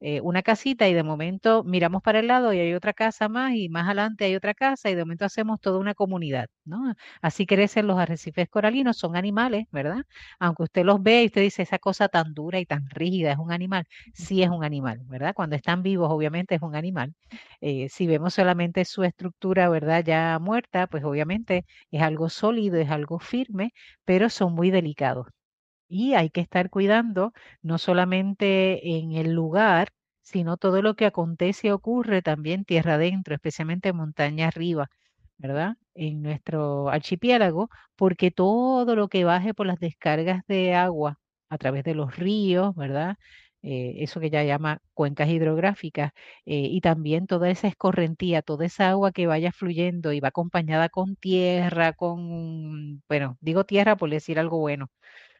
eh, 0.00 0.20
una 0.20 0.42
casita 0.42 0.88
y 0.88 0.94
de 0.94 1.02
momento 1.02 1.64
miramos 1.64 2.02
para 2.02 2.18
el 2.20 2.26
lado 2.28 2.52
y 2.52 2.58
hay 2.60 2.74
otra 2.74 2.92
casa 2.92 3.28
más 3.28 3.54
y 3.54 3.68
más 3.68 3.86
adelante 3.86 4.24
hay 4.24 4.34
otra 4.36 4.54
casa 4.54 4.90
y 4.90 4.94
de 4.94 5.02
momento 5.04 5.24
hacemos 5.24 5.60
toda 5.60 5.78
una 5.78 5.94
comunidad, 5.94 6.48
¿no? 6.64 6.94
Así 7.22 7.46
crecen 7.46 7.86
los 7.86 7.98
arrecifes 7.98 8.48
coralinos, 8.48 8.96
son 8.98 9.16
animales, 9.16 9.64
¿verdad? 9.70 10.02
Aunque 10.38 10.64
usted 10.64 10.84
los 10.84 11.02
ve 11.02 11.22
y 11.22 11.26
usted 11.26 11.40
dice 11.42 11.62
esa 11.62 11.78
cosa 11.78 12.08
tan 12.08 12.34
dura 12.34 12.58
y 12.60 12.66
tan 12.66 12.88
rígida 12.90 13.32
es 13.32 13.38
un 13.38 13.52
animal, 13.52 13.86
sí 14.12 14.42
es 14.42 14.50
un 14.50 14.64
animal, 14.64 15.00
¿verdad? 15.06 15.32
Cuando 15.34 15.56
están 15.56 15.82
vivos 15.82 16.08
obviamente 16.10 16.54
es 16.56 16.62
un 16.62 16.74
animal. 16.76 17.14
Eh, 17.60 17.88
si 17.88 18.06
vemos 18.06 18.34
solamente 18.34 18.84
su 18.84 19.02
estructura, 19.04 19.68
¿verdad? 19.68 20.04
Ya 20.04 20.38
muerta, 20.40 20.86
pues 20.86 21.04
obviamente 21.04 21.64
es 21.90 22.02
algo 22.02 22.28
sólido, 22.28 22.76
es 22.78 22.90
algo 22.90 23.18
firme, 23.18 23.72
pero 24.04 24.28
son 24.30 24.54
muy 24.54 24.70
delicados. 24.70 25.26
Y 25.90 26.14
hay 26.14 26.30
que 26.30 26.40
estar 26.40 26.70
cuidando 26.70 27.32
no 27.62 27.78
solamente 27.78 28.96
en 28.98 29.12
el 29.12 29.32
lugar, 29.32 29.88
sino 30.22 30.56
todo 30.56 30.80
lo 30.82 30.94
que 30.96 31.04
acontece 31.06 31.68
y 31.68 31.70
ocurre 31.70 32.22
también 32.22 32.64
tierra 32.64 32.94
adentro, 32.94 33.34
especialmente 33.34 33.92
montaña 33.92 34.48
arriba, 34.48 34.88
¿verdad? 35.36 35.76
En 35.94 36.22
nuestro 36.22 36.88
archipiélago, 36.88 37.68
porque 37.96 38.30
todo 38.30 38.96
lo 38.96 39.08
que 39.08 39.24
baje 39.24 39.52
por 39.54 39.66
las 39.66 39.78
descargas 39.78 40.42
de 40.48 40.74
agua 40.74 41.18
a 41.50 41.58
través 41.58 41.84
de 41.84 41.94
los 41.94 42.16
ríos, 42.16 42.74
¿verdad? 42.74 43.16
Eh, 43.62 43.96
eso 44.02 44.20
que 44.20 44.30
ya 44.30 44.42
llama 44.44 44.80
cuencas 44.94 45.28
hidrográficas, 45.28 46.12
eh, 46.46 46.68
y 46.70 46.80
también 46.82 47.26
toda 47.26 47.50
esa 47.50 47.68
escorrentía, 47.68 48.42
toda 48.42 48.66
esa 48.66 48.90
agua 48.90 49.12
que 49.12 49.26
vaya 49.26 49.52
fluyendo 49.52 50.12
y 50.12 50.20
va 50.20 50.28
acompañada 50.28 50.88
con 50.90 51.16
tierra, 51.16 51.92
con, 51.94 53.02
bueno, 53.08 53.38
digo 53.40 53.64
tierra 53.64 53.96
por 53.96 54.10
decir 54.10 54.38
algo 54.38 54.58
bueno, 54.58 54.88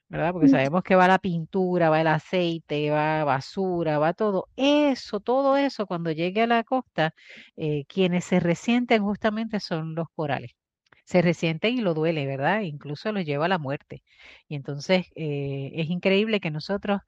¿verdad? 0.08 0.32
Porque 0.32 0.48
sabemos 0.48 0.82
que 0.82 0.94
va 0.96 1.08
la 1.08 1.18
pintura, 1.18 1.90
va 1.90 2.00
el 2.00 2.06
aceite, 2.06 2.90
va 2.90 3.24
basura, 3.24 3.98
va 3.98 4.12
todo. 4.14 4.48
Eso, 4.56 5.20
todo 5.20 5.56
eso, 5.56 5.86
cuando 5.86 6.12
llegue 6.12 6.42
a 6.42 6.46
la 6.46 6.62
costa, 6.64 7.14
eh, 7.56 7.84
quienes 7.86 8.24
se 8.24 8.40
resienten 8.40 9.02
justamente 9.02 9.60
son 9.60 9.94
los 9.94 10.06
corales. 10.14 10.52
Se 11.04 11.22
resienten 11.22 11.78
y 11.78 11.80
lo 11.82 11.94
duele, 11.94 12.26
¿verdad? 12.26 12.62
Incluso 12.62 13.12
los 13.12 13.24
lleva 13.24 13.46
a 13.46 13.48
la 13.48 13.58
muerte. 13.58 14.02
Y 14.48 14.54
entonces 14.56 15.06
eh, 15.16 15.72
es 15.74 15.90
increíble 15.90 16.40
que 16.40 16.50
nosotros 16.50 17.00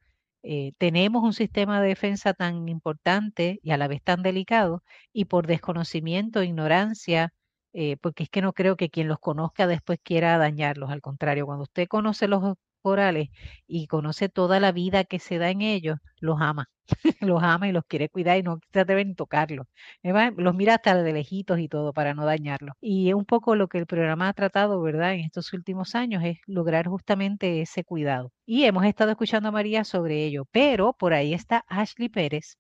eh, 0.43 0.73
tenemos 0.79 1.23
un 1.25 1.33
sistema 1.33 1.81
de 1.81 1.89
defensa 1.89 2.35
tan 2.35 2.69
importante 2.69 3.59
y 3.63 3.71
a 3.73 3.77
la 3.79 3.89
vez 3.89 4.03
tan 4.03 4.23
delicado 4.23 4.83
y 5.13 5.27
por 5.27 5.47
desconocimiento, 5.47 6.43
ignorancia, 6.43 7.33
porque 8.01 8.23
es 8.25 8.31
que 8.31 8.41
no 8.41 8.55
creo 8.55 8.77
que 8.77 8.89
quien 8.89 9.07
los 9.09 9.19
conozca 9.19 9.67
después 9.67 9.99
quiera 10.03 10.39
dañarlos. 10.39 10.91
Al 10.91 11.03
contrario, 11.03 11.45
cuando 11.47 11.65
usted 11.65 11.87
conoce 11.89 12.27
los 12.27 12.57
corales 12.87 13.31
y 13.67 13.89
conoce 13.89 14.29
toda 14.29 14.61
la 14.61 14.71
vida 14.71 15.03
que 15.03 15.19
se 15.19 15.39
da 15.39 15.51
en 15.51 15.61
ellos, 15.61 15.99
los 16.21 16.41
ama, 16.41 16.69
los 17.21 17.43
ama 17.43 17.67
y 17.69 17.73
los 17.73 17.85
quiere 17.85 18.09
cuidar 18.09 18.39
y 18.39 18.45
no 18.45 18.61
se 18.73 18.79
atreven 18.81 19.17
tocarlos. 19.17 19.67
Los 20.37 20.55
mira 20.55 20.75
hasta 20.77 21.03
de 21.03 21.13
lejitos 21.13 21.59
y 21.59 21.69
todo 21.69 21.93
para 21.93 22.15
no 22.15 22.25
dañarlos. 22.25 22.77
Y 22.81 23.09
es 23.09 23.15
un 23.17 23.25
poco 23.25 23.57
lo 23.57 23.67
que 23.67 23.79
el 23.79 23.87
programa 23.87 24.29
ha 24.29 24.33
tratado, 24.35 24.81
¿verdad? 24.81 25.15
En 25.15 25.21
estos 25.21 25.53
últimos 25.53 25.97
años 25.97 26.23
es 26.25 26.39
lograr 26.47 26.87
justamente 26.87 27.61
ese 27.61 27.83
cuidado. 27.83 28.31
Y 28.47 28.65
hemos 28.65 28.85
estado 28.85 29.11
escuchando 29.11 29.49
a 29.49 29.53
María 29.53 29.83
sobre 29.83 30.25
ello, 30.25 30.45
pero 30.53 30.93
por 30.93 31.13
ahí 31.13 31.35
está 31.35 31.65
Ashley 31.69 32.09
Pérez, 32.09 32.57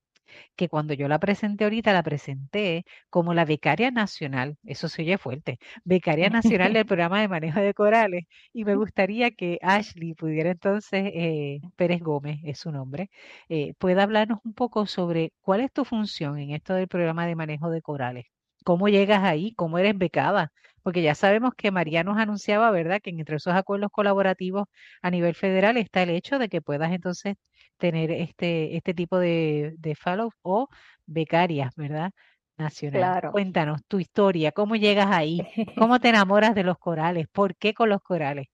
que 0.56 0.68
cuando 0.68 0.94
yo 0.94 1.08
la 1.08 1.18
presenté 1.18 1.64
ahorita, 1.64 1.92
la 1.92 2.02
presenté 2.02 2.84
como 3.10 3.34
la 3.34 3.44
becaria 3.44 3.90
nacional, 3.90 4.56
eso 4.64 4.88
se 4.88 5.02
oye 5.02 5.18
fuerte, 5.18 5.58
becaria 5.84 6.30
nacional 6.30 6.72
del 6.72 6.86
programa 6.86 7.20
de 7.20 7.28
manejo 7.28 7.60
de 7.60 7.74
corales, 7.74 8.24
y 8.52 8.64
me 8.64 8.76
gustaría 8.76 9.30
que 9.30 9.58
Ashley 9.62 10.14
pudiera 10.14 10.50
entonces, 10.50 11.10
eh, 11.14 11.60
Pérez 11.76 12.00
Gómez 12.00 12.40
es 12.44 12.58
su 12.58 12.72
nombre, 12.72 13.10
eh, 13.48 13.74
pueda 13.78 14.02
hablarnos 14.04 14.40
un 14.44 14.54
poco 14.54 14.86
sobre 14.86 15.32
cuál 15.40 15.60
es 15.60 15.72
tu 15.72 15.84
función 15.84 16.38
en 16.38 16.50
esto 16.50 16.74
del 16.74 16.88
programa 16.88 17.26
de 17.26 17.36
manejo 17.36 17.70
de 17.70 17.82
corales. 17.82 18.26
¿Cómo 18.64 18.88
llegas 18.88 19.22
ahí? 19.22 19.54
¿Cómo 19.54 19.78
eres 19.78 19.96
becada? 19.96 20.52
Porque 20.82 21.02
ya 21.02 21.14
sabemos 21.14 21.52
que 21.56 21.70
María 21.70 22.04
nos 22.04 22.18
anunciaba, 22.18 22.70
¿verdad?, 22.70 23.00
que 23.02 23.10
entre 23.10 23.36
esos 23.36 23.54
acuerdos 23.54 23.90
colaborativos 23.92 24.66
a 25.02 25.10
nivel 25.10 25.34
federal 25.34 25.76
está 25.76 26.02
el 26.02 26.10
hecho 26.10 26.38
de 26.38 26.48
que 26.48 26.62
puedas 26.62 26.92
entonces 26.92 27.36
tener 27.76 28.10
este, 28.10 28.76
este 28.76 28.94
tipo 28.94 29.18
de, 29.18 29.74
de 29.78 29.94
fellows 29.94 30.34
o 30.42 30.68
becarias, 31.06 31.74
¿verdad? 31.76 32.10
Nacional. 32.58 33.00
Claro. 33.00 33.32
Cuéntanos 33.32 33.82
tu 33.86 33.98
historia, 33.98 34.52
cómo 34.52 34.76
llegas 34.76 35.08
ahí, 35.10 35.40
cómo 35.78 36.00
te 36.00 36.08
enamoras 36.08 36.54
de 36.54 36.64
los 36.64 36.78
corales, 36.78 37.26
por 37.28 37.54
qué 37.56 37.74
con 37.74 37.88
los 37.88 38.02
corales. 38.02 38.46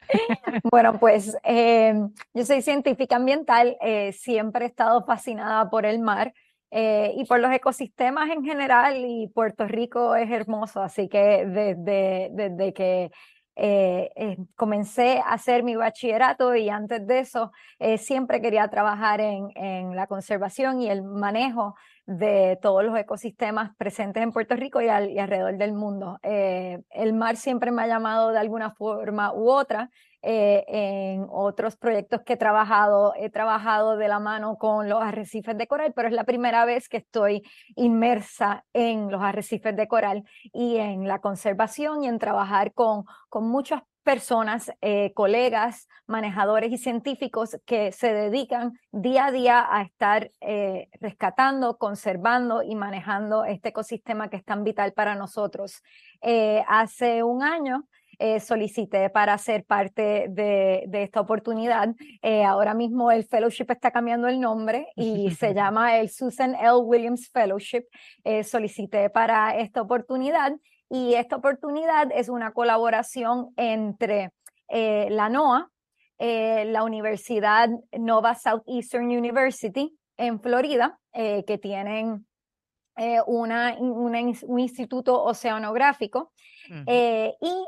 Bueno, 0.70 0.98
pues 0.98 1.36
em, 1.42 2.10
yo 2.34 2.44
soy 2.44 2.62
científica 2.62 3.16
ambiental, 3.16 3.76
eh, 3.80 4.12
siempre 4.12 4.64
he 4.64 4.68
estado 4.68 5.04
fascinada 5.04 5.70
por 5.70 5.86
el 5.86 5.98
mar 5.98 6.32
eh, 6.70 7.12
y 7.16 7.24
por 7.24 7.40
los 7.40 7.52
ecosistemas 7.52 8.30
en 8.30 8.44
general 8.44 8.96
y 8.98 9.28
Puerto 9.28 9.66
Rico 9.66 10.16
es 10.16 10.30
hermoso, 10.30 10.82
así 10.82 11.08
que 11.08 11.46
desde, 11.46 12.30
desde 12.32 12.72
que 12.72 13.10
eh, 13.56 14.10
eh, 14.16 14.36
comencé 14.56 15.20
a 15.20 15.34
hacer 15.34 15.62
mi 15.62 15.76
bachillerato 15.76 16.56
y 16.56 16.68
antes 16.68 17.06
de 17.06 17.20
eso 17.20 17.52
eh, 17.78 17.98
siempre 17.98 18.40
quería 18.40 18.66
trabajar 18.68 19.20
en, 19.20 19.94
la 19.94 20.08
conservación 20.08 20.80
y 20.80 20.90
el 20.90 21.02
manejo 21.02 21.76
de 22.06 22.58
todos 22.60 22.84
los 22.84 22.98
ecosistemas 22.98 23.74
presentes 23.76 24.22
en 24.22 24.32
Puerto 24.32 24.56
Rico 24.56 24.80
y 24.80 24.88
alrededor 24.88 25.56
del 25.56 25.72
mundo. 25.72 26.18
el 26.22 27.12
mar 27.12 27.36
siempre 27.36 27.70
me 27.70 27.82
ha 27.82 27.86
llamado 27.86 28.32
de 28.32 28.38
alguna 28.38 28.72
forma 28.72 29.32
u 29.32 29.50
otra 29.50 29.90
eh, 30.26 30.64
en 30.68 31.26
otros 31.28 31.76
proyectos 31.76 32.22
que 32.22 32.32
he 32.32 32.36
trabajado, 32.38 33.12
he 33.14 33.28
trabajado 33.28 33.98
de 33.98 34.08
la 34.08 34.20
mano 34.20 34.56
con 34.56 34.88
los 34.88 35.02
arrecifes 35.02 35.58
de 35.58 35.66
coral, 35.66 35.92
pero 35.94 36.08
es 36.08 36.14
la 36.14 36.24
primera 36.24 36.64
vez 36.64 36.88
que 36.88 36.96
estoy 36.96 37.42
inmersa 37.76 38.64
en 38.72 39.10
los 39.10 39.22
arrecifes 39.22 39.76
de 39.76 39.86
coral 39.86 40.24
y 40.52 40.78
en 40.78 41.06
la 41.06 41.18
conservación 41.18 42.04
y 42.04 42.08
en 42.08 42.18
trabajar 42.18 42.72
con, 42.72 43.04
con 43.28 43.46
muchas 43.46 43.82
personas, 44.02 44.72
eh, 44.80 45.12
colegas, 45.14 45.88
manejadores 46.06 46.72
y 46.72 46.78
científicos 46.78 47.58
que 47.66 47.92
se 47.92 48.14
dedican 48.14 48.72
día 48.92 49.26
a 49.26 49.30
día 49.30 49.66
a 49.70 49.82
estar 49.82 50.30
eh, 50.40 50.88
rescatando, 51.00 51.76
conservando 51.76 52.62
y 52.62 52.76
manejando 52.76 53.44
este 53.44 53.70
ecosistema 53.70 54.30
que 54.30 54.38
es 54.38 54.44
tan 54.44 54.64
vital 54.64 54.94
para 54.94 55.16
nosotros. 55.16 55.82
hace 56.66 57.22
un 57.22 57.42
año 57.42 57.84
eh, 58.26 58.40
solicité 58.40 59.10
para 59.10 59.36
ser 59.36 59.66
parte 59.66 60.28
de, 60.30 60.88
esta 60.94 61.20
oportunidad. 61.20 61.94
Eh, 62.22 62.42
ahora 62.42 62.72
mismo 62.72 63.10
el 63.10 63.24
fellowship 63.24 63.66
está 63.68 63.90
cambiando 63.90 64.28
el 64.28 64.40
nombre 64.40 64.86
y 64.96 65.30
se 65.38 65.52
llama 65.52 65.98
el 65.98 66.08
Susan 66.08 66.54
L. 66.54 66.76
Williams 66.84 67.28
Fellowship. 67.28 67.82
Eh, 68.24 68.42
solicité 68.42 69.10
para 69.10 69.54
esta 69.58 69.82
oportunidad 69.82 70.54
y 70.88 71.12
esta 71.12 71.36
oportunidad 71.36 72.08
es 72.14 72.30
una 72.30 72.52
colaboración 72.54 73.52
entre 73.58 74.30
la 74.70 75.28
NOAA, 75.28 75.68
la 76.18 76.82
Universidad 76.82 77.68
Nova 77.92 78.34
Southeastern 78.34 79.04
University 79.04 79.94
en 80.16 80.40
Florida, 80.40 80.98
que 81.12 81.58
tienen 81.60 82.26
una, 83.26 83.76
un 83.78 84.58
instituto 84.58 85.22
oceanográfico 85.22 86.32
y 86.68 87.64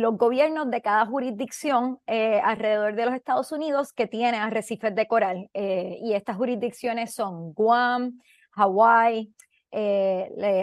los 0.00 0.16
gobiernos 0.16 0.70
de 0.70 0.82
cada 0.82 1.06
jurisdicción 1.06 1.98
alrededor 2.06 2.94
de 2.94 3.06
los 3.06 3.14
Estados 3.14 3.52
Unidos 3.52 3.92
que 3.92 4.06
tienen 4.06 4.40
arrecifes 4.40 4.94
de 4.94 5.06
coral. 5.06 5.48
y 5.54 6.12
estas 6.12 6.36
jurisdicciones 6.36 7.14
son 7.14 7.52
Guam, 7.52 8.20
Hawái, 8.52 9.32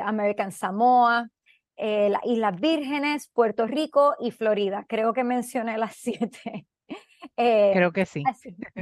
American 0.03 0.51
Samoa, 0.51 1.29
las 1.77 2.21
Islas 2.25 2.59
Vírgenes, 2.59 3.29
Puerto 3.33 3.67
Rico 3.67 4.15
y 4.19 4.31
Florida. 4.31 4.85
Creo 4.87 5.13
que 5.13 5.23
mencioné 5.23 5.77
las 5.77 5.95
siete. 5.99 6.67
Creo 7.35 7.91
que 7.91 8.05
sí. 8.05 8.23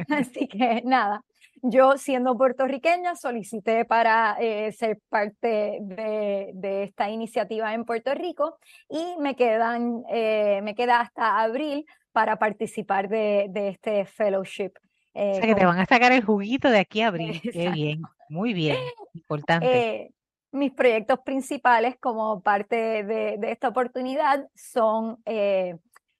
Así, 0.09 0.47
que 0.47 0.82
nada, 0.86 1.23
yo 1.62 1.97
siendo 1.97 2.38
puertorriqueña 2.38 3.16
solicité 3.16 3.86
para 3.86 4.38
eh, 4.39 4.72
ser 4.72 4.99
parte 5.10 5.80
de, 5.82 6.84
esta 6.84 7.10
iniciativa 7.10 7.74
en 7.74 7.86
Puerto 7.86 8.14
Rico 8.14 8.58
y 8.89 9.16
me, 9.20 9.36
quedan, 9.36 10.03
eh, 10.10 10.62
me 10.64 10.76
queda 10.76 11.01
hasta 11.01 11.41
abril 11.41 11.86
para 12.12 12.38
participar 12.38 13.10
de, 13.10 13.49
este 13.53 14.06
fellowship. 14.06 14.72
Eh, 15.14 15.32
o 15.32 15.36
sea 15.36 15.45
que 15.47 15.56
te 15.56 15.66
van 15.66 15.80
a 15.80 15.86
sacar 15.86 16.12
el 16.12 16.24
juguito 16.24 16.70
de 16.70 16.80
aquí 16.80 17.01
a 17.01 17.08
abril. 17.08 17.41
Qué 17.53 17.70
bien, 17.70 18.01
muy 18.30 18.53
bien, 18.53 18.78
importante. 19.14 20.12
mis 20.51 20.72
proyectos 20.72 21.20
principales 21.20 21.97
como 21.99 22.41
parte 22.41 23.03
de, 23.03 23.38
de 23.38 23.51
esta 23.51 23.70
oportunidad 23.70 24.47
son 24.56 25.18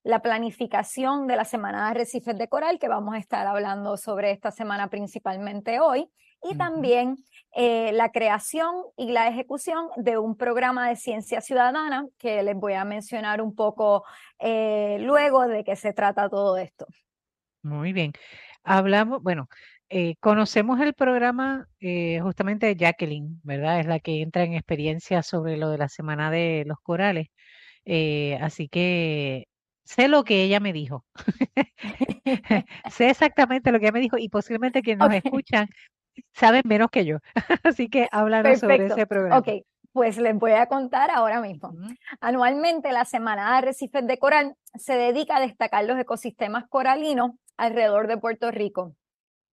la 0.06 0.22
planificación 0.22 1.26
de 1.26 1.36
la 1.36 1.46
Semana 1.46 1.84
de 1.84 1.90
Arrecifes 1.90 2.38
de 2.38 2.48
Coral, 2.48 2.78
que 2.78 2.88
vamos 2.88 3.16
a 3.16 3.18
estar 3.18 3.48
hablando 3.48 3.98
sobre 3.98 4.30
esta 4.30 4.52
semana 4.52 4.88
principalmente 4.88 5.80
hoy, 5.80 6.08
y 6.44 6.56
también 6.56 7.16
eh, 7.56 7.92
la 7.92 8.12
creación 8.12 8.76
y 8.98 9.12
la 9.12 9.28
ejecución 9.28 9.88
de 9.98 10.20
un 10.20 10.38
programa 10.38 10.88
de 10.88 10.96
ciencia 10.96 11.42
ciudadana, 11.42 12.06
que 12.20 12.44
les 12.44 12.56
voy 12.56 12.74
a 12.74 12.86
mencionar 12.86 13.42
un 13.42 13.56
poco 13.56 14.04
eh, 14.38 15.00
luego 15.02 15.48
de 15.48 15.64
qué 15.64 15.76
se 15.76 15.92
trata 15.92 16.30
todo 16.30 16.56
esto. 16.58 16.86
Muy 17.64 17.92
bien. 17.92 18.14
Hablamos, 18.64 19.24
bueno, 19.24 19.50
eh, 19.90 20.18
conocemos 20.20 20.80
el 20.82 20.94
programa 20.94 21.68
justamente 22.22 22.68
de 22.68 22.76
Jacqueline, 22.76 23.42
¿verdad? 23.44 23.80
Es 23.80 23.88
la 23.88 24.00
que 24.00 24.22
entra 24.22 24.44
en 24.44 24.54
experiencia 24.54 25.24
sobre 25.24 25.58
lo 25.58 25.72
de 25.72 25.80
la 25.80 25.90
Semana 25.90 26.30
de 26.30 26.64
los 26.68 26.78
Corales. 26.80 27.30
así 28.40 28.70
que 28.70 29.48
sé 29.86 30.08
lo 30.08 30.24
que 30.24 30.44
ella 30.44 30.60
me 30.60 30.74
dijo. 30.74 31.06
sé 32.92 33.10
exactamente 33.10 33.72
lo 33.72 33.80
que 33.80 33.86
ella 33.86 33.94
me 33.94 34.02
dijo 34.02 34.18
y 34.18 34.30
posiblemente 34.30 34.82
quienes 34.82 35.08
nos 35.08 35.16
escuchan 35.16 35.70
saben 36.34 36.64
menos 36.66 36.90
que 36.90 37.06
yo. 37.06 37.20
Así 37.64 37.88
que 37.88 38.10
háblanos 38.12 38.60
sobre 38.60 38.88
ese 38.88 39.08
programa. 39.08 39.38
Ok, 39.38 39.64
pues 39.94 40.18
les 40.18 40.36
voy 40.36 40.52
a 40.52 40.66
contar 40.66 41.10
ahora 41.12 41.40
mismo. 41.40 41.74
Anualmente 42.20 42.92
la 42.92 43.06
Semana 43.06 43.52
de 43.52 43.58
Arrecifes 43.58 44.06
de 44.06 44.18
Coral 44.18 44.56
se 44.74 44.96
dedica 44.96 45.38
a 45.38 45.42
destacar 45.42 45.86
los 45.86 45.98
ecosistemas 45.98 46.66
coralinos 46.68 47.32
alrededor 47.58 48.08
de 48.08 48.18
Puerto 48.18 48.52
Rico. 48.52 48.94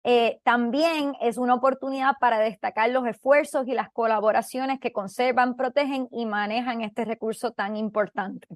Eh, 0.03 0.41
también 0.45 1.15
es 1.21 1.37
una 1.37 1.55
oportunidad 1.55 2.13
para 2.19 2.39
destacar 2.39 2.89
los 2.91 3.07
esfuerzos 3.07 3.69
y 3.69 3.75
las 3.75 3.91
colaboraciones 3.91 4.81
que 4.81 4.93
conservan, 4.93 5.57
protegen 5.57 6.09
y 6.11 6.25
manejan 6.25 6.81
este 6.81 7.05
recurso 7.05 7.53
tan 7.53 7.77
importante. 7.77 8.49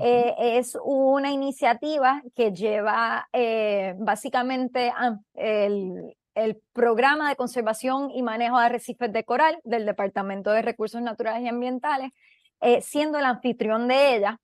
Eh, 0.00 0.34
es 0.58 0.76
una 0.84 1.30
iniciativa 1.30 2.22
que 2.34 2.52
lleva 2.52 3.26
eh, 3.32 3.94
básicamente 3.98 4.92
el, 5.32 6.14
el, 6.34 6.60
programa 6.74 7.30
de 7.30 7.36
conservación 7.36 8.10
y 8.10 8.22
manejo 8.22 8.58
de 8.58 8.66
arrecifes 8.66 9.10
de 9.10 9.24
coral 9.24 9.58
del 9.64 9.86
Departamento 9.86 10.50
de 10.50 10.60
Recursos 10.60 11.00
Naturales 11.00 11.42
y 11.42 11.48
Ambientales, 11.48 12.10
siendo 12.82 13.18
el 13.18 13.24
anfitrión 13.24 13.88
de 13.88 14.16
ella 14.16 14.40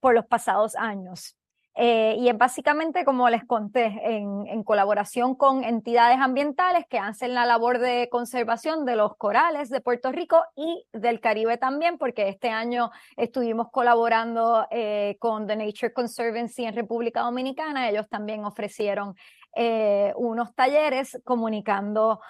por 0.00 0.14
los 0.14 0.26
pasados 0.26 0.76
años. 0.76 1.36
Eh, 1.76 2.14
y 2.18 2.28
es 2.28 2.38
básicamente, 2.38 3.04
como 3.04 3.28
les 3.28 3.44
conté, 3.44 4.00
en, 4.04 4.62
colaboración 4.62 5.34
con 5.34 5.64
entidades 5.64 6.18
ambientales 6.20 6.86
que 6.88 6.98
hacen 6.98 7.34
la 7.34 7.44
labor 7.44 7.78
de 7.78 8.08
conservación 8.10 8.84
de 8.84 8.96
los 8.96 9.16
corales 9.16 9.68
de 9.68 9.80
Puerto 9.80 10.12
Rico 10.12 10.42
y 10.54 10.86
del 10.92 11.20
Caribe 11.20 11.58
también, 11.58 11.98
porque 11.98 12.28
este 12.28 12.48
año 12.48 12.90
estuvimos 13.16 13.70
colaborando 13.70 14.66
eh, 14.70 15.16
con 15.18 15.46
The 15.46 15.56
Nature 15.56 15.92
Conservancy 15.92 16.64
en 16.64 16.74
República 16.74 17.22
Dominicana. 17.22 17.90
Ellos 17.90 18.08
también 18.08 18.44
ofrecieron 18.44 19.14
eh, 19.56 20.12
unos 20.16 20.54
talleres 20.54 21.20
comunicando 21.24 22.20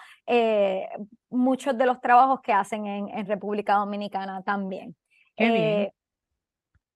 muchos 1.28 1.76
de 1.76 1.84
los 1.84 2.00
trabajos 2.00 2.40
que 2.40 2.52
hacen 2.54 2.86
en, 2.86 3.26
República 3.26 3.74
Dominicana 3.74 4.42
también. 4.42 4.96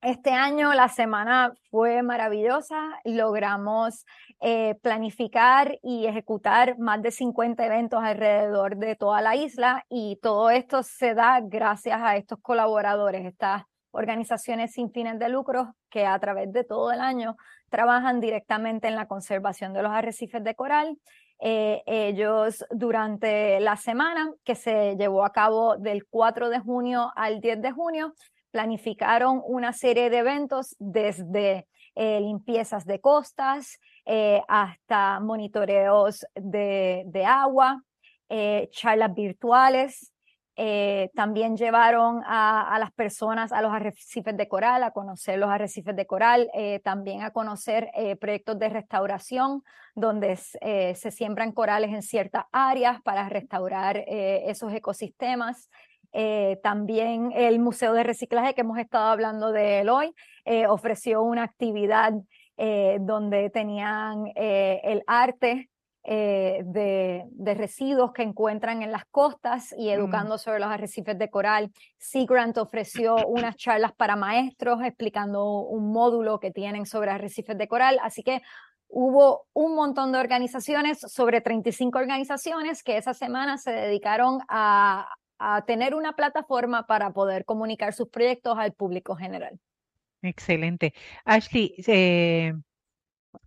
Este 0.00 0.30
año 0.30 0.72
la 0.74 0.88
semana 0.88 1.52
fue 1.72 2.02
maravillosa, 2.02 3.00
logramos 3.04 4.06
eh, 4.40 4.76
planificar 4.80 5.76
y 5.82 6.06
ejecutar 6.06 6.78
más 6.78 7.02
de 7.02 7.10
50 7.10 7.66
eventos 7.66 8.00
alrededor 8.00 8.76
de 8.76 8.94
toda 8.94 9.20
la 9.22 9.34
isla 9.34 9.84
y 9.88 10.16
todo 10.22 10.50
esto 10.50 10.84
se 10.84 11.14
da 11.14 11.40
gracias 11.40 12.00
a 12.00 12.16
estos 12.16 12.38
colaboradores, 12.40 13.26
estas 13.26 13.64
organizaciones 13.90 14.72
sin 14.72 14.92
fines 14.92 15.18
de 15.18 15.30
lucro 15.30 15.74
que 15.90 16.06
a 16.06 16.16
través 16.20 16.52
de 16.52 16.62
todo 16.62 16.92
el 16.92 17.00
año 17.00 17.36
trabajan 17.68 18.20
directamente 18.20 18.86
en 18.86 18.94
la 18.94 19.08
conservación 19.08 19.72
de 19.72 19.82
los 19.82 19.90
arrecifes 19.90 20.44
de 20.44 20.54
coral. 20.54 20.96
Eh, 21.40 21.82
ellos 21.86 22.64
durante 22.70 23.58
la 23.58 23.76
semana 23.76 24.32
que 24.44 24.54
se 24.54 24.94
llevó 24.96 25.24
a 25.24 25.32
cabo 25.32 25.76
del 25.76 26.06
4 26.06 26.50
de 26.50 26.60
junio 26.60 27.12
al 27.16 27.40
10 27.40 27.62
de 27.62 27.72
junio, 27.72 28.14
planificaron 28.50 29.42
una 29.44 29.72
serie 29.72 30.10
de 30.10 30.18
eventos 30.18 30.74
desde 30.78 31.66
eh, 32.00 32.20
limpiezas 32.20 32.86
de 32.86 33.00
costas 33.00 33.80
eh, 34.06 34.40
hasta 34.46 35.18
monitoreos 35.18 36.24
de, 36.36 37.24
agua, 37.26 37.82
eh, 38.28 38.68
charlas 38.70 39.12
virtuales. 39.14 40.12
también 41.14 41.56
llevaron 41.56 42.22
a, 42.24 42.76
las 42.78 42.92
personas 42.92 43.52
a 43.52 43.62
los 43.62 43.72
arrecifes 43.72 44.36
de 44.36 44.48
coral, 44.48 44.82
a 44.82 44.92
conocer 44.92 45.38
los 45.38 45.50
arrecifes 45.50 45.94
de 45.94 46.06
coral, 46.06 46.50
también 46.82 47.22
a 47.22 47.30
conocer 47.30 47.90
proyectos 48.20 48.58
de 48.58 48.68
restauración 48.68 49.62
donde 49.94 50.36
se 50.36 51.10
siembran 51.12 51.52
corales 51.52 51.90
en 51.90 52.02
ciertas 52.02 52.44
áreas 52.50 53.00
para 53.02 53.28
restaurar 53.28 54.04
esos 54.08 54.72
ecosistemas. 54.72 55.68
Eh, 56.12 56.58
también 56.62 57.32
el 57.34 57.58
Museo 57.58 57.92
de 57.92 58.02
Reciclaje, 58.02 58.54
que 58.54 58.62
hemos 58.62 58.78
estado 58.78 59.08
hablando 59.10 59.52
de 59.52 59.80
él 59.80 59.88
hoy, 59.88 60.14
eh, 60.44 60.66
ofreció 60.66 61.22
una 61.22 61.42
actividad 61.42 62.12
eh, 62.56 62.98
donde 63.00 63.50
tenían 63.50 64.32
el 64.34 65.04
arte 65.06 65.70
de, 66.04 67.54
residuos 67.54 68.12
que 68.12 68.22
encuentran 68.22 68.82
en 68.82 68.90
las 68.90 69.04
costas 69.10 69.74
y 69.76 69.88
mm. 69.88 69.90
educando 69.90 70.38
sobre 70.38 70.58
los 70.58 70.68
arrecifes 70.68 71.18
de 71.18 71.28
coral. 71.28 71.70
Sea 71.98 72.24
Grant 72.26 72.56
ofreció 72.56 73.16
unas 73.26 73.56
charlas 73.56 73.92
para 73.92 74.16
maestros 74.16 74.82
explicando 74.82 75.60
un 75.60 75.92
módulo 75.92 76.40
que 76.40 76.50
tienen 76.50 76.86
sobre 76.86 77.10
arrecifes 77.10 77.58
de 77.58 77.68
coral. 77.68 77.98
Así 78.02 78.22
que 78.22 78.40
hubo 78.88 79.46
un 79.52 79.74
montón 79.74 80.12
de 80.12 80.18
organizaciones, 80.18 80.98
sobre 80.98 81.42
35 81.42 81.98
organizaciones, 81.98 82.82
que 82.82 82.96
esa 82.96 83.12
semana 83.12 83.58
se 83.58 83.70
dedicaron 83.70 84.40
a, 84.48 85.08
a 85.38 85.64
tener 85.64 85.94
una 85.94 86.14
plataforma 86.14 86.86
para 86.86 87.12
poder 87.12 87.44
comunicar 87.44 87.92
sus 87.92 88.08
proyectos 88.08 88.58
al 88.58 88.72
público 88.72 89.16
general. 89.16 89.58
Excelente. 90.22 90.94
Ashley, 91.24 91.74
eh, 91.86 92.54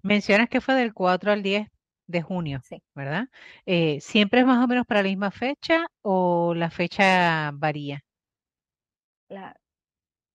mencionas 0.02 0.50
que 0.50 0.62
fue 0.62 0.76
del 0.76 0.94
4 0.94 1.32
al 1.32 1.44
10 1.44 1.68
de 2.08 2.22
junio, 2.22 2.62
sí. 2.64 2.82
¿verdad? 2.94 3.28
Eh, 3.66 4.00
¿Siempre 4.02 4.42
es 4.42 4.46
más 4.46 4.64
o 4.64 4.68
menos 4.68 4.86
para 4.86 5.02
la 5.02 5.10
misma 5.10 5.32
fecha 5.32 5.88
o 6.02 6.54
la 6.54 6.70
fecha 6.70 7.52
varía? 7.54 8.04
La, 9.30 9.56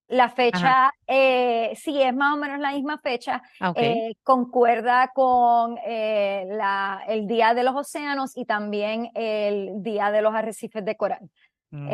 la 0.09 0.29
fecha, 0.29 0.93
eh, 1.07 1.73
sí, 1.75 2.01
es 2.01 2.15
más 2.15 2.35
o 2.35 2.37
menos 2.37 2.61
la 2.61 2.73
misma 2.73 2.99
fecha. 2.99 3.43
Ah, 3.61 3.73
eh, 3.77 4.15
concuerda 4.23 5.11
con 5.13 5.77
eh, 5.85 6.47
la, 6.49 7.03
el 7.09 7.27
Día 7.27 7.55
de 7.55 7.65
los 7.65 7.75
Océanos 7.75 8.37
y 8.37 8.45
también 8.45 9.11
el 9.15 9.83
Día 9.83 10.11
de 10.13 10.23
los 10.23 10.35
Arrecifes 10.35 10.85
de 10.85 10.97
Coral. 10.97 11.29
Mm, 11.71 11.89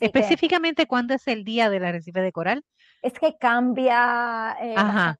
específicamente, 0.00 0.86
¿cuándo 0.86 1.12
es 1.12 1.28
el 1.28 1.44
Día 1.44 1.68
del 1.68 1.84
Arrecife 1.84 2.20
de 2.20 2.32
Coral? 2.32 2.64
Es 3.02 3.12
que 3.12 3.36
cambia. 3.36 4.52
Ajá. 4.76 5.18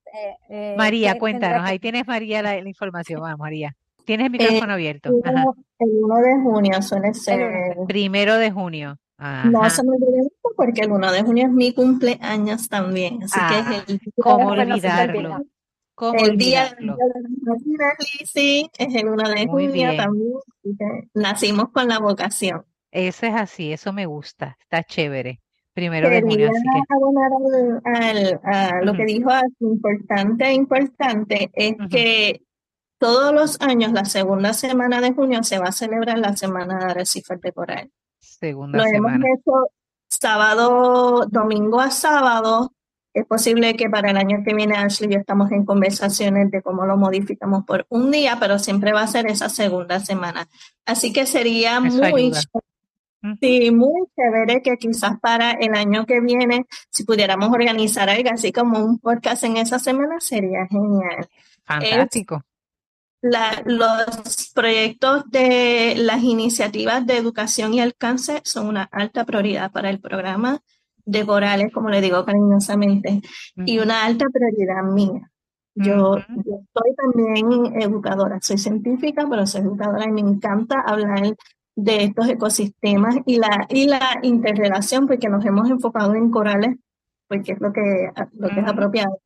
María, 0.76 1.18
cuéntanos, 1.18 1.68
ahí 1.68 1.78
tienes 1.78 2.06
María 2.06 2.42
la, 2.42 2.56
información. 2.58 3.20
Vamos, 3.20 3.38
María. 3.38 3.76
Tienes 4.06 4.26
el 4.26 4.32
micrófono 4.32 4.72
abierto. 4.72 5.10
El 5.10 5.88
1 6.02 6.16
de 6.16 6.32
junio 6.42 6.82
suele 6.82 7.12
ser. 7.12 7.76
Primero 7.86 8.36
de 8.36 8.50
junio. 8.50 8.98
No 9.18 9.70
se 9.70 9.82
me 9.82 9.90
olvide 9.90 10.28
porque 10.56 10.82
el 10.82 10.92
1 10.92 11.12
de 11.12 11.22
junio 11.22 11.46
es 11.46 11.52
mi 11.52 11.72
cumpleaños 11.72 12.68
también, 12.68 13.22
así 13.22 13.40
que 13.48 13.58
es 13.58 13.88
el... 13.88 14.00
¿Cómo 14.16 14.48
olvidarlo? 14.48 15.38
el 16.14 16.36
día 16.36 16.74
de 16.76 16.86
la 16.86 16.96
sí, 18.24 18.68
es 18.76 18.94
el 18.94 19.08
1 19.08 19.28
de 19.30 19.46
junio 19.46 19.96
también. 19.96 20.34
Nacimos 21.14 21.70
con 21.70 21.88
la 21.88 21.98
vocación. 21.98 22.64
Eso 22.90 23.26
es 23.26 23.34
así, 23.34 23.72
eso 23.72 23.92
me 23.92 24.06
gusta, 24.06 24.56
está 24.60 24.82
chévere. 24.82 25.40
Primero 25.72 26.08
de 26.08 26.22
junio. 26.22 26.50
a 28.44 28.80
lo 28.82 28.92
que 28.94 29.04
dijo, 29.04 29.30
importante, 29.58 30.52
importante, 30.52 31.50
es 31.52 31.74
que 31.90 32.42
todos 32.98 33.34
los 33.34 33.60
años, 33.60 33.92
la 33.92 34.04
segunda 34.04 34.52
semana 34.54 35.00
de 35.00 35.12
junio, 35.12 35.42
se 35.42 35.58
va 35.58 35.66
a 35.66 35.72
celebrar 35.72 36.18
la 36.18 36.36
semana 36.36 36.78
de 36.78 36.84
Arrecife 36.84 37.36
de 37.42 37.52
Coral. 37.52 37.90
Segunda 38.24 38.78
lo 38.78 38.84
hemos 38.84 39.12
hecho 39.12 39.52
sábado, 40.08 41.26
domingo 41.30 41.80
a 41.80 41.90
sábado. 41.90 42.72
Es 43.12 43.26
posible 43.26 43.76
que 43.76 43.88
para 43.88 44.10
el 44.10 44.16
año 44.16 44.42
que 44.44 44.54
viene, 44.54 44.76
Ashley, 44.76 45.10
ya 45.10 45.18
estamos 45.18 45.52
en 45.52 45.64
conversaciones 45.64 46.50
de 46.50 46.62
cómo 46.62 46.84
lo 46.84 46.96
modificamos 46.96 47.64
por 47.64 47.86
un 47.88 48.10
día, 48.10 48.38
pero 48.40 48.58
siempre 48.58 48.92
va 48.92 49.02
a 49.02 49.06
ser 49.06 49.26
esa 49.26 49.48
segunda 49.48 50.00
semana. 50.00 50.48
Así 50.84 51.12
que 51.12 51.26
sería 51.26 51.80
muy 51.80 52.32
Sí, 53.40 53.70
muy 53.70 54.06
chévere 54.14 54.60
que 54.60 54.76
quizás 54.76 55.18
para 55.18 55.52
el 55.52 55.74
año 55.74 56.04
que 56.04 56.20
viene, 56.20 56.66
si 56.90 57.04
pudiéramos 57.04 57.48
organizar 57.48 58.10
algo 58.10 58.28
así 58.30 58.52
como 58.52 58.84
un 58.84 58.98
podcast 58.98 59.44
en 59.44 59.56
esa 59.56 59.78
semana, 59.78 60.20
sería 60.20 60.66
genial. 60.66 61.26
Fantástico. 61.64 62.44
Los 63.64 64.52
proyectos 64.54 65.24
de 65.30 65.94
las 65.96 66.22
iniciativas 66.22 67.06
de 67.06 67.16
educación 67.16 67.72
y 67.72 67.80
alcance 67.80 68.40
son 68.44 68.66
una 68.66 68.82
alta 68.92 69.24
prioridad 69.24 69.72
para 69.72 69.88
el 69.90 70.00
programa 70.00 70.60
de 71.06 71.24
Corales, 71.24 71.72
como 71.72 71.88
le 71.90 72.00
digo 72.00 72.24
cariñosamente, 72.24 73.22
y 73.56 73.78
una 73.78 74.04
alta 74.04 74.26
prioridad 74.32 74.82
mía. 74.84 75.30
Yo, 75.74 76.18
yo, 76.18 76.60
soy 76.72 76.94
también 76.96 77.82
educadora, 77.82 78.38
soy 78.40 78.58
científica, 78.58 79.26
pero 79.28 79.46
soy 79.46 79.62
educadora 79.62 80.04
y 80.04 80.12
me 80.12 80.20
encanta 80.20 80.80
hablar 80.80 81.34
de 81.74 82.04
estos 82.04 82.28
ecosistemas 82.28 83.16
y 83.26 83.38
la, 83.38 83.66
y 83.68 83.86
la 83.86 84.20
interrelación, 84.22 85.06
porque 85.06 85.28
nos 85.28 85.44
hemos 85.44 85.68
enfocado 85.70 86.14
en 86.14 86.30
corales, 86.30 86.76
porque 87.26 87.52
es 87.52 87.60
lo 87.60 87.72
que, 87.72 88.10
lo 88.34 88.48
que 88.50 88.60
es 88.60 88.68
apropiado, 88.68 89.18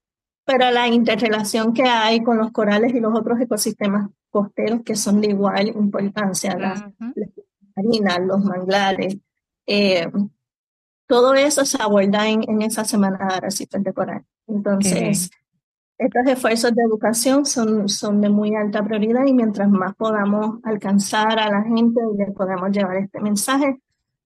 pero 0.49 0.71
la 0.71 0.89
interrelación 0.89 1.75
que 1.75 1.83
hay 1.83 2.23
con 2.23 2.39
los 2.39 2.53
corales 2.53 2.95
y 2.95 3.01
los 3.01 3.15
otros 3.15 3.39
ecosistemas 3.39 4.09
costeros 4.31 4.81
que 4.83 4.97
son 4.97 5.21
de 5.21 5.29
igual 5.29 5.69
importancia, 5.69 6.57
las, 6.57 6.85
marinas, 7.77 8.19
los 8.27 8.43
manglares, 8.43 9.19
eh, 9.67 10.11
todo 11.07 11.35
eso 11.35 11.67
se 11.67 11.83
aborda 11.83 12.27
en, 12.27 12.49
en 12.49 12.63
esa 12.63 12.87
semana 12.87 13.39
de 13.43 13.79
de 13.79 13.93
coral. 13.93 14.25
Entonces, 14.47 15.31
estos 15.99 16.27
esfuerzos 16.27 16.75
de 16.75 16.83
educación 16.83 17.45
son, 17.45 17.87
son 17.91 18.23
de 18.23 18.31
muy 18.31 18.55
alta 18.55 18.83
prioridad 18.83 19.27
y 19.27 19.35
mientras 19.35 19.69
más 19.69 19.95
podamos 19.97 20.61
alcanzar 20.65 21.39
a 21.39 21.51
la 21.51 21.63
gente 21.63 22.01
y 22.15 22.17
les 22.17 22.35
podamos 22.35 22.71
llevar 22.71 22.97
este 22.97 23.21
mensaje, 23.21 23.83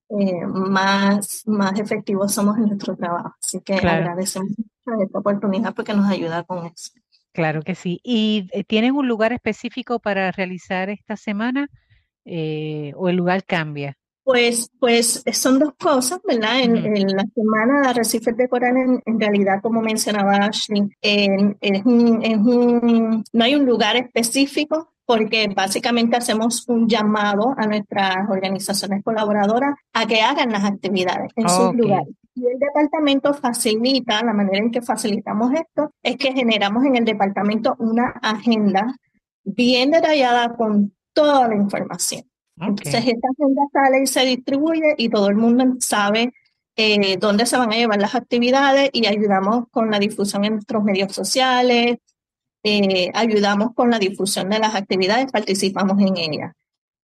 eh, 0.07 0.45
más, 0.45 1.43
más 1.47 1.77
efectivos 1.77 2.33
somos 2.33 2.57
en 2.59 2.67
nuestro 2.67 2.95
trabajo. 2.95 3.35
Así 3.41 3.59
que 3.59 3.73
agradecemos 3.73 4.53
esta 5.01 5.19
oportunidad 5.19 5.73
porque 5.73 5.93
nos 5.93 6.09
ayuda 6.09 6.43
con 6.43 6.65
eso. 6.67 6.91
Claro 7.31 7.61
que 7.63 7.75
sí. 7.75 7.99
¿Y 8.03 8.47
eh, 8.51 8.63
tienen 8.63 8.95
un 8.95 9.07
lugar 9.07 9.33
específico 9.33 9.99
para 9.99 10.31
realizar 10.31 10.89
esta 10.89 11.17
semana 11.17 11.67
eh, 12.25 12.93
o 12.95 13.09
el 13.09 13.15
lugar 13.15 13.43
cambia? 13.43 13.97
Pues, 14.23 14.69
pues 14.79 15.23
son 15.33 15.59
dos 15.59 15.73
cosas, 15.77 16.21
¿verdad? 16.23 16.61
En, 16.61 16.75
la 17.09 17.25
semana 17.35 17.81
de 17.81 17.87
Arrecifes 17.89 18.37
de 18.37 18.47
Coral, 18.47 19.01
en, 19.05 19.19
realidad, 19.19 19.61
como 19.61 19.81
mencionaba 19.81 20.37
Ashley, 20.37 20.89
es 21.01 21.85
un, 21.85 23.23
no 23.33 23.43
hay 23.43 23.55
un 23.55 23.65
lugar 23.65 23.97
específico 23.97 24.93
porque 25.05 25.51
básicamente 25.53 26.15
hacemos 26.15 26.67
un 26.69 26.87
llamado 26.87 27.53
a 27.57 27.67
nuestras 27.67 28.29
organizaciones 28.29 29.03
colaboradoras 29.03 29.75
a 29.91 30.05
que 30.05 30.21
hagan 30.21 30.51
las 30.51 30.63
actividades 30.63 31.31
en 31.35 31.49
sus 31.49 31.75
lugares. 31.75 32.15
Y 32.35 32.47
el 32.47 32.57
departamento 32.57 33.33
facilita, 33.33 34.23
la 34.23 34.33
manera 34.33 34.57
en 34.57 34.71
que 34.71 34.81
facilitamos 34.81 35.53
esto 35.53 35.93
es 36.01 36.17
que 36.17 36.33
generamos 36.33 36.83
en 36.83 36.95
el 36.95 37.05
departamento 37.05 37.75
una 37.77 38.09
agenda 38.21 38.95
bien 39.43 39.91
detallada 39.91 40.55
con 40.55 40.95
toda 41.13 41.47
la 41.47 41.55
información. 41.55 42.23
Entonces, 42.57 43.05
esta 43.05 43.27
agenda 43.37 43.61
sale 43.71 44.03
y 44.03 44.07
se 44.07 44.25
distribuye 44.25 44.95
y 44.97 45.09
todo 45.09 45.27
el 45.27 45.35
mundo 45.35 45.75
sabe 45.79 46.33
eh, 46.75 47.17
dónde 47.17 47.45
se 47.45 47.57
van 47.57 47.71
a 47.71 47.75
llevar 47.75 47.99
las 47.99 48.15
actividades 48.15 48.89
y 48.93 49.05
ayudamos 49.05 49.65
con 49.71 49.91
la 49.91 49.99
difusión 49.99 50.45
en 50.45 50.53
nuestros 50.53 50.83
medios 50.83 51.13
sociales, 51.13 51.97
eh, 52.63 53.11
ayudamos 53.13 53.73
con 53.75 53.89
la 53.89 53.99
difusión 53.99 54.49
de 54.49 54.59
las 54.59 54.73
actividades, 54.73 55.31
participamos 55.31 55.99
en 55.99 56.17
ellas. 56.17 56.53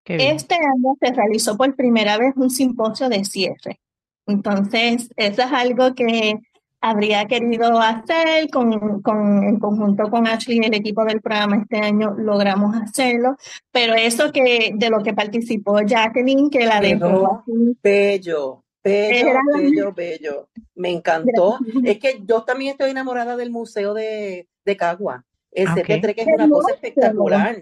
Este 0.05 0.55
año 0.55 0.95
se 0.99 1.13
realizó 1.13 1.55
por 1.55 1.75
primera 1.75 2.17
vez 2.17 2.33
un 2.35 2.49
simposio 2.49 3.09
de 3.09 3.23
cierre. 3.25 3.79
Entonces, 4.29 5.09
eso 5.15 5.41
es 5.41 5.51
algo 5.51 5.93
que 5.95 6.39
habría 6.81 7.25
querido 7.25 7.79
hacer 7.79 8.49
con, 8.49 9.01
con, 9.01 9.43
en 9.43 9.59
conjunto 9.59 10.09
con 10.09 10.27
Ashley 10.27 10.59
y 10.61 10.65
el 10.65 10.73
equipo 10.73 11.03
del 11.03 11.21
programa 11.21 11.57
este 11.57 11.77
año 11.77 12.15
logramos 12.17 12.75
hacerlo, 12.75 13.35
pero 13.71 13.95
eso 13.95 14.31
que 14.31 14.71
de 14.75 14.89
lo 14.89 15.03
que 15.03 15.13
participó 15.13 15.81
Jacqueline, 15.81 16.49
que 16.49 16.65
la 16.65 16.79
dejó 16.79 17.43
bello, 17.83 18.63
bello, 18.83 19.39
bello, 19.53 19.93
bello, 19.93 20.49
me 20.75 20.91
encantó. 20.91 21.57
Es 21.83 21.99
que 21.99 22.21
yo 22.23 22.43
también 22.43 22.71
estoy 22.71 22.91
enamorada 22.91 23.35
del 23.35 23.51
museo 23.51 23.93
de, 23.93 24.47
de 24.63 24.77
Cagua, 24.77 25.25
ese 25.51 25.81
okay. 25.81 26.01
que 26.01 26.21
es 26.21 26.27
una 26.27 26.49
cosa 26.49 26.73
espectacular. 26.73 27.61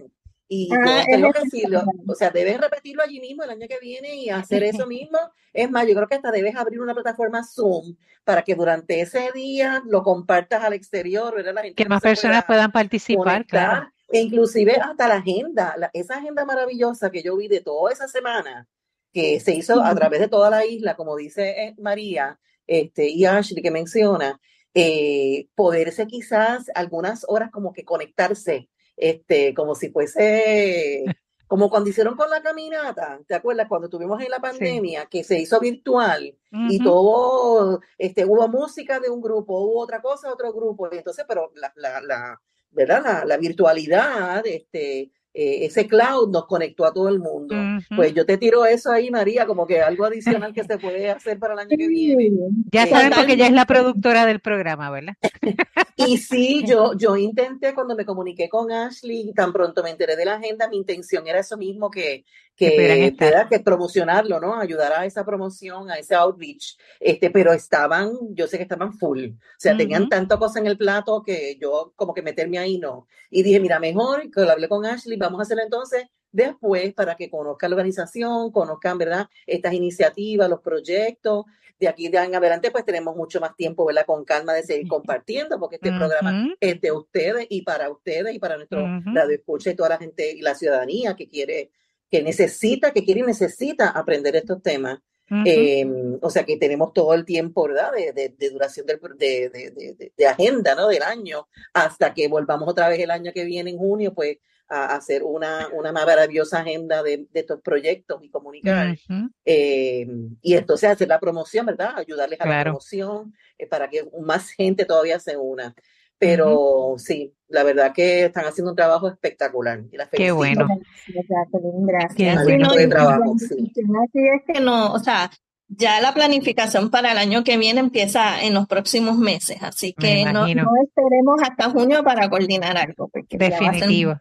Y 0.49 0.69
ah, 0.73 1.03
tengo 1.05 1.33
que 1.33 1.41
decirlo, 1.41 1.83
o 2.07 2.15
sea, 2.15 2.29
debes 2.29 2.57
repetirlo 2.59 3.03
allí 3.03 3.19
mismo 3.19 3.43
el 3.43 3.49
año 3.49 3.67
que 3.67 3.79
viene 3.81 4.15
y 4.15 4.29
hacer 4.29 4.63
eso 4.63 4.87
mismo. 4.87 5.17
Es 5.51 5.69
más, 5.69 5.85
yo 5.85 5.93
creo 5.93 6.07
que 6.07 6.15
hasta 6.15 6.31
debes 6.31 6.55
abrir 6.55 6.79
una 6.79 6.93
plataforma 6.93 7.43
Zoom 7.43 7.95
para 8.23 8.43
que 8.43 8.55
durante 8.55 9.01
ese 9.01 9.31
día 9.33 9.83
lo 9.85 10.03
compartas 10.03 10.63
al 10.63 10.73
exterior, 10.73 11.35
¿verdad? 11.35 11.63
que 11.75 11.85
más 11.85 12.01
personas 12.01 12.45
puedan 12.45 12.71
participar, 12.71 13.45
claro. 13.45 13.89
E 14.09 14.21
inclusive 14.21 14.77
hasta 14.77 15.09
la 15.09 15.15
agenda, 15.15 15.75
esa 15.91 16.17
agenda 16.17 16.45
maravillosa 16.45 17.11
que 17.11 17.21
yo 17.21 17.35
vi 17.35 17.49
de 17.49 17.59
toda 17.59 17.91
esa 17.91 18.07
semana, 18.07 18.67
que 19.11 19.41
se 19.41 19.53
hizo 19.53 19.83
a 19.83 19.93
través 19.95 20.21
de 20.21 20.29
toda 20.29 20.49
la 20.49 20.65
isla, 20.65 20.95
como 20.95 21.17
dice 21.17 21.49
eh, 21.61 21.75
María 21.77 22.39
este, 22.67 23.09
y 23.09 23.25
Ashley 23.25 23.61
que 23.61 23.71
menciona, 23.71 24.39
eh, 24.73 25.47
poderse 25.55 26.07
quizás 26.07 26.71
algunas 26.73 27.25
horas 27.27 27.51
como 27.51 27.73
que 27.73 27.83
conectarse 27.83 28.69
este, 28.97 29.53
como 29.53 29.75
si 29.75 29.89
fuese, 29.89 31.05
como 31.47 31.69
cuando 31.69 31.89
hicieron 31.89 32.17
con 32.17 32.29
la 32.29 32.41
caminata, 32.41 33.19
¿te 33.25 33.35
acuerdas? 33.35 33.67
Cuando 33.69 33.87
tuvimos 33.87 34.21
en 34.21 34.29
la 34.29 34.39
pandemia, 34.39 35.05
que 35.05 35.23
se 35.23 35.39
hizo 35.39 35.59
virtual 35.59 36.35
y 36.51 36.83
todo, 36.83 37.79
este, 37.97 38.25
hubo 38.25 38.47
música 38.49 38.99
de 38.99 39.09
un 39.09 39.21
grupo, 39.21 39.59
hubo 39.61 39.79
otra 39.79 40.01
cosa 40.01 40.33
otro 40.33 40.51
grupo, 40.51 40.89
y 40.91 40.97
entonces, 40.97 41.23
pero 41.27 41.51
la, 41.55 41.71
la, 41.75 42.01
la 42.01 42.41
¿verdad? 42.71 43.01
La, 43.03 43.25
la 43.25 43.37
virtualidad, 43.37 44.45
este, 44.45 45.11
eh, 45.39 45.65
ese 45.67 45.85
cloud 45.85 46.31
nos 46.31 46.47
conectó 46.47 46.83
a 46.83 46.91
todo 46.91 47.09
el 47.09 47.19
mundo. 47.19 47.53
Pues 47.95 48.11
yo 48.15 48.25
te 48.25 48.39
tiro 48.39 48.65
eso 48.65 48.91
ahí, 48.91 49.11
María, 49.11 49.45
como 49.45 49.67
que 49.67 49.79
algo 49.79 50.05
adicional 50.05 50.51
que 50.51 50.63
se 50.63 50.79
puede 50.79 51.11
hacer 51.11 51.37
para 51.37 51.53
el 51.53 51.59
año 51.59 51.77
que 51.77 51.87
viene. 51.87 52.31
Ya 52.71 52.85
eh, 52.85 52.89
saben 52.89 53.11
porque 53.15 53.33
ella 53.33 53.45
es 53.45 53.51
la 53.51 53.65
productora 53.65 54.25
del 54.25 54.39
programa, 54.39 54.89
¿verdad? 54.89 55.13
y 55.95 56.17
sí, 56.17 56.63
yo, 56.65 56.97
yo 56.97 57.15
intenté 57.15 57.75
cuando 57.75 57.95
me 57.95 58.03
comuniqué 58.03 58.49
con 58.49 58.71
Ashley, 58.71 59.31
tan 59.35 59.53
pronto 59.53 59.83
me 59.83 59.91
enteré 59.91 60.15
de 60.15 60.25
la 60.25 60.37
agenda, 60.37 60.67
mi 60.69 60.77
intención 60.77 61.27
era 61.27 61.41
eso 61.41 61.55
mismo, 61.55 61.91
que, 61.91 62.25
que, 62.55 63.15
que 63.49 63.59
promocionarlo, 63.59 64.39
¿no? 64.39 64.59
Ayudar 64.59 64.91
a 64.93 65.05
esa 65.05 65.23
promoción, 65.23 65.91
a 65.91 65.99
ese 65.99 66.15
outreach. 66.15 66.75
Este, 66.99 67.29
pero 67.29 67.53
estaban, 67.53 68.11
yo 68.31 68.47
sé 68.47 68.57
que 68.57 68.63
estaban 68.63 68.93
full. 68.93 69.25
O 69.25 69.59
sea, 69.59 69.77
tenían 69.77 70.09
tanta 70.09 70.37
cosa 70.37 70.59
en 70.59 70.65
el 70.65 70.77
plato 70.77 71.21
que 71.23 71.59
yo 71.61 71.93
como 71.95 72.15
que 72.15 72.23
meterme 72.23 72.57
ahí 72.57 72.79
no. 72.79 73.07
Y 73.29 73.43
dije, 73.43 73.59
mira, 73.59 73.79
mejor 73.79 74.31
que 74.31 74.41
lo 74.41 74.51
hablé 74.51 74.67
con 74.67 74.85
Ashley, 74.85 75.19
vamos 75.27 75.39
a 75.39 75.43
hacerlo 75.43 75.63
entonces 75.63 76.07
después 76.31 76.93
para 76.93 77.15
que 77.15 77.29
conozcan 77.29 77.71
la 77.71 77.75
organización, 77.75 78.51
conozcan, 78.51 78.97
¿verdad? 78.97 79.27
Estas 79.45 79.73
iniciativas, 79.73 80.49
los 80.49 80.61
proyectos. 80.61 81.45
De 81.79 81.87
aquí 81.87 82.09
de 82.09 82.17
en 82.17 82.33
adelante, 82.33 82.71
pues 82.71 82.85
tenemos 82.85 83.15
mucho 83.15 83.39
más 83.39 83.55
tiempo, 83.55 83.85
¿verdad? 83.85 84.05
Con 84.05 84.25
calma 84.25 84.53
de 84.53 84.63
seguir 84.63 84.87
compartiendo, 84.87 85.59
porque 85.59 85.75
este 85.75 85.91
programa 85.91 86.55
es 86.59 86.81
de 86.81 86.91
ustedes 86.91 87.45
y 87.49 87.61
para 87.61 87.91
ustedes 87.91 88.33
y 88.33 88.39
para 88.39 88.57
nuestro 88.57 88.81
radio 88.81 89.35
escucha 89.35 89.69
y 89.69 89.75
toda 89.75 89.89
la 89.89 89.97
gente 89.97 90.31
y 90.31 90.41
la 90.41 90.55
ciudadanía 90.55 91.15
que 91.15 91.29
quiere, 91.29 91.69
que 92.09 92.23
necesita, 92.23 92.91
que 92.91 93.03
quiere 93.03 93.19
y 93.19 93.23
necesita 93.23 93.89
aprender 93.89 94.35
estos 94.35 94.61
temas. 94.63 94.99
Em, 95.29 96.17
o 96.21 96.29
sea 96.29 96.45
que 96.45 96.57
tenemos 96.57 96.93
todo 96.93 97.13
el 97.13 97.25
tiempo, 97.25 97.67
¿verdad? 97.67 97.91
De, 97.91 98.31
de, 98.31 98.49
duración 98.49 98.85
del, 98.87 98.99
de, 99.17 100.11
de, 100.15 100.25
agenda, 100.25 100.73
¿no? 100.73 100.87
Del 100.87 101.03
año, 101.03 101.47
hasta 101.73 102.13
que 102.13 102.27
volvamos 102.27 102.67
otra 102.67 102.87
vez 102.89 102.99
el 103.01 103.11
año 103.11 103.31
que 103.33 103.43
viene, 103.43 103.69
en 103.69 103.77
junio, 103.77 104.13
pues 104.15 104.37
a 104.69 104.95
hacer 104.95 105.23
una, 105.23 105.69
una 105.73 105.91
maravillosa 105.91 106.59
agenda 106.59 107.01
de, 107.03 107.27
estos 107.33 107.61
proyectos 107.61 108.21
y 108.23 108.29
comunicar. 108.29 108.97
Em, 109.45 110.35
y 110.41 110.53
entonces 110.55 110.89
hacer 110.89 111.07
la 111.07 111.19
promoción, 111.19 111.65
¿verdad? 111.65 111.93
Ayudarles 111.95 112.39
a 112.41 112.47
la 112.47 112.63
promoción 112.63 113.33
eh, 113.57 113.67
para 113.67 113.89
que 113.89 114.09
más 114.21 114.49
gente 114.49 114.85
todavía 114.85 115.19
se 115.19 115.37
una. 115.37 115.73
pero 116.17 116.95
sí, 116.97 117.33
la 117.47 117.63
verdad 117.63 117.93
que 117.93 118.25
están 118.25 118.45
haciendo 118.45 118.71
un 118.71 118.75
trabajo 118.75 119.07
espectacular. 119.07 119.83
Qué 120.11 120.31
bueno. 120.31 120.67
Gracias. 121.07 122.45
de 122.45 122.87
trabajo, 122.87 123.35
sí. 123.37 123.71
Así 124.03 124.19
es 124.19 124.41
que 124.53 124.59
no, 124.59 124.91
o 124.91 124.99
sea, 124.99 125.29
ya 125.69 126.01
la 126.01 126.13
planificación 126.13 126.89
para 126.89 127.11
el 127.11 127.17
año 127.17 127.43
que 127.43 127.57
viene 127.57 127.79
empieza 127.79 128.41
en 128.41 128.53
los 128.53 128.67
próximos 128.67 129.17
meses, 129.17 129.57
así 129.61 129.93
que 129.93 130.25
no, 130.25 130.45
esperemos 130.45 131.41
hasta 131.43 131.69
junio 131.69 132.03
para 132.03 132.29
coordinar 132.29 132.77
algo. 132.77 133.11
Definitivo. 133.29 134.19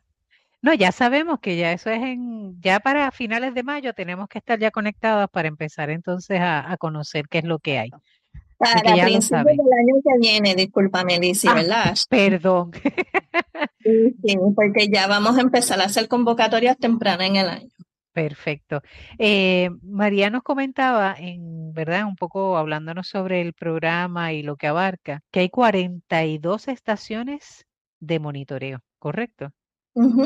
No, 0.63 0.75
ya 0.75 0.91
sabemos 0.91 1.39
que 1.41 1.57
ya 1.57 1.73
eso 1.73 1.91
es 1.91 2.03
en, 2.03 2.61
ya 2.61 2.81
para 2.81 3.11
finales 3.11 3.55
de 3.55 3.63
mayo 3.63 3.93
tenemos 3.95 4.29
que 4.29 4.39
estar 4.39 4.59
ya 4.59 4.71
conectados 4.71 5.29
para 5.31 5.49
empezar 5.49 5.91
entonces 5.91 6.41
a, 6.41 6.77
conocer 6.79 7.29
qué 7.29 7.39
es 7.39 7.45
lo 7.45 7.59
que 7.59 7.79
hay. 7.79 7.91
Para 8.59 8.81
principios 8.81 9.45
del 9.45 9.59
año 9.59 9.95
que 10.03 10.19
viene, 10.19 10.55
disculpa, 10.55 11.05
Melissa, 11.05 11.53
ah, 11.53 11.55
¿verdad? 11.55 11.95
Perdón. 12.11 12.73
Sí, 13.83 14.17
sí, 14.25 14.37
porque 14.57 14.89
ya 14.89 15.07
vamos 15.07 15.39
a 15.39 15.41
empezar 15.41 15.81
a 15.81 15.85
hacer 15.85 16.09
convocatorias 16.09 16.77
tempranas 16.77 17.29
en 17.29 17.37
el 17.37 17.49
año. 17.49 17.69
Perfecto. 18.13 18.83
Eh, 19.19 19.71
María 19.83 20.29
nos 20.31 20.43
comentaba, 20.43 21.15
en 21.17 21.73
verdad, 21.73 22.05
un 22.07 22.17
poco 22.17 22.57
hablándonos 22.57 23.07
sobre 23.09 23.43
el 23.43 23.53
programa 23.53 24.33
y 24.33 24.43
lo 24.43 24.57
que 24.57 24.67
abarca, 24.67 25.23
que 25.31 25.41
hay 25.41 25.51
42 25.51 26.69
estaciones 26.69 27.67
de 28.01 28.19
monitoreo, 28.19 28.81
¿correcto? 28.99 29.53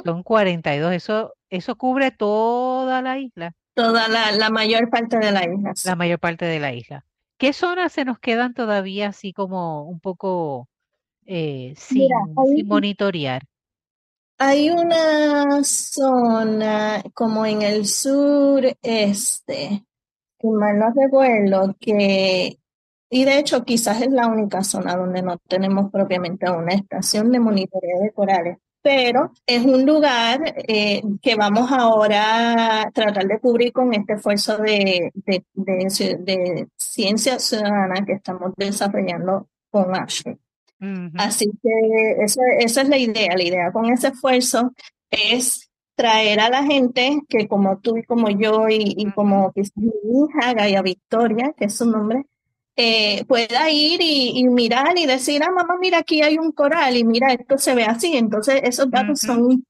Son 0.05 0.23
42. 0.23 0.93
Eso, 0.93 1.35
eso 1.49 1.77
cubre 1.77 2.11
toda 2.11 3.03
la 3.03 3.18
isla. 3.18 3.55
Toda 3.75 4.09
la, 4.09 4.33
la 4.33 4.51
mayor 4.51 4.91
parte 4.91 5.18
de 5.18 5.31
la 5.31 5.45
isla. 5.45 5.73
La 5.85 5.97
mayor 5.97 6.18
parte 6.18 6.45
de 6.45 6.59
la 6.59 6.75
isla. 6.75 7.05
¿Qué 7.39 7.55
zonas 7.55 7.93
se 7.93 8.05
nos 8.05 8.18
quedan 8.18 8.53
todavía 8.53 9.09
así 9.09 9.33
como 9.33 9.85
un 9.85 9.99
poco 9.99 10.68
eh, 11.25 11.73
sin 11.77 12.09
monitorear? 12.66 13.43
Hay 14.37 14.68
una 14.71 15.62
zona 15.64 17.03
como 17.14 17.47
en 17.47 17.62
el 17.62 17.87
sureste, 17.87 19.85
que 20.39 20.49
mal 20.49 20.79
no 20.79 20.93
recuerdo, 20.95 21.77
que, 21.81 22.59
y 23.09 23.25
de 23.25 23.39
hecho 23.39 23.64
quizás 23.64 24.03
es 24.03 24.11
la 24.11 24.27
única 24.27 24.64
zona 24.64 24.97
donde 24.97 25.23
no 25.23 25.39
tenemos 25.39 25.91
propiamente 25.91 26.51
una 26.51 26.75
estación 26.75 27.31
de 27.33 27.41
monitoreo 27.41 28.01
de 28.03 28.12
corales, 28.12 28.59
pero 28.83 29.33
es 29.47 29.64
un 29.64 29.85
lugar 29.85 30.55
eh, 30.68 31.03
que 31.20 31.35
vamos 31.37 31.70
ahora 31.70 32.83
a 32.83 32.91
tratar 32.91 33.26
de 33.26 33.39
cubrir 33.39 33.72
con 33.72 33.93
este 33.95 34.14
esfuerzo 34.14 34.59
de, 34.59 35.11
de 35.14 36.68
ciencia 36.76 37.39
ciudadana 37.39 38.05
que 38.07 38.14
estamos 38.14 38.53
desarrollando 38.57 39.49
con 39.70 39.95
Ashley. 39.95 40.39
Así 41.16 41.51
que 41.62 42.24
esa, 42.24 42.43
es 42.59 42.89
la 42.89 42.97
idea. 42.97 43.37
La 43.37 43.43
idea 43.43 43.72
con 43.72 43.93
ese 43.93 44.09
esfuerzo 44.09 44.72
es 45.11 45.70
traer 45.95 46.41
a 46.41 46.49
la 46.49 46.64
gente 46.64 47.20
que 47.28 47.47
como 47.47 47.78
tú 47.81 47.99
y 47.99 48.05
como 48.05 48.31
yo 48.31 48.66
y, 48.70 49.11
como 49.14 49.53
quizás 49.53 49.76
mi 49.76 49.91
hija, 49.91 50.55
Gaia 50.55 50.81
Victoria, 50.81 51.53
que 51.57 51.66
es 51.66 51.76
su 51.76 51.85
nombre, 51.85 52.24
eh, 52.77 53.25
pueda 53.27 53.71
ir 53.71 54.01
y, 54.03 54.45
mirar 54.45 54.99
y 54.99 55.07
decir, 55.07 55.43
ah, 55.43 55.51
mamá, 55.51 55.77
mira, 55.81 55.99
aquí 55.99 56.23
hay 56.23 56.39
un 56.39 56.53
coral 56.53 56.97
y 56.97 57.05
mira, 57.05 57.33
esto 57.33 57.59
se 57.59 57.75
ve 57.75 57.85
así. 57.85 58.16
Entonces, 58.16 58.61
esos 58.62 58.91
datos 58.91 59.21
son, 59.21 59.64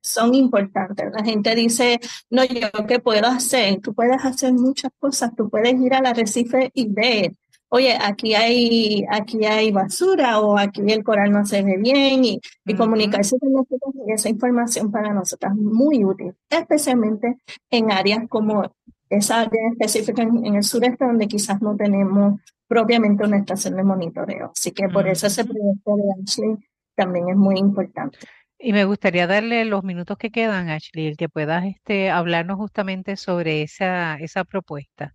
son 0.00 0.34
importantes. 0.34 1.06
La 1.12 1.24
gente 1.24 1.54
dice, 1.54 2.00
no, 2.30 2.44
yo 2.44 2.68
qué 2.86 3.00
puedo 3.00 3.26
hacer. 3.26 3.80
Tú 3.80 3.94
puedes 3.94 4.24
hacer 4.24 4.52
muchas 4.52 4.90
cosas. 4.98 5.34
Tú 5.36 5.50
puedes 5.50 5.74
ir 5.80 5.94
al 5.94 6.06
arrecife 6.06 6.70
y 6.74 6.88
ver 6.88 7.32
oye, 7.74 7.96
aquí 7.98 8.34
hay, 8.34 9.02
aquí 9.08 9.46
hay 9.46 9.70
basura 9.72 10.40
o 10.40 10.58
aquí 10.58 10.82
el 10.88 11.02
coral 11.02 11.32
no 11.32 11.46
se 11.46 11.62
ve 11.62 11.78
bien 11.78 12.22
y, 12.22 12.40
comunicarse 12.76 13.38
con 13.38 13.50
nosotros 13.50 13.94
y 14.06 14.12
esa 14.12 14.28
información 14.28 14.90
para 14.92 15.14
nosotros 15.14 15.52
es 15.52 15.58
muy 15.58 16.04
útil, 16.04 16.34
especialmente 16.50 17.38
en 17.70 17.90
áreas 17.90 18.28
como 18.28 18.70
esa 19.16 19.40
área 19.40 19.60
específica 19.72 20.22
en, 20.22 20.54
el 20.54 20.62
sureste 20.62 21.04
donde 21.04 21.28
quizás 21.28 21.60
no 21.60 21.76
tenemos 21.76 22.40
propiamente 22.66 23.24
una 23.24 23.38
estación 23.38 23.76
de 23.76 23.82
monitoreo. 23.82 24.52
Así 24.56 24.72
que 24.72 24.88
por 24.88 25.06
eso 25.08 25.26
ese 25.26 25.44
proyecto 25.44 25.96
de 25.96 26.22
Ashley 26.22 26.56
también 26.94 27.28
es 27.28 27.36
muy 27.36 27.58
importante. 27.58 28.18
Y 28.58 28.72
me 28.72 28.84
gustaría 28.84 29.26
darle 29.26 29.64
los 29.64 29.82
minutos 29.82 30.16
que 30.16 30.30
quedan, 30.30 30.68
Ashley, 30.68 31.08
el 31.08 31.16
que 31.16 31.28
puedas 31.28 31.64
este, 31.64 32.10
hablarnos 32.10 32.56
justamente 32.58 33.16
sobre 33.16 33.62
esa, 33.62 34.16
esa 34.16 34.44
propuesta 34.44 35.14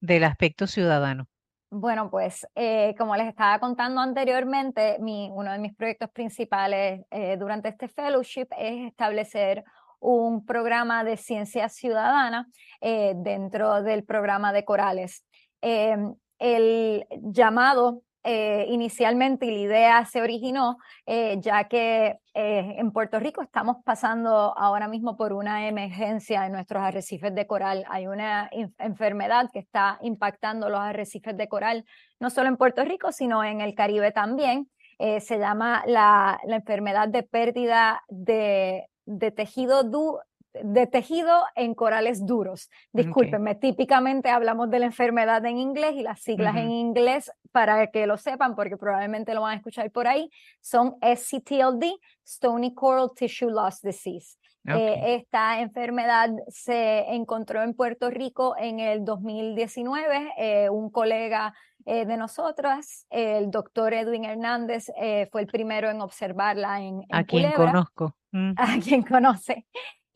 del 0.00 0.24
aspecto 0.24 0.66
ciudadano. 0.66 1.26
Bueno, 1.70 2.10
pues 2.10 2.46
eh, 2.54 2.94
como 2.96 3.14
les 3.14 3.28
estaba 3.28 3.60
contando 3.60 4.00
anteriormente, 4.00 4.96
mi, 5.00 5.30
uno 5.30 5.52
de 5.52 5.58
mis 5.58 5.74
proyectos 5.74 6.10
principales 6.10 7.02
eh, 7.10 7.36
durante 7.36 7.68
este 7.68 7.88
fellowship 7.88 8.46
es 8.56 8.88
establecer 8.88 9.64
un 10.00 10.44
programa 10.44 11.04
de 11.04 11.16
ciencia 11.16 11.68
ciudadana 11.68 12.48
eh, 12.80 13.14
dentro 13.16 13.82
del 13.82 14.04
programa 14.04 14.52
de 14.52 14.64
Corales. 14.64 15.24
Em, 15.60 16.14
el 16.38 17.06
llamado 17.22 18.02
eh, 18.24 18.66
inicialmente 18.68 19.46
y 19.46 19.50
la 19.52 19.58
idea 19.58 20.04
se 20.04 20.20
originó 20.20 20.76
eh, 21.06 21.38
ya 21.40 21.64
que 21.64 22.18
eh, 22.34 22.74
en 22.76 22.90
Puerto 22.90 23.18
Rico 23.18 23.40
estamos 23.42 23.76
pasando 23.84 24.52
ahora 24.58 24.86
mismo 24.86 25.16
por 25.16 25.32
una 25.32 25.66
emergencia 25.66 26.44
en 26.44 26.52
nuestros 26.52 26.82
arrecifes 26.82 27.34
de 27.34 27.46
coral. 27.46 27.86
Hay 27.88 28.06
una 28.06 28.50
enfermedad 28.78 29.48
que 29.50 29.60
está 29.60 29.98
impactando 30.02 30.68
los 30.68 30.80
arrecifes 30.80 31.36
de 31.36 31.48
coral, 31.48 31.84
no 32.20 32.28
solo 32.28 32.48
en 32.48 32.56
Puerto 32.56 32.84
Rico, 32.84 33.12
sino 33.12 33.42
en 33.44 33.60
el 33.60 33.74
Caribe 33.74 34.12
también. 34.12 34.68
se 34.98 35.38
llama 35.38 35.84
la, 35.86 36.38
la, 36.44 36.56
enfermedad 36.56 37.08
de 37.08 37.22
pérdida 37.22 38.02
de, 38.08 38.88
de 39.08 39.30
tejido 39.30 39.82
du, 39.84 40.18
de 40.52 40.86
tejido 40.86 41.42
en 41.54 41.74
corales 41.74 42.26
duros. 42.26 42.70
Discúlpenme, 42.92 43.54
típicamente 43.54 44.28
hablamos 44.28 44.70
de 44.70 44.80
la 44.80 44.86
enfermedad 44.86 45.44
en 45.46 45.58
inglés 45.58 45.94
y 45.94 46.02
las 46.02 46.20
siglas 46.20 46.56
en 46.56 46.70
inglés, 46.70 47.30
para 47.52 47.86
que 47.88 48.06
lo 48.06 48.18
sepan, 48.18 48.54
porque 48.54 48.76
probablemente 48.76 49.34
lo 49.34 49.40
van 49.42 49.52
a 49.52 49.56
escuchar 49.56 49.90
por 49.90 50.06
ahí, 50.06 50.30
son 50.60 50.96
SCTLD, 51.00 51.84
Stony 52.24 52.74
Coral 52.74 53.10
Tissue 53.16 53.50
Loss 53.50 53.80
Disease. 53.82 54.36
Eh, 54.76 55.14
esta 55.14 55.60
enfermedad 55.60 56.28
se 56.48 57.00
encontró 57.14 57.62
en 57.62 57.72
Puerto 57.72 58.10
Rico 58.10 58.54
en 58.58 58.80
el 58.80 59.02
2019. 59.02 60.34
Eh, 60.36 60.68
un 60.68 60.90
colega 60.90 61.54
eh, 61.88 62.06
de 62.06 62.16
nosotras, 62.16 63.06
el 63.10 63.50
doctor 63.50 63.94
Edwin 63.94 64.24
Hernández, 64.24 64.86
fue 65.30 65.40
el 65.40 65.46
primero 65.46 65.90
en 65.90 66.00
observarla 66.00 66.80
en, 66.80 67.04
A 67.10 67.24
quien 67.24 67.50
conozco. 67.52 68.14
A 68.56 68.78
quien 68.82 69.02
conoce 69.02 69.66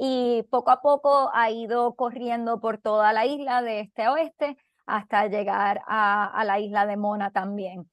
y 0.04 0.42
poco 0.50 0.72
a 0.72 0.80
poco 0.82 1.30
ha 1.32 1.52
ido 1.52 1.94
corriendo 1.94 2.60
por 2.60 2.78
toda 2.78 3.12
la 3.12 3.24
isla 3.24 3.62
de 3.62 3.78
este 3.78 4.02
a 4.02 4.12
oeste 4.12 4.56
hasta 4.84 5.28
llegar 5.28 5.80
a, 5.86 6.42
la 6.44 6.58
isla 6.58 6.86
de 6.86 6.96
Mona 6.96 7.30
también. 7.30 7.88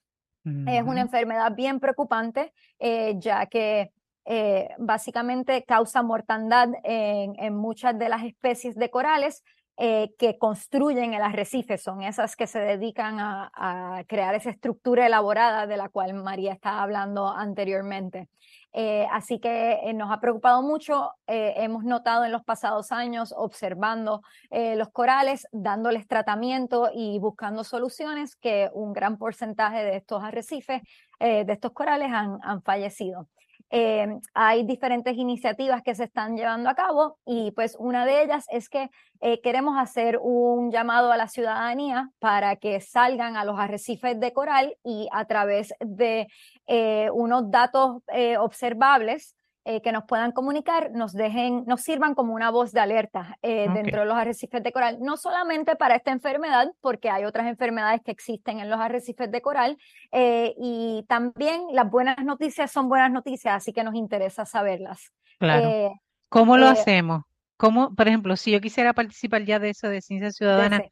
Es 0.66 0.82
una 0.82 1.02
enfermedad 1.02 1.54
bien 1.54 1.80
preocupante, 1.80 2.52
eh, 2.80 3.14
ya 3.20 3.46
que 3.46 3.92
eh, 4.26 4.70
básicamente 4.80 5.64
causa 5.64 6.02
mortandad 6.02 6.70
en, 6.84 7.56
muchas 7.56 8.00
de 8.00 8.10
las 8.10 8.24
especies 8.24 8.74
de 8.76 8.90
corales 8.90 9.44
eh, 9.82 10.14
que 10.20 10.38
construyen 10.38 11.14
el 11.14 11.22
arrecife, 11.22 11.78
son 11.78 12.02
esas 12.02 12.36
que 12.36 12.48
se 12.48 12.60
dedican 12.60 13.18
a, 13.22 14.04
crear 14.10 14.36
esa 14.36 14.50
estructura 14.50 15.06
elaborada 15.06 15.68
de 15.68 15.78
la 15.78 15.88
cual 15.88 16.14
María 16.16 16.52
estaba 16.52 16.84
hablando 16.84 17.30
anteriormente. 17.30 18.28
Eh, 18.74 19.08
así 19.10 19.40
que 19.40 19.80
eh, 19.82 19.94
nos 19.94 20.12
ha 20.12 20.20
preocupado 20.20 20.62
mucho. 20.64 21.14
Hemos 21.28 21.86
notado 21.86 22.26
en 22.26 22.34
los 22.34 22.44
pasados 22.44 22.92
años, 22.92 23.34
observando 23.38 24.22
los 24.52 24.90
corales, 24.90 25.48
dándoles 25.54 26.08
tratamiento 26.08 26.90
y 26.94 27.18
buscando 27.20 27.64
soluciones, 27.64 28.36
que 28.36 28.70
un 28.74 28.92
gran 28.92 29.18
porcentaje 29.18 29.86
de 29.86 29.96
estos 29.96 30.22
arrecifes, 30.22 30.82
de 31.22 31.54
estos 31.54 31.72
corales, 31.72 32.12
han 32.12 32.62
fallecido. 32.64 33.30
Eh, 33.72 34.08
hay 34.34 34.64
diferentes 34.64 35.16
iniciativas 35.16 35.84
que 35.84 35.94
se 35.94 36.06
están 36.06 36.36
llevando 36.36 36.70
a 36.70 36.76
cabo 36.76 37.20
y 37.26 37.52
pues 37.52 37.76
una 37.78 38.06
de 38.06 38.24
ellas 38.24 38.46
es 38.50 38.68
que 38.68 38.90
eh, 39.22 39.42
queremos 39.42 39.78
hacer 39.78 40.18
un 40.22 40.72
llamado 40.72 41.12
a 41.12 41.18
la 41.18 41.28
ciudadanía 41.28 42.10
para 42.18 42.56
que 42.56 42.82
salgan 42.82 43.38
a 43.38 43.46
los 43.46 43.60
arrecifes 43.60 44.20
de 44.20 44.34
coral 44.34 44.76
y 44.84 45.08
a 45.12 45.26
través 45.26 45.74
de 45.82 46.28
eh, 46.66 47.10
unos 47.14 47.52
datos 47.52 48.02
observables 48.40 49.36
eh, 49.66 49.82
que 49.82 49.92
nos 49.92 50.06
puedan 50.06 50.32
comunicar, 50.32 50.90
nos 50.92 51.12
dejen, 51.12 51.66
nos 51.68 51.82
sirvan 51.82 52.16
como 52.16 52.34
una 52.34 52.50
voz 52.50 52.72
de 52.72 52.80
alerta 52.80 53.38
eh, 53.42 53.68
dentro 53.74 54.00
de 54.00 54.06
los 54.06 54.16
arrecifes 54.16 54.64
de 54.64 54.72
coral, 54.72 55.00
no 55.02 55.18
solamente 55.18 55.76
para 55.76 55.96
esta 55.96 56.12
enfermedad, 56.12 56.72
porque 56.80 57.10
hay 57.10 57.26
otras 57.26 57.46
enfermedades 57.46 58.02
que 58.04 58.12
existen 58.12 58.60
en 58.60 58.70
los 58.70 58.80
arrecifes 58.80 59.30
de 59.30 59.42
coral, 59.42 59.78
eh, 60.14 60.56
y 60.58 61.06
también 61.10 61.64
las 61.74 61.90
buenas 61.90 62.24
noticias 62.24 62.72
son 62.72 62.88
buenas 62.88 63.12
noticias, 63.12 63.54
así 63.54 63.74
que 63.74 63.84
nos 63.84 63.96
interesa 63.96 64.46
saberlas. 64.46 65.12
Claro. 65.40 65.94
¿Cómo 66.30 66.58
lo 66.58 66.68
hacemos? 66.68 67.24
¿Cómo, 67.58 67.94
por 67.94 68.08
ejemplo, 68.08 68.38
si 68.38 68.52
yo 68.52 68.62
quisiera 68.62 68.94
participar 68.94 69.44
ya 69.44 69.60
de 69.60 69.72
eso 69.72 69.90
de 69.90 70.02
ciencia 70.02 70.32
ciudadana, 70.32 70.84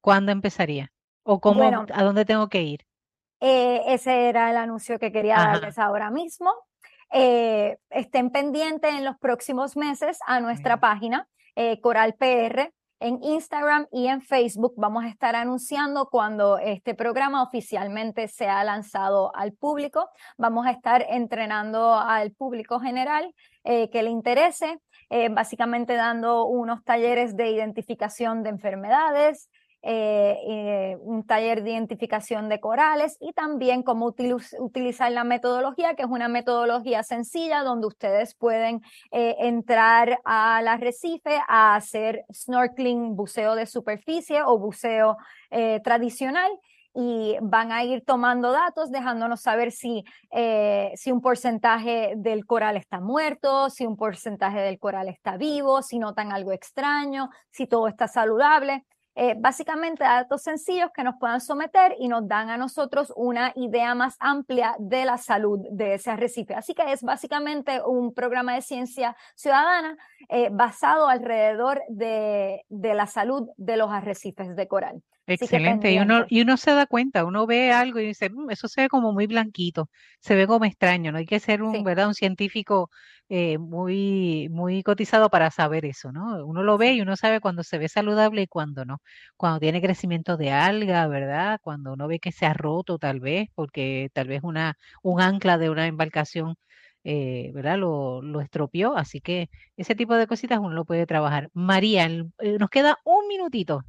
¿cuándo 0.00 0.32
empezaría? 0.32 0.90
¿O 1.22 1.38
cómo, 1.40 1.62
a 1.62 2.02
dónde 2.02 2.24
tengo 2.24 2.48
que 2.48 2.62
ir? 2.62 2.80
ese 3.38 4.28
era 4.28 4.50
el 4.50 4.56
anuncio 4.56 4.98
que 4.98 5.12
quería 5.12 5.36
darles 5.36 5.78
ahora 5.78 6.10
mismo. 6.10 6.50
Estén 7.10 8.30
pendientes 8.30 8.92
en 8.94 9.04
los 9.04 9.16
próximos 9.18 9.76
meses 9.76 10.18
a 10.26 10.40
nuestra 10.40 10.80
página 10.80 11.28
Coral 11.80 12.14
PR 12.14 12.72
en 13.00 13.22
Instagram 13.22 13.86
y 13.92 14.06
en 14.06 14.22
Facebook 14.22 14.74
vamos 14.76 15.04
a 15.04 15.08
estar 15.08 15.36
anunciando 15.36 16.08
cuando 16.08 16.58
este 16.58 16.94
programa 16.94 17.42
oficialmente 17.42 18.28
sea 18.28 18.64
lanzado 18.64 19.34
al 19.36 19.52
público. 19.52 20.08
Vamos 20.38 20.66
a 20.66 20.70
estar 20.70 21.04
entrenando 21.08 21.94
al 21.94 22.32
público 22.32 22.80
general 22.80 23.34
eh, 23.64 23.90
que 23.90 24.02
le 24.02 24.10
interese, 24.10 24.78
eh, 25.10 25.28
básicamente 25.28 25.94
dando 25.94 26.46
unos 26.46 26.84
talleres 26.84 27.36
de 27.36 27.50
identificación 27.50 28.42
de 28.42 28.50
enfermedades, 28.50 29.50
eh, 29.88 30.36
eh, 30.48 30.96
un 31.00 31.24
taller 31.24 31.62
de 31.62 31.70
identificación 31.70 32.48
de 32.48 32.58
corales 32.58 33.16
y 33.20 33.32
también 33.32 33.84
cómo 33.84 34.12
utilizar 34.58 35.12
la 35.12 35.22
metodología, 35.22 35.94
que 35.94 36.02
es 36.02 36.08
una 36.08 36.26
metodología 36.26 37.04
sencilla 37.04 37.62
donde 37.62 37.86
ustedes 37.86 38.34
pueden 38.34 38.82
eh, 39.12 39.36
entrar 39.38 40.18
al 40.24 40.66
arrecife 40.66 41.38
a 41.46 41.76
hacer 41.76 42.24
snorkeling, 42.32 43.14
buceo 43.14 43.54
de 43.54 43.66
superficie 43.66 44.42
o 44.42 44.58
buceo 44.58 45.18
tradicional 45.84 46.50
y 46.92 47.36
van 47.40 47.70
a 47.70 47.84
ir 47.84 48.04
tomando 48.04 48.50
datos, 48.50 48.90
dejándonos 48.90 49.40
saber 49.40 49.70
si, 49.70 50.02
si 50.96 51.12
un 51.12 51.20
porcentaje 51.20 52.14
del 52.16 52.44
coral 52.44 52.76
está 52.76 52.98
muerto, 53.00 53.70
si 53.70 53.86
un 53.86 53.96
porcentaje 53.96 54.60
del 54.60 54.80
coral 54.80 55.08
está 55.08 55.36
vivo, 55.36 55.82
si 55.82 56.00
notan 56.00 56.32
algo 56.32 56.50
extraño, 56.50 57.30
si 57.50 57.68
todo 57.68 57.86
está 57.86 58.08
saludable. 58.08 58.84
Eh, 59.18 59.34
básicamente 59.38 60.04
datos 60.04 60.42
sencillos 60.42 60.90
que 60.94 61.02
nos 61.02 61.14
puedan 61.18 61.40
someter 61.40 61.96
y 61.98 62.06
nos 62.06 62.28
dan 62.28 62.50
a 62.50 62.58
nosotros 62.58 63.10
una 63.16 63.50
idea 63.56 63.94
más 63.94 64.16
amplia 64.20 64.76
de 64.78 65.06
la 65.06 65.16
salud 65.16 65.60
de 65.70 65.94
ese 65.94 66.10
arrecife. 66.10 66.54
Así 66.54 66.74
que 66.74 66.92
es 66.92 67.02
básicamente 67.02 67.80
un 67.82 68.12
programa 68.12 68.54
de 68.54 68.60
ciencia 68.60 69.16
ciudadana 69.34 69.96
eh, 70.28 70.50
basado 70.52 71.08
alrededor 71.08 71.80
de, 71.88 72.66
de 72.68 72.94
la 72.94 73.06
salud 73.06 73.48
de 73.56 73.78
los 73.78 73.90
arrecifes 73.90 74.54
de 74.54 74.68
coral. 74.68 75.02
Excelente, 75.28 75.92
y 75.92 75.98
uno, 75.98 76.24
y 76.28 76.42
uno 76.42 76.56
se 76.56 76.70
da 76.72 76.86
cuenta, 76.86 77.24
uno 77.24 77.46
ve 77.46 77.72
algo 77.72 77.98
y 77.98 78.06
dice, 78.06 78.30
mm, 78.30 78.50
eso 78.50 78.68
se 78.68 78.82
ve 78.82 78.88
como 78.88 79.12
muy 79.12 79.26
blanquito, 79.26 79.90
se 80.20 80.36
ve 80.36 80.46
como 80.46 80.64
extraño, 80.64 81.10
no 81.10 81.18
hay 81.18 81.26
que 81.26 81.40
ser 81.40 81.62
un, 81.62 81.82
¿verdad? 81.82 82.08
un 82.08 82.14
científico 82.14 82.90
eh, 83.28 83.58
muy, 83.58 84.48
muy 84.50 84.84
cotizado 84.84 85.28
para 85.28 85.50
saber 85.50 85.84
eso, 85.84 86.12
¿no? 86.12 86.46
Uno 86.46 86.62
lo 86.62 86.78
ve 86.78 86.92
y 86.92 87.00
uno 87.00 87.16
sabe 87.16 87.40
cuando 87.40 87.64
se 87.64 87.78
ve 87.78 87.88
saludable 87.88 88.42
y 88.42 88.46
cuando 88.46 88.84
no, 88.84 88.98
cuando 89.36 89.58
tiene 89.58 89.82
crecimiento 89.82 90.36
de 90.36 90.52
alga, 90.52 91.08
¿verdad? 91.08 91.58
Cuando 91.60 91.94
uno 91.94 92.06
ve 92.06 92.20
que 92.20 92.30
se 92.30 92.46
ha 92.46 92.54
roto 92.54 92.98
tal 92.98 93.18
vez, 93.18 93.48
porque 93.54 94.10
tal 94.12 94.28
vez 94.28 94.40
una, 94.44 94.76
un 95.02 95.20
ancla 95.20 95.58
de 95.58 95.70
una 95.70 95.86
embarcación 95.88 96.54
eh, 97.04 97.52
¿verdad? 97.54 97.78
Lo, 97.78 98.20
lo, 98.20 98.40
estropeó, 98.40 98.96
así 98.96 99.20
que 99.20 99.48
ese 99.76 99.94
tipo 99.94 100.14
de 100.16 100.26
cositas 100.26 100.58
uno 100.58 100.70
lo 100.74 100.84
puede 100.84 101.06
trabajar. 101.06 101.50
María, 101.54 102.06
eh, 102.06 102.58
nos 102.58 102.68
queda 102.68 102.98
un 103.04 103.28
minutito. 103.28 103.82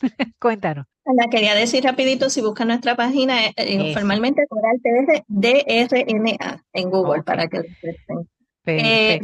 Cuéntanos. 0.40 0.86
La 1.04 1.28
quería 1.30 1.54
decir 1.54 1.84
rapidito, 1.84 2.28
si 2.28 2.42
buscan 2.42 2.68
nuestra 2.68 2.94
página, 2.94 3.46
eh, 3.46 3.54
eh 3.56 3.94
formalmente 3.94 4.46
Coral 4.46 4.78
TR 4.82 5.24
DRNA 5.26 6.64
en 6.74 6.90
Google 6.90 7.22
para 7.22 7.48
que 7.48 7.58
lo 7.58 7.64
presten. 7.80 8.28
Eh, 8.70 9.20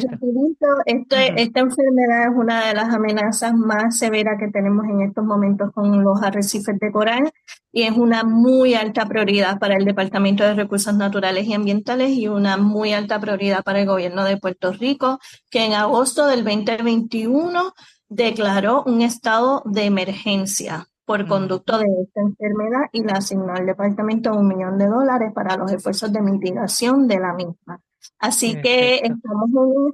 esta 0.86 1.60
enfermedad 1.60 2.30
es 2.30 2.36
una 2.36 2.66
de 2.66 2.74
las 2.74 2.94
amenazas 2.94 3.52
más 3.54 3.98
severas 3.98 4.38
que 4.38 4.48
tenemos 4.48 4.86
en 4.86 5.02
estos 5.02 5.24
momentos 5.24 5.70
con 5.74 6.02
los 6.02 6.22
arrecifes 6.22 6.78
de 6.78 6.90
coral 6.90 7.30
y 7.70 7.82
es 7.82 7.92
una 7.92 8.24
muy 8.24 8.74
alta 8.74 9.06
prioridad 9.06 9.58
para 9.58 9.76
el 9.76 9.84
Departamento 9.84 10.44
de 10.44 10.54
Recursos 10.54 10.94
Naturales 10.94 11.46
y 11.46 11.54
Ambientales 11.54 12.10
y 12.10 12.28
una 12.28 12.56
muy 12.56 12.92
alta 12.92 13.20
prioridad 13.20 13.62
para 13.62 13.80
el 13.80 13.86
gobierno 13.86 14.24
de 14.24 14.38
Puerto 14.38 14.72
Rico, 14.72 15.18
que 15.50 15.64
en 15.64 15.74
agosto 15.74 16.26
del 16.26 16.44
2021 16.44 17.74
declaró 18.08 18.82
un 18.84 19.02
estado 19.02 19.62
de 19.64 19.84
emergencia 19.84 20.88
por 21.04 21.26
conducto 21.26 21.78
de 21.78 21.86
esta 22.02 22.20
enfermedad 22.22 22.88
y 22.92 23.02
le 23.02 23.12
asignó 23.12 23.52
al 23.54 23.66
departamento 23.66 24.32
un 24.32 24.48
millón 24.48 24.78
de 24.78 24.86
dólares 24.86 25.32
para 25.34 25.56
los 25.56 25.70
esfuerzos 25.70 26.12
de 26.12 26.22
mitigación 26.22 27.06
de 27.06 27.20
la 27.20 27.34
misma. 27.34 27.80
Así 28.18 28.60
que 28.60 28.96
estamos 28.96 29.50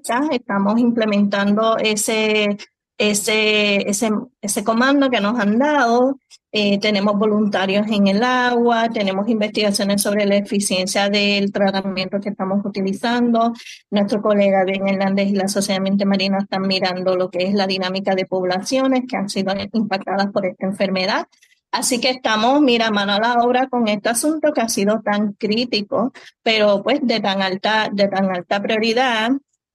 en 0.08 0.32
estamos 0.32 0.78
implementando 0.78 1.76
ese 1.78 2.58
ese, 3.00 3.88
ese, 3.88 4.10
ese 4.42 4.62
comando 4.62 5.08
que 5.08 5.22
nos 5.22 5.40
han 5.40 5.58
dado. 5.58 6.18
Eh, 6.52 6.78
tenemos 6.80 7.16
voluntarios 7.16 7.86
en 7.88 8.08
el 8.08 8.22
agua, 8.22 8.90
tenemos 8.90 9.26
investigaciones 9.28 10.02
sobre 10.02 10.26
la 10.26 10.36
eficiencia 10.36 11.08
del 11.08 11.50
tratamiento 11.50 12.20
que 12.20 12.28
estamos 12.28 12.62
utilizando. 12.62 13.54
Nuestro 13.90 14.20
colega 14.20 14.64
Ben 14.66 14.86
Hernández 14.86 15.28
y 15.28 15.34
la 15.34 15.48
Sociedad 15.48 15.80
Mente 15.80 16.04
Marina 16.04 16.38
están 16.38 16.62
mirando 16.62 17.16
lo 17.16 17.30
que 17.30 17.46
es 17.46 17.54
la 17.54 17.66
dinámica 17.66 18.14
de 18.14 18.26
poblaciones 18.26 19.04
que 19.08 19.16
han 19.16 19.30
sido 19.30 19.54
impactadas 19.72 20.30
por 20.30 20.44
esta 20.44 20.66
enfermedad. 20.66 21.26
Así 21.72 22.00
que 22.00 22.10
estamos, 22.10 22.60
mira, 22.60 22.90
mano 22.90 23.14
a 23.14 23.20
la 23.20 23.34
obra 23.44 23.68
con 23.68 23.88
este 23.88 24.10
asunto 24.10 24.52
que 24.52 24.60
ha 24.60 24.68
sido 24.68 25.00
tan 25.00 25.32
crítico, 25.32 26.12
pero 26.42 26.82
pues 26.82 27.00
de 27.02 27.20
tan 27.20 27.40
alta, 27.40 27.88
de 27.90 28.08
tan 28.08 28.28
alta 28.28 28.60
prioridad 28.60 29.30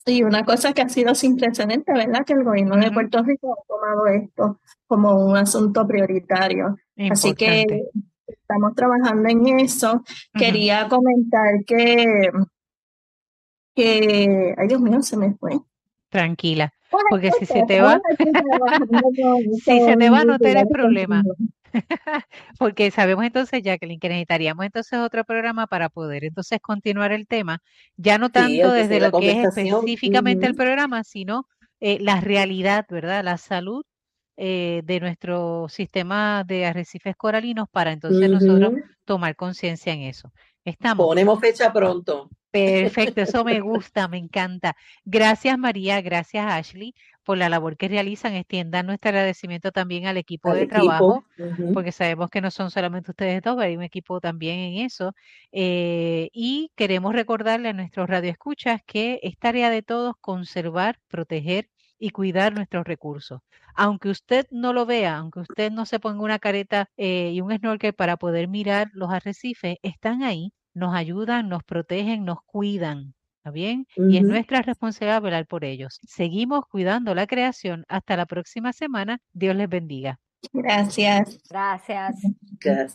y 0.06 0.24
una 0.24 0.46
cosa 0.46 0.74
que 0.74 0.82
ha 0.82 0.90
sido 0.90 1.16
sin 1.16 1.36
precedente, 1.36 1.92
¿verdad? 1.92 2.26
Que 2.26 2.34
el 2.34 2.44
gobierno 2.44 2.78
de 2.78 2.92
Puerto 2.92 3.24
Rico 3.24 3.54
ha 3.54 3.68
tomado 3.68 4.08
esto 4.08 4.60
como 4.88 5.26
un 5.26 5.36
asunto 5.36 5.88
prioritario. 5.88 6.78
Así 7.10 7.34
que 7.34 7.86
estamos 8.28 8.76
trabajando 8.76 9.28
en 9.30 9.60
eso. 9.60 10.04
Quería 10.34 10.88
comentar 10.88 11.64
que, 11.66 12.30
que, 13.76 14.56
ay 14.58 14.68
Dios 14.68 14.82
mío, 14.82 15.02
se 15.02 15.18
me 15.18 15.34
fue. 15.34 15.60
Tranquila, 16.10 16.72
porque 17.10 17.32
si 17.32 17.46
se 17.46 17.64
te 17.64 17.82
va, 17.82 18.00
si 18.18 19.80
se 19.82 19.98
te 19.98 20.10
va 20.10 20.24
no 20.24 20.38
tienes 20.38 20.68
problema. 20.68 21.24
Porque 22.60 22.92
sabemos 22.92 23.26
entonces, 23.26 23.62
Jacqueline, 23.64 24.00
que 24.00 24.10
necesitaríamos 24.10 24.66
entonces 24.66 25.00
otro 25.00 25.24
programa 25.24 25.68
para 25.68 25.90
poder 25.90 26.24
entonces 26.24 26.60
continuar 26.62 27.12
el 27.12 27.28
tema, 27.28 27.62
ya 27.98 28.18
no 28.18 28.30
tanto 28.30 28.72
desde 28.72 29.00
lo 29.00 29.12
que 29.12 29.32
es 29.32 29.48
específicamente 29.48 30.46
el 30.46 30.56
programa, 30.56 31.04
sino 31.04 31.48
eh, 31.80 31.98
la 32.00 32.22
realidad, 32.22 32.86
¿verdad? 32.90 33.24
La 33.24 33.38
salud 33.38 33.84
eh, 34.38 34.82
de 34.84 35.00
nuestro 35.00 35.68
sistema 35.70 36.44
de 36.46 36.66
arrecifes 36.66 37.16
coralinos 37.16 37.68
para 37.72 37.92
entonces 37.92 38.30
nosotros 38.30 38.74
tomar 39.06 39.36
conciencia 39.36 39.94
en 39.94 40.02
eso. 40.02 40.32
Estamos. 40.66 41.06
Ponemos 41.06 41.40
fecha 41.40 41.72
pronto. 41.72 42.30
Perfecto, 42.56 43.22
eso 43.22 43.44
me 43.44 43.60
gusta, 43.60 44.08
me 44.08 44.18
encanta. 44.18 44.78
Gracias 45.04 45.58
María, 45.58 46.00
gracias 46.02 46.46
Ashley 46.46 46.96
por 47.26 47.38
la 47.38 47.50
labor 47.50 47.76
que 47.76 47.90
realizan. 47.90 48.34
Extiendan 48.34 48.86
nuestro 48.86 49.10
agradecimiento 49.10 49.74
también 49.74 50.08
al 50.08 50.16
equipo 50.16 50.54
de 50.54 50.66
trabajo, 50.66 51.26
porque 51.74 51.92
sabemos 51.92 52.30
que 52.30 52.40
no 52.40 52.52
son 52.52 52.72
solamente 52.72 53.12
ustedes 53.12 53.42
dos, 53.42 53.60
hay 53.60 53.76
un 53.76 53.84
equipo 53.84 54.22
también 54.22 54.60
en 54.60 54.86
eso. 54.86 55.14
Eh, 55.52 56.30
y 56.32 56.72
queremos 56.76 57.14
recordarle 57.14 57.70
a 57.70 57.74
nuestros 57.74 58.08
radioescuchas 58.08 58.82
que 58.86 59.20
es 59.22 59.38
tarea 59.38 59.70
de 59.70 59.82
todos 59.82 60.16
conservar, 60.22 60.98
proteger 61.10 61.70
y 62.00 62.12
cuidar 62.12 62.54
nuestros 62.54 62.86
recursos. 62.86 63.42
Aunque 63.74 64.08
usted 64.10 64.48
no 64.52 64.72
lo 64.72 64.86
vea, 64.86 65.18
aunque 65.18 65.42
usted 65.42 65.72
no 65.72 65.86
se 65.86 66.00
ponga 66.00 66.24
una 66.24 66.40
careta 66.40 66.90
eh, 66.96 67.32
y 67.34 67.42
un 67.42 67.54
snorkel 67.54 67.94
para 67.94 68.16
poder 68.16 68.48
mirar 68.48 68.92
los 68.94 69.12
arrecifes, 69.12 69.78
están 69.82 70.24
ahí 70.24 70.54
nos 70.76 70.94
ayudan, 70.94 71.50
nos 71.50 71.64
protegen, 71.64 72.26
nos 72.26 72.40
cuidan. 72.46 73.16
¿Está 73.38 73.52
bien? 73.52 73.88
Y 73.96 74.18
es 74.18 74.24
nuestra 74.24 74.62
responsabilidad 74.62 75.22
velar 75.22 75.46
por 75.46 75.66
ellos. 75.66 76.00
Seguimos 76.08 76.66
cuidando 76.68 77.14
la 77.14 77.28
creación. 77.28 77.86
Hasta 77.88 78.18
la 78.18 78.26
próxima 78.26 78.74
semana. 78.74 79.20
Dios 79.34 79.56
les 79.56 79.70
bendiga. 79.70 80.20
Gracias. 80.52 81.40
Gracias. 81.50 82.16
Gracias. 82.60 82.94